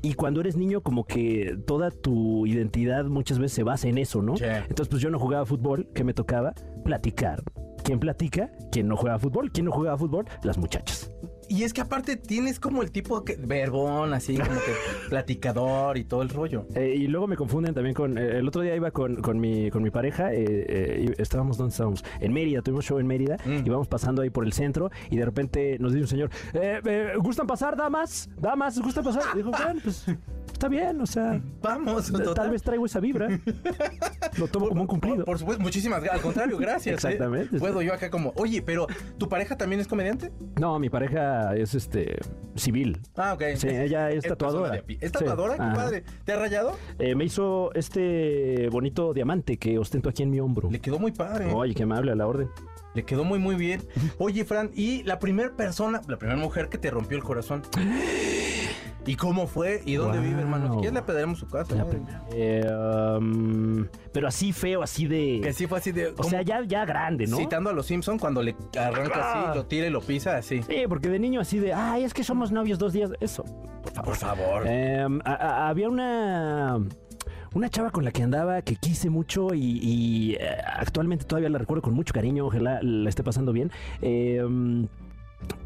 y 0.00 0.14
cuando 0.14 0.40
eres 0.42 0.56
niño 0.56 0.82
como 0.82 1.04
que 1.04 1.58
toda 1.66 1.90
tu 1.90 2.46
identidad 2.46 3.06
muchas 3.06 3.40
veces 3.40 3.56
se 3.56 3.62
basa 3.64 3.88
en 3.88 3.98
eso, 3.98 4.22
¿no? 4.22 4.36
Sí. 4.36 4.44
Entonces 4.44 4.86
pues 4.86 5.02
yo 5.02 5.10
no 5.10 5.18
jugaba 5.18 5.44
fútbol, 5.44 5.88
¿qué 5.94 6.04
me 6.04 6.14
tocaba? 6.14 6.54
Platicar. 6.84 7.42
¿Quién 7.82 7.98
platica? 7.98 8.52
¿Quién 8.70 8.86
no 8.86 8.96
juega 8.96 9.18
fútbol? 9.18 9.50
¿Quién 9.50 9.66
no 9.66 9.72
juega 9.72 9.98
fútbol? 9.98 10.26
Las 10.44 10.56
muchachas. 10.56 11.10
Y 11.52 11.64
es 11.64 11.74
que 11.74 11.82
aparte 11.82 12.16
tienes 12.16 12.58
como 12.58 12.80
el 12.80 12.90
tipo 12.90 13.24
que, 13.24 13.36
verbón, 13.36 14.14
así 14.14 14.38
como 14.38 14.48
que 14.50 14.72
platicador 15.10 15.98
y 15.98 16.04
todo 16.04 16.22
el 16.22 16.30
rollo. 16.30 16.66
Eh, 16.74 16.94
y 16.96 17.06
luego 17.08 17.26
me 17.26 17.36
confunden 17.36 17.74
también 17.74 17.94
con. 17.94 18.16
eh, 18.16 18.38
el 18.38 18.48
otro 18.48 18.62
día 18.62 18.74
iba 18.74 18.90
con, 18.90 19.16
con 19.16 19.38
mi, 19.38 19.70
con 19.70 19.82
mi 19.82 19.90
pareja. 19.90 20.32
eh, 20.32 20.44
eh, 20.46 21.06
y 21.18 21.20
estábamos, 21.22 21.58
¿dónde 21.58 21.72
estábamos? 21.72 22.02
En 22.20 22.32
Mérida, 22.32 22.62
tuvimos 22.62 22.86
show 22.86 22.98
en 22.98 23.06
Mérida. 23.06 23.36
Mm. 23.44 23.66
Íbamos 23.66 23.86
pasando 23.86 24.22
ahí 24.22 24.30
por 24.30 24.44
el 24.46 24.54
centro. 24.54 24.90
Y 25.10 25.16
de 25.18 25.24
repente 25.26 25.76
nos 25.78 25.92
dice 25.92 26.04
un 26.04 26.08
señor: 26.08 26.30
eh, 26.54 27.12
¿Gustan 27.18 27.46
pasar, 27.46 27.76
damas? 27.76 28.30
¿Damas? 28.38 28.78
¿Gustan 28.80 29.04
pasar? 29.04 29.24
Y 29.34 29.36
dijo: 29.38 29.50
Bueno, 29.62 29.80
pues 29.84 30.06
está 30.52 30.68
bien, 30.68 31.00
o 31.02 31.06
sea. 31.06 31.38
Vamos, 31.60 32.10
Tal 32.34 32.50
vez 32.50 32.62
traigo 32.62 32.86
esa 32.86 32.98
vibra. 33.00 33.28
Lo 34.38 34.48
tomo 34.48 34.68
como 34.68 34.80
un 34.82 34.86
cumplido. 34.86 35.16
Por, 35.18 35.24
por 35.26 35.38
supuesto, 35.38 35.62
muchísimas 35.62 36.00
gracias. 36.00 36.16
Al 36.16 36.22
contrario, 36.22 36.56
gracias. 36.56 36.94
Exactamente. 36.94 37.58
Puedo 37.58 37.82
yo 37.82 37.92
acá 37.92 38.10
como, 38.10 38.32
oye, 38.36 38.62
pero 38.62 38.86
¿tu 39.18 39.28
pareja 39.28 39.58
también 39.58 39.80
es 39.80 39.86
comediante? 39.88 40.32
No, 40.58 40.78
mi 40.78 40.88
pareja 40.88 41.41
es 41.56 41.74
este 41.74 42.18
civil. 42.54 43.00
Ah, 43.16 43.34
ok. 43.34 43.42
Sí, 43.56 43.68
ella 43.68 44.10
es 44.10 44.24
tatuadora. 44.24 44.76
¿Es 44.76 44.84
Sí. 44.86 45.10
tatuadora? 45.10 45.56
Qué 45.56 45.62
Ajá. 45.62 45.74
padre. 45.74 46.04
¿Te 46.24 46.32
ha 46.32 46.36
rayado? 46.38 46.76
Eh, 46.98 47.14
me 47.14 47.24
hizo 47.24 47.72
este 47.74 48.68
bonito 48.70 49.12
diamante 49.12 49.56
que 49.56 49.78
ostento 49.78 50.08
aquí 50.08 50.22
en 50.22 50.30
mi 50.30 50.40
hombro. 50.40 50.70
Le 50.70 50.80
quedó 50.80 50.98
muy 50.98 51.12
padre. 51.12 51.52
Oye, 51.52 51.74
qué 51.74 51.82
amable 51.84 52.12
a 52.12 52.14
la 52.14 52.26
orden. 52.26 52.48
Le 52.94 53.04
quedó 53.04 53.24
muy, 53.24 53.38
muy 53.38 53.54
bien. 53.56 53.82
Oye, 54.18 54.44
Fran, 54.44 54.70
¿y 54.74 55.02
la 55.04 55.18
primera 55.18 55.56
persona, 55.56 56.02
la 56.08 56.18
primera 56.18 56.38
mujer 56.38 56.68
que 56.68 56.78
te 56.78 56.90
rompió 56.90 57.16
el 57.16 57.24
corazón? 57.24 57.62
¿Y 59.04 59.16
cómo 59.16 59.46
fue? 59.48 59.82
¿Y 59.84 59.94
dónde 59.94 60.18
Wow. 60.18 60.26
vive, 60.28 60.40
hermano? 60.42 60.74
Quieres 60.76 60.92
le 60.92 61.02
pediremos 61.02 61.38
su 61.38 61.46
casa. 61.48 61.74
La 61.74 61.86
¿eh? 62.32 62.64
um, 63.18 63.86
pero 64.12 64.28
así 64.28 64.52
feo, 64.52 64.82
así 64.82 65.06
de. 65.06 65.40
Que 65.42 65.52
sí 65.52 65.66
fue 65.66 65.78
así 65.78 65.90
de... 65.90 66.14
o 66.16 66.22
sea, 66.22 66.42
ya, 66.42 66.62
ya 66.64 66.84
grande, 66.84 67.26
¿no? 67.26 67.36
Citando 67.36 67.70
a 67.70 67.72
los 67.72 67.86
Simpson 67.86 68.18
cuando 68.18 68.42
le 68.42 68.54
arranca 68.78 69.12
Ah. 69.16 69.48
así, 69.48 69.58
lo 69.58 69.66
tira 69.66 69.86
y 69.86 69.90
lo 69.90 70.00
pisa 70.00 70.36
así. 70.36 70.62
Sí, 70.62 70.84
porque 70.88 71.08
de 71.08 71.18
niño 71.18 71.40
así 71.40 71.58
de, 71.58 71.72
ay, 71.72 72.04
es 72.04 72.14
que 72.14 72.22
somos 72.22 72.52
novios 72.52 72.78
dos 72.78 72.92
días. 72.92 73.10
Eso, 73.20 73.44
por 73.82 73.92
favor. 73.92 74.04
Por 74.04 74.16
favor. 74.16 74.62
Eh, 74.66 75.06
a- 75.24 75.32
a- 75.34 75.68
había 75.68 75.88
una. 75.88 76.78
Una 77.54 77.68
chava 77.68 77.90
con 77.90 78.02
la 78.04 78.12
que 78.12 78.22
andaba 78.22 78.62
que 78.62 78.76
quise 78.76 79.10
mucho 79.10 79.52
y, 79.52 79.78
y, 79.82 80.34
eh, 80.36 80.56
actualmente 80.74 81.26
todavía 81.26 81.50
la 81.50 81.58
recuerdo 81.58 81.82
con 81.82 81.92
mucho 81.92 82.14
cariño, 82.14 82.46
ojalá 82.46 82.80
la 82.82 83.10
esté 83.10 83.22
pasando 83.22 83.52
bien. 83.52 83.70
Eh, 84.00 84.42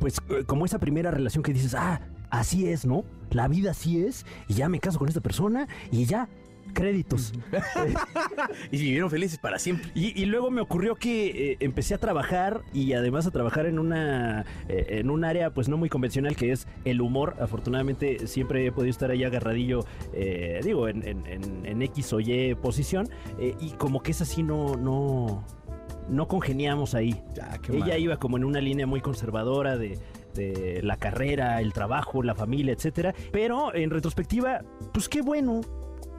pues 0.00 0.20
eh, 0.30 0.42
como 0.46 0.64
esa 0.64 0.80
primera 0.80 1.12
relación 1.12 1.44
que 1.44 1.52
dices, 1.52 1.74
ah, 1.76 2.00
así 2.30 2.68
es, 2.68 2.84
¿no? 2.86 3.04
La 3.30 3.48
vida 3.48 3.72
así 3.72 4.04
es 4.04 4.24
y 4.48 4.54
ya 4.54 4.68
me 4.68 4.80
caso 4.80 4.98
con 4.98 5.08
esta 5.08 5.20
persona 5.20 5.66
y 5.90 6.04
ya, 6.06 6.28
créditos. 6.74 7.32
Y 8.70 8.78
vivieron 8.78 9.10
felices 9.10 9.38
para 9.38 9.58
siempre. 9.58 9.90
Y, 9.94 10.20
y 10.20 10.26
luego 10.26 10.50
me 10.50 10.60
ocurrió 10.60 10.94
que 10.96 11.52
eh, 11.52 11.56
empecé 11.60 11.94
a 11.94 11.98
trabajar 11.98 12.62
y 12.72 12.92
además 12.94 13.26
a 13.26 13.30
trabajar 13.30 13.66
en 13.66 13.78
una 13.78 14.44
eh, 14.68 14.86
en 15.00 15.10
un 15.10 15.24
área 15.24 15.50
pues 15.50 15.68
no 15.68 15.76
muy 15.76 15.88
convencional 15.88 16.36
que 16.36 16.52
es 16.52 16.66
el 16.84 17.00
humor. 17.00 17.36
Afortunadamente 17.40 18.26
siempre 18.26 18.66
he 18.66 18.72
podido 18.72 18.90
estar 18.90 19.10
ahí 19.10 19.24
agarradillo, 19.24 19.84
eh, 20.12 20.60
digo, 20.64 20.88
en, 20.88 21.06
en- 21.06 21.26
en- 21.26 21.66
en 21.66 21.82
X 21.82 22.12
o 22.12 22.20
Y 22.20 22.54
posición. 22.56 23.08
y 23.60 23.70
como 23.72 24.02
que 24.02 24.10
es 24.12 24.20
así 24.20 24.42
no, 24.42 24.74
no, 24.76 25.44
no 26.08 26.28
congeniamos 26.28 26.94
ahí. 26.94 27.20
Ya, 27.34 27.58
qué 27.58 27.76
Ella 27.76 27.86
mal. 27.86 28.00
iba 28.00 28.16
como 28.18 28.36
en 28.36 28.44
una 28.44 28.60
línea 28.60 28.86
muy 28.86 29.00
conservadora 29.00 29.76
de, 29.76 29.98
de 30.36 30.80
la 30.82 30.96
carrera, 30.96 31.60
el 31.60 31.72
trabajo, 31.72 32.22
la 32.22 32.34
familia, 32.34 32.72
etcétera. 32.74 33.14
Pero 33.32 33.74
en 33.74 33.90
retrospectiva, 33.90 34.62
pues 34.92 35.08
qué 35.08 35.22
bueno. 35.22 35.62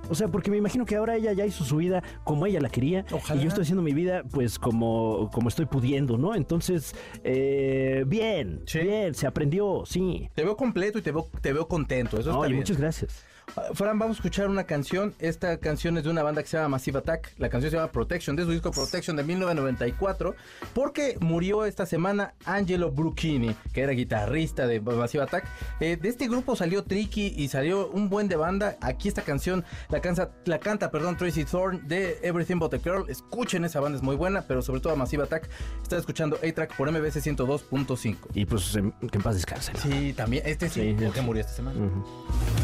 O 0.09 0.15
sea, 0.15 0.29
porque 0.29 0.49
me 0.49 0.55
imagino 0.55 0.85
que 0.85 0.95
ahora 0.95 1.17
ella 1.17 1.33
ya 1.33 1.45
hizo 1.45 1.65
su 1.65 1.77
vida 1.77 2.01
como 2.23 2.45
ella 2.45 2.61
la 2.61 2.69
quería. 2.69 3.03
Ojalá. 3.11 3.39
Y 3.41 3.43
yo 3.43 3.49
estoy 3.49 3.63
haciendo 3.63 3.81
mi 3.81 3.93
vida, 3.93 4.23
pues, 4.31 4.57
como, 4.57 5.29
como 5.33 5.49
estoy 5.49 5.65
pudiendo, 5.65 6.17
¿no? 6.17 6.33
Entonces, 6.33 6.95
eh, 7.25 8.05
bien, 8.07 8.61
Sí. 8.65 8.79
bien, 8.79 9.13
se 9.13 9.27
aprendió, 9.27 9.83
sí. 9.85 10.29
Te 10.33 10.45
veo 10.45 10.55
completo 10.55 10.97
y 10.99 11.01
te 11.01 11.11
veo, 11.11 11.29
te 11.41 11.51
veo 11.51 11.67
contento. 11.67 12.17
Eso 12.17 12.29
está 12.29 12.39
Oye, 12.39 12.49
bien. 12.51 12.59
muchas 12.61 12.77
gracias. 12.77 13.25
Fran, 13.73 13.97
vamos 13.97 14.17
a 14.17 14.19
escuchar 14.19 14.49
una 14.49 14.65
canción. 14.65 15.15
Esta 15.19 15.57
canción 15.57 15.97
es 15.97 16.03
de 16.03 16.09
una 16.11 16.21
banda 16.21 16.43
que 16.43 16.49
se 16.49 16.57
llama 16.57 16.69
Massive 16.69 16.99
Attack. 16.99 17.33
La 17.37 17.49
canción 17.49 17.71
se 17.71 17.77
llama 17.77 17.91
Protection, 17.91 18.35
de 18.35 18.43
su 18.43 18.51
disco 18.51 18.69
Protection 18.71 19.15
de 19.15 19.23
1994. 19.23 20.35
Porque 20.75 21.17
murió 21.21 21.65
esta 21.65 21.85
semana 21.85 22.33
Angelo 22.45 22.91
Brucchini, 22.91 23.55
que 23.73 23.81
era 23.81 23.93
guitarrista 23.93 24.67
de 24.67 24.79
Massive 24.79 25.23
Attack. 25.23 25.45
Eh, 25.79 25.95
de 25.97 26.09
este 26.09 26.27
grupo 26.27 26.55
salió 26.55 26.83
Tricky 26.83 27.33
y 27.35 27.47
salió 27.47 27.89
un 27.89 28.09
buen 28.09 28.27
de 28.27 28.35
banda. 28.35 28.77
Aquí 28.81 29.07
esta 29.07 29.23
canción 29.23 29.63
la, 29.89 30.01
cansa- 30.01 30.29
la 30.45 30.59
canta 30.59 30.91
perdón, 30.91 31.17
Tracy 31.17 31.43
Thorn 31.45 31.87
de 31.87 32.19
Everything 32.21 32.59
But 32.59 32.73
a 32.75 32.79
Girl. 32.79 33.09
Escuchen 33.09 33.65
esa 33.65 33.79
banda, 33.79 33.97
es 33.97 34.03
muy 34.03 34.15
buena, 34.17 34.43
pero 34.43 34.61
sobre 34.61 34.81
todo 34.81 34.95
Massive 34.95 35.23
Attack. 35.23 35.49
Está 35.81 35.97
escuchando 35.97 36.37
A-Track 36.47 36.75
por 36.75 36.91
MBC 36.91 37.21
102.5. 37.21 38.15
Y 38.35 38.45
pues, 38.45 38.75
em, 38.75 38.91
que 38.91 39.17
en 39.17 39.23
paz 39.23 39.35
descanse. 39.35 39.71
Sí, 39.81 40.13
también. 40.13 40.43
Este 40.45 40.69
sí, 40.69 40.81
Sí, 40.81 40.95
porque 41.05 41.21
sí. 41.21 41.25
murió 41.25 41.41
esta 41.41 41.53
semana. 41.53 41.79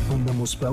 Pongamos 0.09 0.55
pausa 0.57 0.72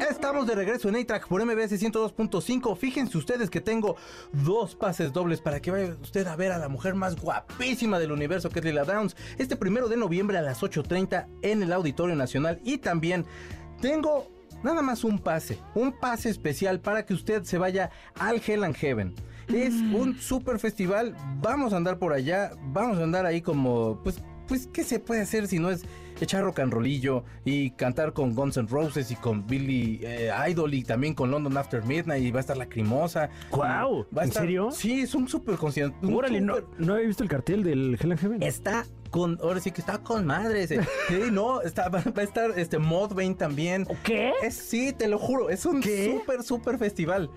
Estamos 0.00 0.46
de 0.46 0.54
regreso 0.54 0.88
en 0.88 0.96
A-Track 0.96 1.26
por 1.26 1.44
MBS 1.44 1.72
102.5. 1.72 2.76
Fíjense 2.76 3.16
ustedes 3.16 3.48
que 3.48 3.60
tengo 3.60 3.96
dos 4.32 4.74
pases 4.74 5.12
dobles 5.12 5.40
para 5.40 5.60
que 5.60 5.70
vaya 5.70 5.96
usted 6.02 6.26
a 6.26 6.36
ver 6.36 6.52
a 6.52 6.58
la 6.58 6.68
mujer 6.68 6.94
más 6.94 7.16
guapísima 7.16 7.98
del 7.98 8.12
universo, 8.12 8.50
que 8.50 8.58
es 8.58 8.64
Lila 8.64 8.84
Downs, 8.84 9.16
este 9.38 9.56
primero 9.56 9.88
de 9.88 9.96
noviembre 9.96 10.36
a 10.36 10.42
las 10.42 10.62
8.30 10.62 11.26
en 11.42 11.62
el 11.62 11.72
Auditorio 11.72 12.14
Nacional. 12.14 12.60
Y 12.62 12.78
también 12.78 13.24
tengo 13.80 14.28
nada 14.62 14.82
más 14.82 15.02
un 15.02 15.18
pase, 15.18 15.58
un 15.74 15.92
pase 15.92 16.28
especial 16.28 16.80
para 16.80 17.06
que 17.06 17.14
usted 17.14 17.44
se 17.44 17.58
vaya 17.58 17.90
al 18.18 18.42
Hell 18.46 18.64
and 18.64 18.76
Heaven. 18.76 19.14
Es 19.48 19.74
un 19.74 20.18
super 20.20 20.58
festival, 20.58 21.16
vamos 21.40 21.72
a 21.72 21.76
andar 21.76 21.98
por 21.98 22.12
allá, 22.12 22.50
vamos 22.72 22.98
a 22.98 23.04
andar 23.04 23.24
ahí 23.26 23.40
como, 23.40 24.00
pues, 24.02 24.20
pues, 24.46 24.66
¿qué 24.66 24.84
se 24.84 24.98
puede 24.98 25.22
hacer 25.22 25.48
si 25.48 25.58
no 25.58 25.70
es 25.70 25.84
echar 26.24 26.42
rock 26.44 26.60
and 26.60 26.72
rollillo 26.72 27.24
y 27.44 27.70
cantar 27.72 28.12
con 28.12 28.34
Guns 28.34 28.56
N' 28.56 28.68
Roses 28.68 29.10
y 29.10 29.16
con 29.16 29.46
Billy 29.46 30.00
eh, 30.02 30.30
Idol 30.48 30.74
y 30.74 30.82
también 30.84 31.14
con 31.14 31.30
London 31.30 31.56
After 31.56 31.84
Midnight 31.84 32.22
y 32.24 32.30
va 32.30 32.38
a 32.38 32.40
estar 32.40 32.56
Lacrimosa. 32.56 33.28
¡Guau! 33.50 34.06
Va 34.16 34.22
a 34.22 34.24
¿En 34.24 34.30
estar- 34.30 34.42
serio? 34.42 34.70
Sí, 34.70 35.00
es 35.02 35.14
un 35.14 35.28
super 35.28 35.56
concierto. 35.56 35.96
Órale, 36.08 36.40
no, 36.40 36.56
súper- 36.56 36.80
no 36.86 36.94
había 36.94 37.06
visto 37.06 37.22
el 37.22 37.28
cartel 37.28 37.62
del 37.62 37.98
Hell 38.00 38.12
and 38.12 38.20
Heaven. 38.20 38.42
Está 38.42 38.86
con, 39.10 39.38
ahora 39.42 39.60
sí 39.60 39.70
que 39.70 39.80
está 39.80 39.98
con 39.98 40.26
madre 40.26 40.62
ese. 40.64 40.80
Sí, 41.08 41.30
no, 41.30 41.60
está, 41.60 41.88
va, 41.88 42.02
a 42.04 42.22
estar 42.22 42.50
este 42.58 42.78
Modbane 42.78 43.34
también. 43.34 43.86
¿Qué? 44.02 44.32
Es, 44.42 44.54
sí, 44.54 44.92
te 44.92 45.08
lo 45.08 45.18
juro, 45.18 45.50
es 45.50 45.64
un 45.66 45.82
súper, 45.82 46.42
súper 46.42 46.78
festival. 46.78 47.30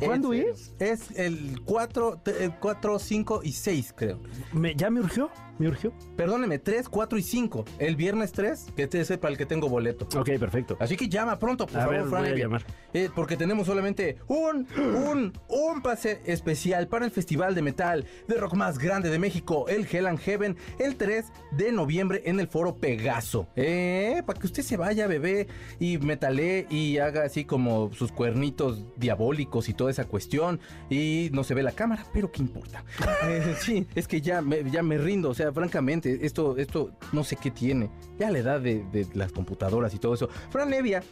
¿Cuándo 0.00 0.32
es? 0.32 0.74
Es 0.80 1.12
el 1.16 1.60
4, 1.64 2.18
te- 2.24 2.44
el 2.44 2.52
4, 2.56 2.98
5 2.98 3.40
y 3.44 3.52
6, 3.52 3.94
creo. 3.96 4.18
Me- 4.52 4.74
¿Ya 4.74 4.90
me 4.90 4.98
urgió? 5.00 5.30
¿Me 5.58 5.68
urgió? 5.68 5.92
Perdóneme, 6.16 6.58
3, 6.58 6.88
4 6.88 7.18
y 7.18 7.22
5. 7.22 7.64
El 7.78 7.96
viernes 7.96 8.32
3, 8.32 8.66
que 8.76 8.82
este 8.84 9.00
es 9.00 9.08
para 9.18 9.30
el 9.32 9.38
que 9.38 9.46
tengo 9.46 9.68
boleto. 9.68 10.06
Ok, 10.18 10.30
perfecto. 10.38 10.76
Así 10.80 10.96
que 10.96 11.08
llama 11.08 11.38
pronto, 11.38 11.66
por 11.66 11.76
A 11.76 11.80
favor, 11.84 11.94
ver, 11.94 12.04
Fran 12.08 12.20
voy 12.22 12.28
a 12.28 12.32
Evia. 12.32 12.44
llamar. 12.44 12.64
Eh, 12.92 13.08
porque 13.14 13.36
tenemos 13.36 13.66
solamente 13.66 14.16
un, 14.28 14.66
un, 14.76 15.32
un 15.48 15.82
pase 15.82 16.20
especial 16.26 16.88
para 16.88 17.04
el 17.04 17.10
Festival 17.10 17.54
de 17.54 17.62
Metal 17.62 18.04
de 18.28 18.34
Rock 18.36 18.54
más 18.54 18.78
grande 18.78 19.10
de 19.10 19.18
México, 19.18 19.66
el 19.68 19.86
Hell 19.90 20.06
and 20.06 20.18
Heaven, 20.18 20.56
el 20.78 20.96
3 20.96 21.26
de 21.52 21.72
noviembre 21.72 22.22
en 22.24 22.40
el 22.40 22.48
Foro 22.48 22.76
Pegaso. 22.76 23.46
Eh, 23.56 24.22
para 24.26 24.38
que 24.40 24.46
usted 24.46 24.62
se 24.62 24.76
vaya, 24.76 25.06
bebé, 25.06 25.46
y 25.78 25.98
metalee 25.98 26.66
y 26.70 26.98
haga 26.98 27.24
así 27.24 27.44
como 27.44 27.92
sus 27.92 28.10
cuernitos 28.12 28.84
diabólicos 28.96 29.68
y 29.68 29.74
toda 29.74 29.90
esa 29.90 30.04
cuestión. 30.06 30.60
Y 30.90 31.30
no 31.32 31.44
se 31.44 31.54
ve 31.54 31.62
la 31.62 31.72
cámara, 31.72 32.04
pero 32.12 32.30
¿qué 32.32 32.42
importa? 32.42 32.84
Eh, 33.26 33.54
sí, 33.58 33.86
es 33.94 34.06
que 34.06 34.20
ya 34.20 34.42
me, 34.42 34.68
ya 34.70 34.82
me 34.82 34.98
rindo, 34.98 35.30
o 35.30 35.34
sea, 35.34 35.43
francamente, 35.52 36.20
esto, 36.22 36.56
esto 36.56 36.92
no 37.12 37.24
sé 37.24 37.36
qué 37.36 37.50
tiene. 37.50 37.90
Ya 38.18 38.30
la 38.30 38.38
edad 38.38 38.60
de, 38.60 39.06
las 39.14 39.32
computadoras 39.32 39.94
y 39.94 39.98
todo 39.98 40.14
eso. 40.14 40.28
Fran 40.50 40.70
Nevia 40.70 41.02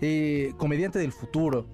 eh, 0.00 0.52
comediante 0.56 0.98
del 0.98 1.12
futuro. 1.12 1.66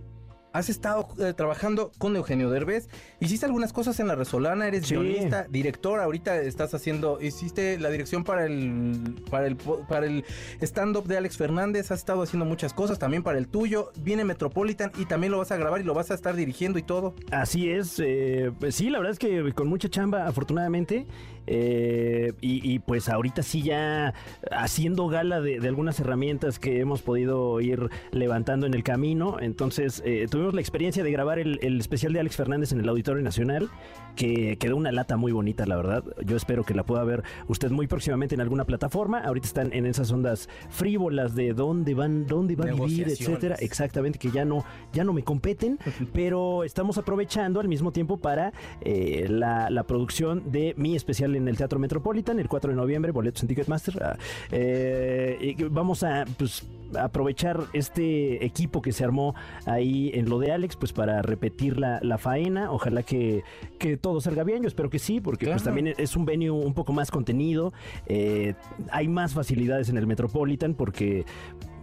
Has 0.55 0.69
estado 0.71 1.09
eh, 1.19 1.33
trabajando 1.33 1.91
con 1.99 2.15
Eugenio 2.15 2.49
Derbez. 2.49 2.89
Hiciste 3.19 3.45
algunas 3.45 3.73
cosas 3.73 3.99
en 3.99 4.07
La 4.07 4.15
Resolana, 4.15 4.69
eres 4.69 4.87
Sí. 4.87 4.95
guionista, 4.95 5.49
director. 5.51 5.99
Ahorita 5.99 6.41
estás 6.43 6.73
haciendo, 6.75 7.21
hiciste 7.21 7.77
la 7.81 7.91
dirección 7.91 8.23
para 8.23 8.47
el, 8.47 9.17
para 9.29 9.49
el, 9.49 9.57
para 9.57 10.07
el 10.07 10.25
stand-up 10.61 11.09
de 11.09 11.17
Alex 11.17 11.37
Fernández. 11.39 11.91
Has 11.91 11.99
estado 11.99 12.23
haciendo 12.23 12.45
muchas 12.47 12.73
cosas 12.73 13.01
también 13.01 13.25
para 13.25 13.37
el 13.37 13.49
tuyo. 13.49 13.91
Viene 14.01 14.23
Metropolitan 14.23 14.93
y 14.97 15.07
también 15.07 15.33
lo 15.33 15.39
vas 15.39 15.51
a 15.51 15.57
grabar 15.57 15.81
y 15.81 15.85
lo 15.85 15.93
vas 15.93 16.13
a 16.13 16.15
estar 16.15 16.37
dirigiendo 16.37 16.79
y 16.79 16.83
todo. 16.83 17.17
Así 17.33 17.69
es, 17.71 17.99
eh, 17.99 18.53
pues 18.61 18.77
sí, 18.77 18.91
la 18.91 18.99
verdad 18.99 19.11
es 19.13 19.19
que 19.19 19.53
con 19.55 19.67
mucha 19.67 19.89
chamba, 19.89 20.29
afortunadamente, 20.29 21.05
eh, 21.47 22.33
y, 22.41 22.73
y, 22.73 22.79
pues 22.79 23.09
ahorita 23.09 23.43
sí 23.43 23.63
ya 23.63 24.15
haciendo 24.51 25.09
gala 25.09 25.41
de, 25.41 25.59
de 25.61 25.69
algunas 25.69 25.99
herramientas 26.01 26.59
que 26.59 26.81
hemos 26.81 27.03
podido 27.03 27.61
ir 27.61 27.91
levantando 28.13 28.67
en 28.67 28.73
el 28.75 28.83
camino, 28.83 29.37
entonces 29.41 30.01
eh, 30.07 30.27
tuvimos 30.31 30.44
la 30.53 30.61
experiencia 30.61 31.03
de 31.05 31.11
grabar 31.11 31.39
el, 31.39 31.59
el 31.63 31.81
especial 31.81 32.13
de 32.13 32.21
Alex 32.21 32.37
Fernández 32.37 32.73
en 32.73 32.81
el 32.81 32.89
Auditorio 32.89 33.23
Nacional, 33.23 33.71
que 34.17 34.57
quedó 34.59 34.77
una 34.77 34.93
lata 34.93 35.17
muy 35.17 35.33
bonita, 35.33 35.67
la 35.67 35.77
verdad, 35.77 36.05
yo 36.25 36.37
espero 36.37 36.65
que 36.65 36.75
la 36.75 36.85
pueda 36.85 37.05
ver 37.05 37.23
usted 37.49 37.71
muy 37.71 37.87
próximamente 37.87 38.35
en 38.35 38.41
alguna 38.41 38.65
plataforma, 38.65 39.21
ahorita 39.21 39.47
están 39.47 39.73
en 39.73 39.87
esas 39.87 40.11
ondas 40.11 40.49
frívolas 40.71 41.35
de 41.35 41.55
dónde 41.55 41.95
van, 41.95 42.27
dónde 42.27 42.57
va 42.57 42.67
a 42.67 42.73
vivir, 42.73 43.09
etcétera, 43.09 43.57
exactamente, 43.61 44.19
que 44.19 44.31
ya 44.31 44.45
no, 44.45 44.65
ya 44.93 45.05
no 45.05 45.13
me 45.13 45.23
competen, 45.23 45.79
pero 46.13 46.65
estamos 46.65 46.99
aprovechando 46.99 47.61
al 47.61 47.69
mismo 47.69 47.93
tiempo 47.93 48.19
para 48.19 48.53
eh, 48.81 49.27
la, 49.29 49.71
la 49.71 49.85
producción 49.85 50.51
de 50.51 50.75
mi 50.77 50.97
especial 50.97 51.37
en 51.37 51.49
el 51.49 51.57
Teatro 51.57 51.79
Metropolitan 51.79 52.39
el 52.39 52.49
4 52.49 52.71
de 52.71 52.77
noviembre, 52.77 53.13
boletos 53.13 53.43
en 53.43 53.49
Ticketmaster. 53.49 54.03
ah, 54.03 54.19
eh, 54.51 55.55
vamos 55.71 56.03
a 56.03 56.25
pues, 56.37 56.65
aprovechar 56.99 57.61
este 57.73 58.45
equipo 58.45 58.83
que 58.83 58.93
se 58.93 59.05
armó 59.05 59.35
ahí 59.67 60.11
en 60.15 60.29
lo 60.29 60.39
de 60.39 60.53
Alex, 60.53 60.77
pues 60.77 60.93
para 60.93 61.23
repetir 61.23 61.79
la, 61.79 61.99
la 62.03 62.19
faena. 62.19 62.71
Ojalá 62.71 63.03
que, 63.03 63.43
que 63.79 63.97
todo 63.97 64.21
salga 64.21 64.45
bien, 64.45 64.63
yo 64.63 64.69
espero 64.69 64.91
que 64.91 64.99
sí, 64.99 65.21
porque 65.21 65.47
pues 65.47 65.63
también 65.63 65.95
es 65.97 66.17
un 66.17 66.25
venue 66.25 66.51
un 66.51 66.75
poco 66.75 66.93
más 66.93 67.11
contenido. 67.11 67.73
eh, 68.07 68.55
hay 68.91 69.09
más 69.09 69.35
facilidades 69.35 69.89
en 69.89 69.97
el 69.97 70.07
Metropolitan 70.07 70.75
porque 70.75 71.25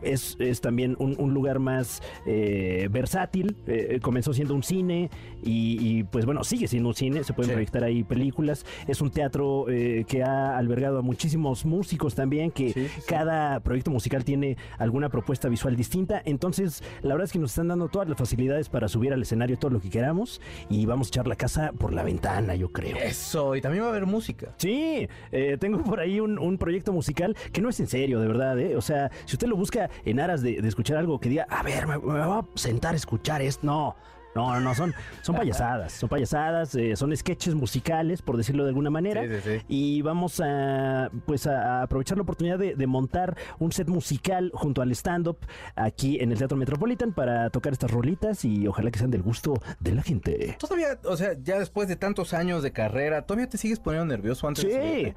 es, 0.01 0.35
es 0.39 0.61
también 0.61 0.95
un, 0.99 1.15
un 1.19 1.33
lugar 1.33 1.59
más 1.59 2.01
eh, 2.25 2.87
versátil. 2.91 3.55
eh, 3.67 3.99
comenzó 4.01 4.33
siendo 4.33 4.53
un 4.55 4.63
cine 4.63 5.09
y, 5.43 5.77
y, 5.99 6.03
pues 6.03 6.25
bueno, 6.25 6.43
sigue 6.43 6.67
siendo 6.67 6.89
un 6.89 6.95
cine. 6.95 7.23
Se 7.23 7.33
pueden 7.33 7.49
Sí. 7.49 7.53
proyectar 7.53 7.83
ahí 7.83 8.03
películas. 8.03 8.65
Es 8.87 9.01
un 9.01 9.11
teatro 9.11 9.65
eh, 9.69 10.05
que 10.07 10.23
ha 10.23 10.57
albergado 10.57 10.99
a 10.99 11.01
muchísimos 11.01 11.65
músicos 11.65 12.15
también, 12.15 12.51
que 12.51 12.71
Sí, 12.73 12.87
sí, 12.87 12.87
sí. 12.95 13.01
cada 13.07 13.59
proyecto 13.59 13.91
musical 13.91 14.23
tiene 14.23 14.57
alguna 14.77 15.09
propuesta 15.09 15.49
visual 15.49 15.75
distinta. 15.75 16.21
Entonces, 16.25 16.83
la 17.01 17.09
verdad 17.15 17.25
es 17.25 17.31
que 17.33 17.39
nos 17.39 17.51
están 17.51 17.67
dando 17.67 17.89
todas 17.89 18.07
las 18.07 18.17
facilidades 18.17 18.69
para 18.69 18.87
subir 18.87 19.13
al 19.13 19.21
escenario 19.21 19.57
todo 19.57 19.71
lo 19.71 19.79
que 19.81 19.89
queramos 19.89 20.41
y 20.69 20.85
vamos 20.85 21.07
a 21.07 21.09
echar 21.09 21.27
la 21.27 21.35
casa 21.35 21.71
por 21.77 21.93
la 21.93 22.03
ventana, 22.03 22.55
yo 22.55 22.71
creo. 22.71 22.95
Eso, 22.97 23.55
y 23.55 23.61
también 23.61 23.83
va 23.83 23.87
a 23.87 23.91
haber 23.91 24.05
música. 24.05 24.53
Sí, 24.57 25.07
eh, 25.31 25.57
tengo 25.59 25.83
por 25.83 25.99
ahí 25.99 26.19
un, 26.19 26.39
un 26.39 26.57
proyecto 26.57 26.93
musical 26.93 27.35
que 27.51 27.61
no 27.61 27.69
es 27.69 27.79
en 27.79 27.87
serio, 27.87 28.19
de 28.19 28.27
verdad. 28.27 28.57
¿eh? 28.59 28.75
O 28.75 28.81
sea, 28.81 29.11
si 29.25 29.35
usted 29.35 29.47
lo 29.47 29.55
busca 29.55 29.89
en 30.05 30.19
aras 30.19 30.41
de, 30.41 30.61
de 30.61 30.67
escuchar 30.67 30.97
algo 30.97 31.19
que 31.19 31.29
diga, 31.29 31.45
a 31.49 31.63
ver, 31.63 31.87
me, 31.87 31.97
me 31.97 32.25
voy 32.25 32.39
a 32.39 32.45
sentar 32.55 32.93
a 32.93 32.97
escuchar 32.97 33.41
esto. 33.41 33.65
No, 33.65 33.95
no, 34.33 34.53
no, 34.53 34.61
no, 34.61 34.73
son, 34.75 34.93
son 35.23 35.35
payasadas. 35.35 35.91
Son 35.91 36.07
payasadas, 36.07 36.73
eh, 36.75 36.95
son 36.95 37.13
sketches 37.17 37.53
musicales, 37.53 38.21
por 38.21 38.37
decirlo 38.37 38.63
de 38.63 38.69
alguna 38.69 38.89
manera. 38.89 39.23
Sí, 39.23 39.29
sí, 39.43 39.57
sí. 39.59 39.65
Y 39.67 40.01
vamos 40.03 40.39
a, 40.41 41.09
pues 41.25 41.47
a, 41.47 41.79
a 41.79 41.83
aprovechar 41.83 42.17
la 42.17 42.23
oportunidad 42.23 42.57
de, 42.57 42.75
de 42.75 42.87
montar 42.87 43.35
un 43.59 43.73
set 43.73 43.89
musical 43.89 44.49
junto 44.53 44.81
al 44.81 44.89
stand-up 44.93 45.37
aquí 45.75 46.17
en 46.21 46.31
el 46.31 46.37
Teatro 46.37 46.57
Metropolitan 46.57 47.11
para 47.11 47.49
tocar 47.49 47.73
estas 47.73 47.91
rolitas 47.91 48.45
y 48.45 48.67
ojalá 48.67 48.89
que 48.89 48.99
sean 48.99 49.11
del 49.11 49.21
gusto 49.21 49.55
de 49.81 49.95
la 49.95 50.01
gente. 50.01 50.55
Todavía, 50.59 50.97
o 51.03 51.17
sea, 51.17 51.33
ya 51.43 51.59
después 51.59 51.89
de 51.89 51.97
tantos 51.97 52.33
años 52.33 52.63
de 52.63 52.71
carrera, 52.71 53.23
¿todavía 53.25 53.49
te 53.49 53.57
sigues 53.57 53.79
poniendo 53.81 54.05
nervioso 54.15 54.47
antes 54.47 54.63
de 54.63 54.71
Sí. 54.71 54.77
subirte? 54.77 55.15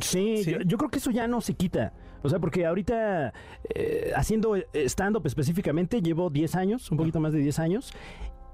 Sí, 0.00 0.42
Sí. 0.44 0.52
Yo, 0.52 0.58
yo 0.60 0.78
creo 0.78 0.90
que 0.90 0.98
eso 0.98 1.10
ya 1.10 1.26
no 1.26 1.40
se 1.40 1.54
quita. 1.54 1.92
O 2.24 2.28
sea, 2.30 2.38
porque 2.38 2.64
ahorita 2.66 3.32
eh, 3.74 4.12
haciendo 4.16 4.56
stand-up 4.72 5.26
específicamente 5.26 6.00
llevo 6.00 6.30
10 6.30 6.54
años, 6.56 6.90
un 6.90 6.96
poquito 6.96 7.20
más 7.20 7.32
de 7.32 7.38
10 7.40 7.58
años, 7.58 7.92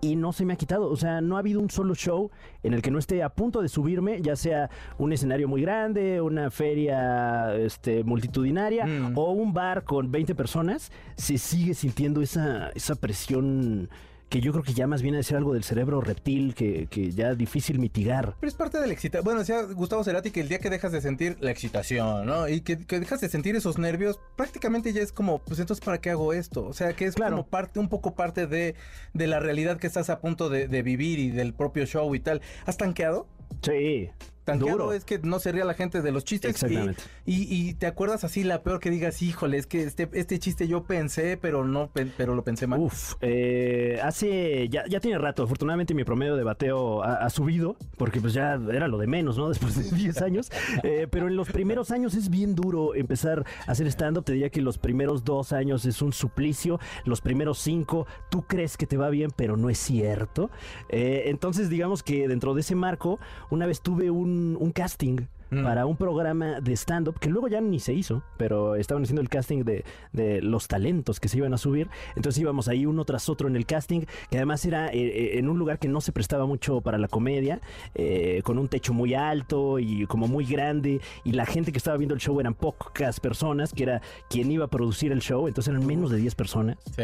y 0.02 0.16
no 0.16 0.32
se 0.32 0.44
me 0.46 0.54
ha 0.54 0.56
quitado. 0.56 0.88
O 0.90 0.96
sea, 0.96 1.20
no 1.20 1.36
ha 1.36 1.40
habido 1.40 1.60
un 1.60 1.68
solo 1.70 1.94
show 1.94 2.30
en 2.62 2.72
el 2.74 2.80
que 2.82 2.90
no 2.90 2.98
esté 2.98 3.22
a 3.22 3.28
punto 3.28 3.60
de 3.62 3.68
subirme, 3.68 4.22
ya 4.22 4.34
sea 4.34 4.70
un 4.98 5.12
escenario 5.12 5.46
muy 5.46 5.60
grande, 5.62 6.20
una 6.22 6.50
feria 6.50 7.54
este, 7.56 8.02
multitudinaria 8.02 8.86
Mm. 8.86 9.12
o 9.18 9.30
un 9.32 9.52
bar 9.52 9.84
con 9.84 10.10
20 10.10 10.34
personas, 10.34 10.90
se 11.16 11.36
sigue 11.38 11.74
sintiendo 11.74 12.22
esa, 12.22 12.70
esa 12.74 12.94
presión 12.94 13.90
que 14.30 14.40
yo 14.40 14.52
creo 14.52 14.62
que 14.64 14.72
ya 14.72 14.86
más 14.86 15.02
viene 15.02 15.18
a 15.18 15.22
ser 15.22 15.36
algo 15.36 15.52
del 15.52 15.64
cerebro 15.64 16.00
reptil 16.00 16.54
que, 16.54 16.86
que 16.86 17.10
ya 17.10 17.32
es 17.32 17.36
difícil 17.38 17.78
mitigar. 17.80 18.36
Pero 18.40 18.48
es 18.48 18.54
parte 18.54 18.80
de 18.80 18.86
la 18.86 18.92
excitación. 18.92 19.24
Bueno, 19.24 19.40
decía 19.40 19.62
Gustavo 19.62 20.04
Cerati 20.04 20.30
que 20.30 20.40
el 20.40 20.48
día 20.48 20.60
que 20.60 20.70
dejas 20.70 20.92
de 20.92 21.00
sentir 21.02 21.36
la 21.40 21.50
excitación, 21.50 22.26
¿no? 22.26 22.48
Y 22.48 22.60
que, 22.62 22.78
que 22.78 23.00
dejas 23.00 23.20
de 23.20 23.28
sentir 23.28 23.56
esos 23.56 23.76
nervios, 23.78 24.20
prácticamente 24.36 24.92
ya 24.92 25.02
es 25.02 25.12
como, 25.12 25.40
pues 25.40 25.58
entonces, 25.60 25.84
¿para 25.84 26.00
qué 26.00 26.10
hago 26.10 26.32
esto? 26.32 26.64
O 26.64 26.72
sea, 26.72 26.92
que 26.94 27.04
es 27.06 27.16
Claro. 27.16 27.32
como 27.36 27.46
parte, 27.48 27.80
un 27.80 27.88
poco 27.88 28.14
parte 28.14 28.46
de, 28.46 28.76
de 29.14 29.26
la 29.26 29.40
realidad 29.40 29.78
que 29.78 29.88
estás 29.88 30.08
a 30.10 30.20
punto 30.20 30.48
de, 30.48 30.68
de 30.68 30.82
vivir 30.82 31.18
y 31.18 31.30
del 31.30 31.52
propio 31.52 31.84
show 31.84 32.14
y 32.14 32.20
tal. 32.20 32.40
¿Has 32.66 32.76
tanqueado? 32.76 33.26
Sí, 33.62 34.10
Tanqueado 34.44 34.78
Duro. 34.78 34.92
es 34.92 35.04
que 35.04 35.18
no 35.18 35.38
se 35.38 35.52
ría 35.52 35.64
la 35.64 35.74
gente 35.74 36.02
de 36.02 36.12
los 36.12 36.24
chistes. 36.24 36.50
y- 36.50 36.50
Exactamente. 36.50 37.02
Y, 37.26 37.46
y 37.54 37.74
te 37.74 37.86
acuerdas 37.86 38.24
así 38.24 38.42
la 38.44 38.62
peor 38.62 38.80
que 38.80 38.90
digas, 38.90 39.22
híjole, 39.22 39.58
es 39.58 39.66
que 39.66 39.82
este, 39.82 40.08
este 40.14 40.38
chiste 40.38 40.66
yo 40.66 40.84
pensé, 40.84 41.36
pero 41.36 41.64
no, 41.64 41.90
pero 42.16 42.34
lo 42.34 42.42
pensé 42.42 42.66
mal. 42.66 42.80
Uf, 42.80 43.14
eh, 43.20 43.98
hace, 44.02 44.68
ya, 44.68 44.84
ya 44.88 45.00
tiene 45.00 45.18
rato, 45.18 45.42
afortunadamente 45.42 45.94
mi 45.94 46.04
promedio 46.04 46.36
de 46.36 46.44
bateo 46.44 47.02
ha, 47.02 47.16
ha 47.16 47.30
subido, 47.30 47.76
porque 47.96 48.20
pues 48.20 48.32
ya 48.32 48.54
era 48.72 48.88
lo 48.88 48.98
de 48.98 49.06
menos, 49.06 49.36
¿no? 49.36 49.48
Después 49.50 49.76
de 49.90 49.96
10 49.96 50.22
años, 50.22 50.50
Eh, 50.82 51.06
pero 51.10 51.28
en 51.28 51.36
los 51.36 51.50
primeros 51.50 51.90
años 51.90 52.14
es 52.14 52.30
bien 52.30 52.54
duro 52.54 52.94
empezar 52.94 53.44
a 53.66 53.72
hacer 53.72 53.86
stand-up, 53.88 54.24
te 54.24 54.32
diría 54.32 54.50
que 54.50 54.60
los 54.62 54.78
primeros 54.78 55.24
dos 55.24 55.52
años 55.52 55.84
es 55.84 56.00
un 56.02 56.12
suplicio, 56.12 56.80
los 57.04 57.20
primeros 57.20 57.58
cinco 57.58 58.06
tú 58.30 58.42
crees 58.46 58.76
que 58.76 58.86
te 58.86 58.96
va 58.96 59.10
bien, 59.10 59.30
pero 59.36 59.56
no 59.56 59.68
es 59.70 59.78
cierto. 59.78 60.50
Eh, 60.88 61.24
entonces 61.26 61.68
digamos 61.68 62.02
que 62.02 62.26
dentro 62.28 62.54
de 62.54 62.60
ese 62.62 62.74
marco, 62.74 63.18
una 63.50 63.66
vez 63.66 63.80
tuve 63.82 64.10
un, 64.10 64.29
un 64.58 64.72
casting 64.72 65.26
Mm. 65.50 65.64
para 65.64 65.84
un 65.84 65.96
programa 65.96 66.60
de 66.60 66.76
stand-up 66.76 67.18
que 67.18 67.28
luego 67.28 67.48
ya 67.48 67.60
ni 67.60 67.80
se 67.80 67.92
hizo, 67.92 68.22
pero 68.36 68.76
estaban 68.76 69.02
haciendo 69.02 69.20
el 69.20 69.28
casting 69.28 69.64
de, 69.64 69.84
de 70.12 70.40
los 70.42 70.68
talentos 70.68 71.18
que 71.18 71.28
se 71.28 71.38
iban 71.38 71.52
a 71.52 71.58
subir. 71.58 71.88
Entonces 72.14 72.40
íbamos 72.40 72.68
ahí 72.68 72.86
uno 72.86 73.04
tras 73.04 73.28
otro 73.28 73.48
en 73.48 73.56
el 73.56 73.66
casting, 73.66 74.02
que 74.30 74.36
además 74.36 74.64
era 74.64 74.88
eh, 74.88 74.92
eh, 74.94 75.38
en 75.38 75.48
un 75.48 75.58
lugar 75.58 75.80
que 75.80 75.88
no 75.88 76.00
se 76.00 76.12
prestaba 76.12 76.46
mucho 76.46 76.80
para 76.82 76.98
la 76.98 77.08
comedia, 77.08 77.60
eh, 77.96 78.42
con 78.44 78.58
un 78.58 78.68
techo 78.68 78.94
muy 78.94 79.14
alto 79.14 79.80
y 79.80 80.06
como 80.06 80.28
muy 80.28 80.44
grande. 80.44 81.00
Y 81.24 81.32
la 81.32 81.46
gente 81.46 81.72
que 81.72 81.78
estaba 81.78 81.96
viendo 81.96 82.14
el 82.14 82.20
show 82.20 82.38
eran 82.38 82.54
pocas 82.54 83.18
personas, 83.18 83.72
que 83.72 83.82
era 83.82 84.02
quien 84.28 84.52
iba 84.52 84.66
a 84.66 84.68
producir 84.68 85.10
el 85.10 85.20
show, 85.20 85.48
entonces 85.48 85.72
eran 85.74 85.84
menos 85.84 86.12
de 86.12 86.18
10 86.18 86.34
personas. 86.36 86.76
Sí. 86.94 87.02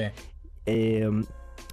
Eh, 0.66 1.10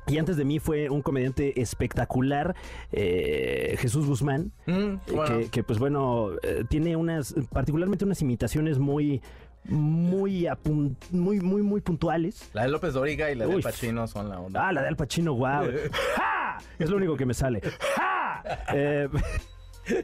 y 0.07 0.17
antes 0.17 0.37
de 0.37 0.45
mí 0.45 0.59
fue 0.59 0.89
un 0.89 1.01
comediante 1.01 1.59
espectacular, 1.61 2.55
eh, 2.91 3.75
Jesús 3.79 4.05
Guzmán, 4.05 4.51
Mm, 4.65 4.71
eh, 4.71 4.99
bueno, 5.13 5.39
que, 5.39 5.49
que, 5.49 5.63
pues 5.63 5.79
bueno, 5.79 6.29
eh, 6.43 6.63
tiene 6.69 6.95
unas, 6.95 7.33
particularmente 7.51 8.05
unas 8.05 8.21
imitaciones 8.21 8.79
muy, 8.79 9.21
muy, 9.65 10.47
muy, 11.11 11.39
muy, 11.39 11.61
muy 11.61 11.81
puntuales. 11.81 12.49
La 12.53 12.63
de 12.63 12.69
López 12.69 12.93
Doriga 12.93 13.31
y 13.31 13.35
la 13.35 13.45
de 13.47 13.55
Uy. 13.55 13.61
Pachino 13.61 14.07
son 14.07 14.29
la 14.29 14.39
onda. 14.39 14.67
Ah, 14.67 14.73
la 14.73 14.81
de 14.81 14.87
Al 14.89 14.95
Pacino, 14.97 15.33
wow. 15.35 15.65
¡Ja! 16.15 16.57
Es 16.79 16.89
lo 16.89 16.97
único 16.97 17.15
que 17.15 17.25
me 17.25 17.33
sale. 17.33 17.61
¡Ja! 17.95 18.43
Eh, 18.73 19.07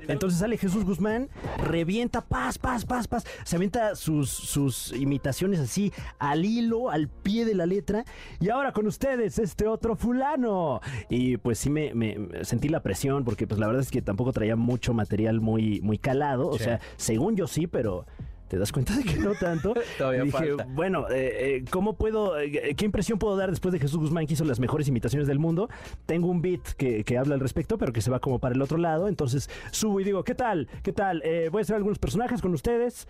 entonces 0.08 0.40
sale 0.40 0.58
Jesús 0.58 0.84
Guzmán, 0.86 1.30
revienta, 1.58 2.22
paz, 2.22 2.58
paz, 2.58 2.86
paz, 2.86 3.08
paz. 3.08 3.26
Se 3.44 3.56
avienta 3.56 3.96
sus, 3.96 4.30
sus 4.30 4.94
imitaciones 4.94 5.60
así 5.60 5.92
al 6.20 6.46
hilo, 6.46 6.90
al 6.90 7.08
pie 7.08 7.46
de 7.46 7.56
la 7.56 7.66
letra. 7.66 8.06
Y 8.40 8.50
ahora 8.50 8.72
con 8.74 8.88
ustedes, 8.88 9.40
este 9.40 9.68
otro 9.68 9.96
fulano. 9.96 10.82
Y 11.10 11.38
pues 11.38 11.60
sí 11.60 11.70
me, 11.70 11.94
me- 11.94 12.44
sentí 12.44 12.70
la 12.70 12.82
presión, 12.82 13.24
porque 13.24 13.48
pues 13.48 13.60
la 13.60 13.68
verdad 13.68 13.82
es 13.82 13.92
que 13.92 14.02
tampoco 14.02 14.34
traía 14.34 14.56
mucho 14.56 14.94
material 14.94 15.40
muy, 15.42 15.82
muy 15.82 15.98
calado. 15.98 16.50
O 16.50 16.58
Sí. 16.58 16.64
sea, 16.66 16.80
según 16.98 17.36
yo 17.36 17.48
sí, 17.48 17.68
pero. 17.68 18.06
¿Te 18.50 18.58
das 18.58 18.72
cuenta 18.72 18.95
de 18.97 19.04
que 19.04 19.18
no 19.18 19.36
tanto? 19.36 19.76
Todavía 19.97 20.24
Y 20.24 20.26
dije, 20.26 20.38
falta. 20.56 20.66
bueno, 20.70 21.08
eh, 21.10 21.58
eh, 21.58 21.66
¿cómo 21.70 21.93
puedo, 21.93 22.38
eh, 22.39 22.76
qué 22.76 22.86
impresión 22.86 23.20
puedo 23.20 23.38
dar 23.38 23.52
después 23.52 23.72
de 23.72 23.80
Jesús 23.80 24.00
Guzmán 24.00 24.26
que 24.26 24.34
hizo 24.34 24.43
las 24.43 24.60
mejores 24.60 24.88
imitaciones 24.88 25.28
del 25.28 25.38
mundo? 25.38 25.70
Tengo 26.08 26.28
un 26.28 26.41
beat 26.41 26.74
que, 26.76 27.04
que 27.04 27.18
habla 27.20 27.36
al 27.36 27.41
respecto, 27.41 27.78
pero 27.78 27.93
que 27.93 28.02
se 28.02 28.10
va 28.10 28.20
como 28.20 28.39
para 28.39 28.56
el 28.56 28.62
otro 28.62 28.80
lado. 28.80 29.08
Entonces 29.08 29.50
subo 29.72 30.00
y 30.00 30.04
digo, 30.04 30.24
¿qué 30.24 30.34
tal? 30.34 30.68
¿Qué 30.82 30.91
tal? 30.93 31.22
Eh, 31.24 31.50
voy 31.52 31.60
a 31.60 31.62
hacer 31.62 31.76
algunos 31.76 32.00
personajes 32.00 32.41
con 32.41 32.52
ustedes. 32.54 33.08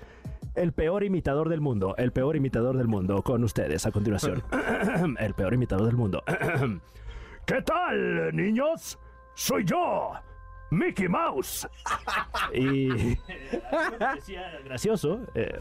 El 0.55 0.73
peor 0.73 1.05
imitador 1.05 1.47
del 1.47 1.61
mundo, 1.61 1.95
el 1.97 2.11
peor 2.11 2.35
imitador 2.35 2.75
del 2.75 2.87
mundo 2.87 3.23
con 3.23 3.41
ustedes 3.45 3.85
a 3.85 3.91
continuación. 3.91 4.43
el 5.19 5.33
peor 5.35 5.53
imitador 5.53 5.85
del 5.85 5.95
mundo. 5.95 6.21
¿Qué 7.45 7.61
tal, 7.61 8.35
niños? 8.35 8.99
Soy 9.35 9.63
yo, 9.63 10.11
Mickey 10.72 11.07
Mouse. 11.07 11.67
y 12.53 13.15
parecía 13.99 14.59
gracioso, 14.65 15.22
eh, 15.36 15.59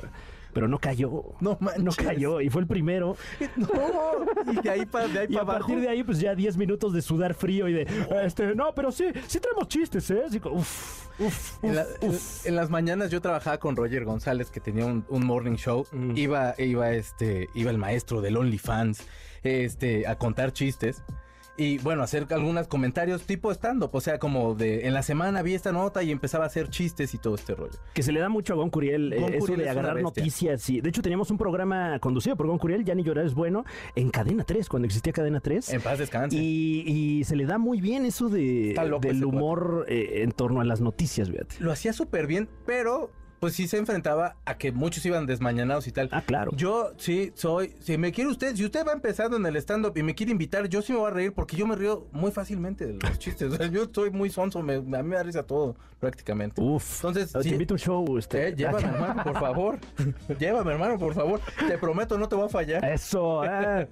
pero 0.53 0.67
no 0.69 0.79
cayó. 0.79 1.25
No 1.41 1.59
cayó 1.97 2.41
y 2.41 2.51
fue 2.51 2.63
el 2.63 2.67
primero. 2.67 3.17
No, 3.57 4.53
y 4.53 4.61
de 4.63 4.71
ahí 4.71 4.87
para 4.87 5.09
de 5.09 5.19
ahí 5.21 5.27
Y 5.29 5.35
pa 5.35 5.39
a 5.41 5.43
abajo. 5.43 5.59
partir 5.61 5.81
de 5.81 5.89
ahí, 5.89 6.03
pues 6.03 6.19
ya 6.21 6.35
10 6.35 6.57
minutos 6.57 6.93
de 6.93 7.03
sudar 7.03 7.35
frío 7.35 7.69
y 7.69 7.73
de, 7.73 7.87
este, 8.25 8.55
no, 8.55 8.75
pero 8.75 8.91
sí, 8.93 9.07
sí 9.27 9.41
tenemos 9.41 9.69
chistes, 9.69 10.11
¿eh? 10.11 10.23
Así 10.27 10.41
como, 10.41 10.57
uf, 10.57 11.09
uf, 11.21 11.65
En, 11.65 11.75
la- 11.77 11.83
uf, 11.83 12.03
en- 12.03 12.11
uf. 12.11 12.47
en 12.47 12.57
las 12.57 12.71
mañanas 12.71 13.11
yo 13.11 13.21
trabajaba 13.21 13.59
con 13.59 13.77
Roger 13.77 14.05
González 14.05 14.51
que 14.51 14.61
tenía 14.61 14.87
un, 14.87 15.05
un 15.09 15.25
morning 15.27 15.57
show. 15.57 15.87
Mm. 15.93 16.17
Iba, 16.17 16.55
iba 16.59 16.91
este, 16.93 17.49
iba 17.55 17.71
el 17.71 17.79
maestro 17.79 18.21
del 18.21 18.37
OnlyFans, 18.37 19.07
este, 19.43 20.07
a 20.07 20.17
contar 20.17 20.53
chistes. 20.53 21.03
Y 21.59 21.79
bueno, 21.79 22.05
hacer 22.05 22.25
algunos 22.31 22.69
comentarios 22.69 23.23
tipo 23.23 23.51
stand-up, 23.51 23.91
o 23.93 24.01
sea, 24.01 24.21
como 24.21 24.55
de 24.55 24.87
en 24.87 24.95
la 24.95 25.03
semana 25.03 25.43
vi 25.43 25.55
esta 25.55 25.73
nota 25.73 26.05
y 26.05 26.13
empezaba 26.13 26.45
a 26.45 26.47
hacer 26.47 26.71
chistes 26.71 27.15
y 27.15 27.19
todo 27.19 27.35
este 27.35 27.57
rollo. 27.57 27.77
Que 27.95 28.05
se 28.05 28.13
le 28.13 28.21
da 28.21 28.29
mucho 28.29 28.53
a 28.53 28.57
Gon 28.57 28.71
Curiel, 28.71 29.13
eh, 29.13 29.19
Gon 29.19 29.31
eso 29.31 29.41
Curiel 29.41 29.59
de 29.59 29.65
es 29.65 29.71
agarrar 29.73 30.01
noticias. 30.01 30.71
Y, 30.71 30.81
de 30.81 30.89
hecho, 30.89 31.03
teníamos 31.03 31.33
un 31.33 31.37
programa 31.37 31.99
conducido 31.99 32.37
por 32.37 32.47
Gon 32.47 32.59
Curiel, 32.59 32.85
Ya 32.85 32.95
ni 32.95 33.03
llorar 33.03 33.27
es 33.27 33.35
bueno, 33.35 33.65
en 33.97 34.11
Cadena 34.11 34.45
3, 34.45 34.69
cuando 34.69 34.87
existía 34.87 35.13
Cadena 35.13 35.41
3. 35.41 35.71
En 35.71 35.81
paz 35.81 35.99
descanse. 35.99 36.37
Y, 36.37 36.85
y 36.87 37.25
se 37.25 37.35
le 37.35 37.45
da 37.45 37.59
muy 37.59 37.81
bien 37.81 38.05
eso 38.05 38.29
de, 38.29 38.77
del 39.01 39.25
humor 39.25 39.85
eh, 39.89 40.23
en 40.23 40.31
torno 40.31 40.61
a 40.61 40.65
las 40.65 40.81
noticias, 40.81 41.29
fíjate. 41.29 41.57
Lo 41.59 41.73
hacía 41.73 41.93
súper 41.93 42.29
bien, 42.29 42.49
pero 42.67 43.11
pues 43.41 43.55
sí 43.55 43.68
se 43.68 43.76
enfrentaba 43.78 44.36
a 44.45 44.57
que 44.59 44.72
muchos 44.72 45.05
iban 45.07 45.26
desmañanados 45.26 45.86
y 45.86 45.93
tal. 45.93 46.09
Ah, 46.12 46.22
claro. 46.24 46.51
Yo 46.57 46.93
sí 46.97 47.32
soy, 47.34 47.74
si 47.80 47.97
me 47.99 48.12
quiere 48.12 48.30
usted, 48.30 48.55
si 48.57 48.64
usted 48.64 48.86
va 48.86 48.93
empezando 48.93 49.36
en 49.36 49.47
el 49.47 49.57
stand-up 49.57 49.97
y 49.97 50.03
me 50.03 50.14
quiere 50.14 50.32
invitar, 50.32 50.68
yo 50.68 50.82
sí 50.82 50.93
me 50.93 50.99
voy 50.99 51.09
a 51.11 51.14
reír 51.14 51.32
porque 51.32 51.57
yo 51.57 51.66
me 51.66 51.76
río 51.76 52.07
muy 52.12 52.30
fácilmente 52.32 52.86
de 52.86 52.95
los 52.95 53.18
chistes. 53.18 53.53
O 53.53 53.57
sea, 53.57 53.66
yo 53.68 53.84
estoy 53.84 54.11
muy 54.11 54.30
sonso, 54.30 54.62
me- 54.62 54.74
a 54.76 54.80
mí 54.80 55.09
me 55.09 55.16
da 55.16 55.22
risa 55.22 55.43
todo 55.43 55.76
prácticamente. 56.01 56.61
Uf. 56.61 56.97
Entonces, 56.97 57.32
te 57.32 57.43
sí. 57.43 57.51
invito 57.51 57.74
a 57.74 57.76
un 57.76 57.78
show. 57.78 58.18
Este, 58.18 58.49
Eh, 58.49 58.55
llévame, 58.57 58.86
hermano, 58.86 59.22
por 59.24 59.34
favor. 59.34 59.78
llévame, 60.39 60.72
hermano, 60.72 60.99
por 60.99 61.14
favor. 61.14 61.41
Te 61.66 61.76
prometo, 61.78 62.16
no 62.18 62.28
te 62.28 62.36
voy 62.36 62.47
a 62.47 62.49
fallar. 62.49 62.84
Eso. 62.84 63.45
eh. 63.45 63.89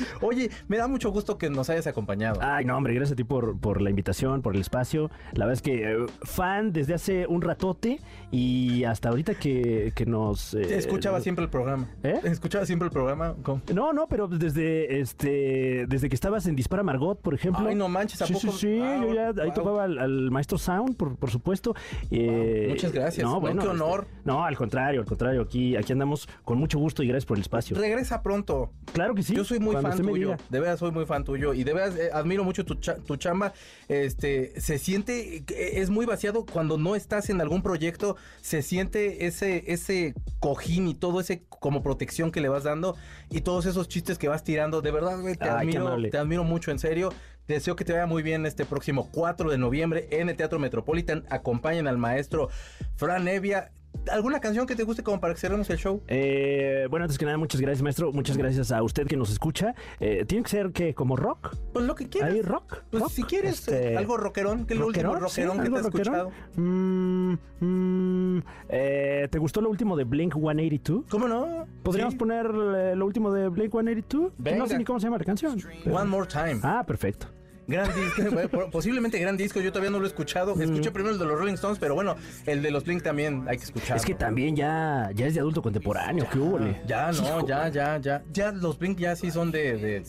Oye, 0.22 0.50
me 0.68 0.78
da 0.78 0.86
mucho 0.88 1.10
gusto 1.10 1.36
que 1.38 1.50
nos 1.50 1.68
hayas 1.70 1.86
acompañado. 1.86 2.40
Ay, 2.42 2.64
no, 2.64 2.76
hombre, 2.76 2.94
gracias 2.94 3.12
a 3.12 3.16
ti 3.16 3.24
por, 3.24 3.58
por 3.58 3.80
la 3.82 3.90
invitación, 3.90 4.40
por 4.42 4.54
el 4.54 4.60
espacio. 4.62 5.10
La 5.32 5.44
verdad 5.46 5.52
es 5.54 5.62
que 5.62 5.92
eh, 5.92 6.06
fan 6.22 6.72
desde 6.72 6.94
hace 6.94 7.26
un 7.26 7.42
ratote 7.42 8.00
y 8.30 8.84
hasta 8.90 9.08
ahorita 9.08 9.34
que, 9.34 9.92
que 9.94 10.06
nos... 10.06 10.54
eh, 10.54 10.76
Escuchaba 10.76 11.20
siempre 11.20 11.44
el 11.44 11.50
programa. 11.50 11.88
¿Eh? 12.02 12.20
Escuchaba 12.24 12.66
siempre 12.66 12.86
el 12.86 12.92
programa. 12.92 13.34
¿Cómo? 13.42 13.62
No, 13.74 13.92
no, 13.92 14.06
pero 14.08 14.28
desde 14.28 15.00
este 15.00 15.86
desde 15.88 16.08
que 16.08 16.14
estabas 16.14 16.46
en 16.46 16.56
Dispara 16.56 16.82
Margot, 16.82 17.20
por 17.20 17.34
ejemplo. 17.34 17.66
Ay, 17.68 17.74
no 17.74 17.88
manches, 17.88 18.20
¿a 18.22 18.26
Sí, 18.26 18.34
poco? 18.34 18.52
sí, 18.52 18.58
sí, 18.58 18.78
Wow, 18.78 19.02
yo 19.02 19.14
ya 19.14 19.28
ahí 19.28 19.34
wow. 19.46 19.54
topaba 19.54 19.84
al, 19.84 19.98
al 19.98 20.30
maestro 20.30 20.58
Sound, 20.58 20.96
por, 20.96 21.16
por 21.16 21.30
supuesto. 21.30 21.74
Eh, 22.10 22.66
muchas 22.68 22.92
gracias. 22.92 23.26
No, 23.26 23.40
qué 23.40 23.48
honor. 23.68 24.06
este, 24.08 24.20
no, 24.24 24.44
al 24.44 24.56
contrario, 24.56 25.00
al 25.00 25.06
contrario. 25.06 25.42
Aquí, 25.42 25.76
aquí 25.76 25.92
andamos 25.92 26.28
con 26.44 26.58
mucho 26.58 26.78
gusto 26.78 27.02
y 27.02 27.08
gracias 27.08 27.26
por 27.26 27.36
el 27.36 27.42
espacio. 27.42 27.76
Regresa 27.76 28.22
pronto. 28.22 28.72
Claro 28.92 29.14
que 29.14 29.22
sí. 29.22 29.34
Yo 29.34 29.44
soy 29.44 29.58
muy 29.60 29.76
fan 29.76 29.96
tuyo. 30.00 30.36
De 30.48 30.60
veras 30.60 30.78
soy 30.80 30.90
muy 30.90 31.06
fan 31.06 31.24
tuyo. 31.24 31.54
Y 31.54 31.64
de 31.64 31.72
veras 31.72 31.96
eh, 31.96 32.10
admiro 32.12 32.44
mucho 32.44 32.64
tu, 32.64 32.74
cha- 32.74 32.96
tu 32.96 33.16
chamba. 33.16 33.52
Este, 33.88 34.58
se 34.60 34.78
siente, 34.78 35.44
es 35.48 35.90
muy 35.90 36.06
vaciado 36.06 36.44
cuando 36.44 36.78
no 36.78 36.94
estás 36.96 37.30
en 37.30 37.40
algún 37.40 37.62
proyecto. 37.62 38.16
Se 38.40 38.62
siente 38.62 38.79
ese, 38.80 39.72
ese 39.72 40.14
cojín 40.38 40.88
y 40.88 40.94
todo 40.94 41.20
ese 41.20 41.44
como 41.48 41.82
protección 41.82 42.32
que 42.32 42.40
le 42.40 42.48
vas 42.48 42.64
dando. 42.64 42.96
Y 43.30 43.42
todos 43.42 43.66
esos 43.66 43.88
chistes 43.88 44.18
que 44.18 44.28
vas 44.28 44.44
tirando. 44.44 44.80
De 44.80 44.90
verdad, 44.90 45.20
güey, 45.20 45.36
te 45.36 45.44
Ay, 45.44 45.68
admiro. 45.68 46.10
Te 46.10 46.18
admiro 46.18 46.44
mucho, 46.44 46.70
en 46.70 46.78
serio. 46.78 47.12
Deseo 47.48 47.74
que 47.74 47.84
te 47.84 47.92
vaya 47.92 48.06
muy 48.06 48.22
bien 48.22 48.46
este 48.46 48.64
próximo 48.64 49.08
4 49.12 49.50
de 49.50 49.58
noviembre 49.58 50.08
en 50.10 50.28
el 50.28 50.36
Teatro 50.36 50.58
Metropolitan. 50.58 51.24
Acompañen 51.30 51.88
al 51.88 51.98
maestro 51.98 52.48
Fran 52.96 53.26
Evia. 53.26 53.72
¿Alguna 54.10 54.40
canción 54.40 54.66
que 54.66 54.74
te 54.76 54.82
guste 54.84 55.02
como 55.02 55.20
para 55.20 55.34
que 55.34 55.40
cerremos 55.40 55.68
el 55.70 55.76
show? 55.78 56.02
Eh, 56.08 56.86
bueno, 56.90 57.04
antes 57.04 57.18
que 57.18 57.24
nada, 57.24 57.36
muchas 57.38 57.60
gracias, 57.60 57.82
maestro. 57.82 58.12
Muchas 58.12 58.36
gracias 58.36 58.72
a 58.72 58.82
usted 58.82 59.06
que 59.06 59.16
nos 59.16 59.30
escucha. 59.30 59.74
Eh, 60.00 60.24
¿Tiene 60.26 60.42
que 60.44 60.50
ser 60.50 60.72
que 60.72 60.94
como 60.94 61.16
rock? 61.16 61.54
Pues 61.72 61.84
lo 61.84 61.94
que 61.94 62.08
quieras. 62.08 62.32
¿Hay 62.32 62.42
rock? 62.42 62.82
Pues 62.90 63.02
¿Rock? 63.02 63.12
si 63.12 63.22
quieres 63.24 63.60
Este, 63.60 63.92
eh, 63.92 63.96
algo 63.96 64.16
rockerón, 64.16 64.66
que 64.66 64.74
es 64.74 64.80
lo 64.80 64.86
último 64.86 65.14
¿Rockerón? 65.14 65.30
Sí, 65.30 65.42
que 65.42 65.70
te 65.70 65.76
has 65.76 65.82
rockerón. 65.84 66.14
escuchado. 66.14 66.30
Mm, 66.56 67.34
mm, 67.60 68.42
eh, 68.68 69.28
¿Te 69.30 69.38
gustó 69.38 69.60
lo 69.60 69.70
último 69.70 69.96
de 69.96 70.04
Blink 70.04 70.34
182? 70.34 71.04
¿Cómo 71.10 71.28
no? 71.28 71.66
¿Podríamos 71.82 72.14
Sí. 72.14 72.18
poner 72.18 72.46
eh, 72.46 72.94
lo 72.96 73.06
último 73.06 73.32
de 73.32 73.48
Blink 73.48 73.70
182? 73.72 74.32
Que 74.32 74.36
No 74.38 74.44
Venga. 74.44 74.66
sé 74.66 74.78
ni 74.78 74.84
cómo 74.84 74.98
se 75.00 75.06
llama 75.06 75.18
la 75.18 75.24
canción. 75.24 75.56
pero- 75.84 75.96
One 75.96 76.06
More 76.10 76.26
Time. 76.26 76.60
Ah, 76.62 76.84
perfecto. 76.86 77.26
Gran 77.70 77.88
disco, 77.94 78.48
po- 78.50 78.70
posiblemente 78.70 79.18
gran 79.18 79.36
disco. 79.36 79.60
Yo 79.60 79.70
todavía 79.72 79.90
no 79.90 79.98
lo 79.98 80.04
he 80.04 80.08
escuchado. 80.08 80.54
Mm. 80.56 80.62
Escuché 80.62 80.90
primero 80.90 81.14
el 81.14 81.18
de 81.20 81.24
los 81.26 81.38
Rolling 81.38 81.54
Stones, 81.54 81.78
pero 81.78 81.94
bueno, 81.94 82.16
el 82.46 82.62
de 82.62 82.70
los 82.70 82.84
Blink 82.84 83.02
también 83.02 83.44
hay 83.48 83.56
que 83.58 83.64
escucharlo. 83.64 83.96
Es 83.96 84.04
que 84.04 84.14
también 84.14 84.56
ya, 84.56 85.10
ya 85.14 85.26
es 85.26 85.34
de 85.34 85.40
adulto 85.40 85.62
contemporáneo. 85.62 86.26
¿Qué 86.32 86.38
hubo? 86.38 86.58
Ya, 86.86 87.10
no, 87.12 87.46
ya, 87.46 87.68
ya, 87.68 87.98
ya. 87.98 88.22
Ya 88.32 88.52
los 88.52 88.78
Blink 88.78 88.98
ya 88.98 89.16
sí 89.16 89.30
son 89.30 89.50
de, 89.50 89.76
de, 89.78 90.02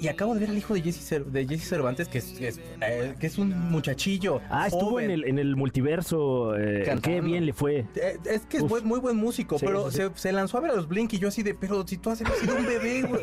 y 0.00 0.08
acabo 0.08 0.34
de 0.34 0.40
ver 0.40 0.50
al 0.50 0.58
hijo 0.58 0.74
de 0.74 0.82
Jesse, 0.82 1.10
Cer- 1.12 1.24
de 1.24 1.46
Jesse 1.46 1.68
Cervantes, 1.68 2.08
que 2.08 2.18
es, 2.18 2.38
es, 2.40 2.60
eh, 2.82 3.14
que 3.18 3.26
es 3.26 3.38
un 3.38 3.50
muchachillo. 3.70 4.40
Ah, 4.50 4.66
estuvo 4.66 4.90
joven. 4.90 5.06
en 5.06 5.10
el, 5.10 5.24
en 5.24 5.38
el 5.38 5.56
multiverso. 5.56 6.56
eh, 6.56 6.98
qué 7.02 7.20
bien 7.20 7.46
le 7.46 7.52
fue. 7.52 7.86
Eh, 7.94 8.18
Es 8.24 8.42
que 8.46 8.58
es 8.58 8.62
Uf. 8.62 8.82
muy 8.82 9.00
buen 9.00 9.16
músico, 9.16 9.58
Sí, 9.58 9.64
pero 9.66 9.90
sí. 9.90 9.98
Se, 9.98 10.10
se 10.14 10.32
lanzó 10.32 10.58
a 10.58 10.60
ver 10.60 10.70
a 10.72 10.74
los 10.74 10.88
Blink 10.88 11.12
y 11.14 11.18
yo 11.18 11.28
así 11.28 11.42
de, 11.42 11.54
pero 11.54 11.86
si 11.86 11.96
tú 11.98 12.10
has 12.10 12.18
sido 12.18 12.30
un 12.58 12.66
bebé, 12.66 13.02
güey, 13.02 13.22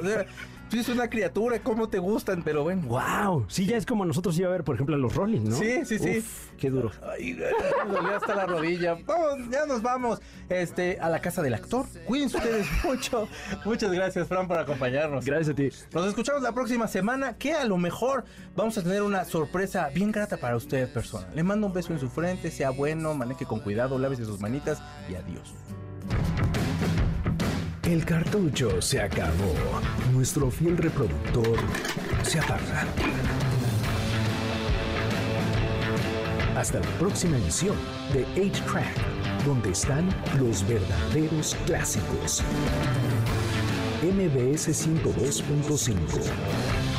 tú 0.73 0.79
eres 0.79 0.89
una 0.89 1.07
criatura, 1.07 1.59
¿cómo 1.59 1.87
te 1.87 1.99
gustan? 1.99 2.41
Pero 2.41 2.63
bueno. 2.63 2.81
¡Wow! 2.87 3.45
Sí, 3.47 3.67
ya 3.67 3.77
es 3.77 3.85
como 3.85 4.05
nosotros 4.05 4.35
iba 4.39 4.47
a 4.47 4.51
ver, 4.51 4.63
por 4.63 4.73
ejemplo, 4.73 4.95
a 4.95 4.97
los 4.97 5.13
Rolling, 5.13 5.41
¿no? 5.41 5.55
Sí, 5.55 5.85
sí, 5.85 5.99
sí. 5.99 6.17
Uf, 6.17 6.49
qué 6.57 6.71
duro. 6.71 6.89
Ay, 7.03 7.37
me 7.87 7.93
dolía 7.93 8.17
hasta 8.17 8.33
la 8.33 8.47
rodilla. 8.47 8.97
Vamos, 9.05 9.49
ya 9.51 9.67
nos 9.67 9.83
vamos 9.83 10.19
este, 10.49 10.99
a 10.99 11.09
la 11.09 11.19
casa 11.19 11.43
del 11.43 11.53
actor. 11.53 11.85
Cuídense 12.07 12.37
ustedes 12.37 12.67
mucho. 12.83 13.27
Muchas 13.65 13.91
gracias, 13.91 14.27
Fran, 14.27 14.47
por 14.47 14.57
acompañarnos. 14.57 15.23
Gracias 15.23 15.49
a 15.49 15.53
ti. 15.53 15.69
Nos 15.93 16.07
escuchamos 16.07 16.41
la 16.41 16.53
próxima 16.53 16.87
semana, 16.87 17.37
que 17.37 17.53
a 17.53 17.65
lo 17.65 17.77
mejor 17.77 18.23
vamos 18.55 18.75
a 18.79 18.81
tener 18.81 19.03
una 19.03 19.25
sorpresa 19.25 19.91
bien 19.93 20.11
grata 20.11 20.37
para 20.37 20.55
usted, 20.55 20.91
persona. 20.91 21.27
Le 21.35 21.43
mando 21.43 21.67
un 21.67 21.73
beso 21.73 21.93
en 21.93 21.99
su 21.99 22.09
frente, 22.09 22.49
sea 22.49 22.71
bueno, 22.71 23.13
maneje 23.13 23.45
con 23.45 23.59
cuidado, 23.59 23.99
lávese 23.99 24.25
sus 24.25 24.39
manitas 24.39 24.81
y 25.07 25.13
adiós. 25.13 25.53
El 27.85 28.05
cartucho 28.05 28.81
se 28.81 29.01
acabó. 29.01 29.53
Nuestro 30.13 30.49
fiel 30.49 30.77
reproductor 30.77 31.57
se 32.23 32.39
apaga. 32.39 32.87
Hasta 36.55 36.79
la 36.79 36.87
próxima 36.97 37.35
emisión 37.35 37.75
de 38.13 38.25
8-Track, 38.41 39.45
donde 39.45 39.71
están 39.71 40.07
los 40.39 40.65
verdaderos 40.65 41.57
clásicos. 41.65 42.41
MBS 44.01 44.69
102.5 44.69 46.92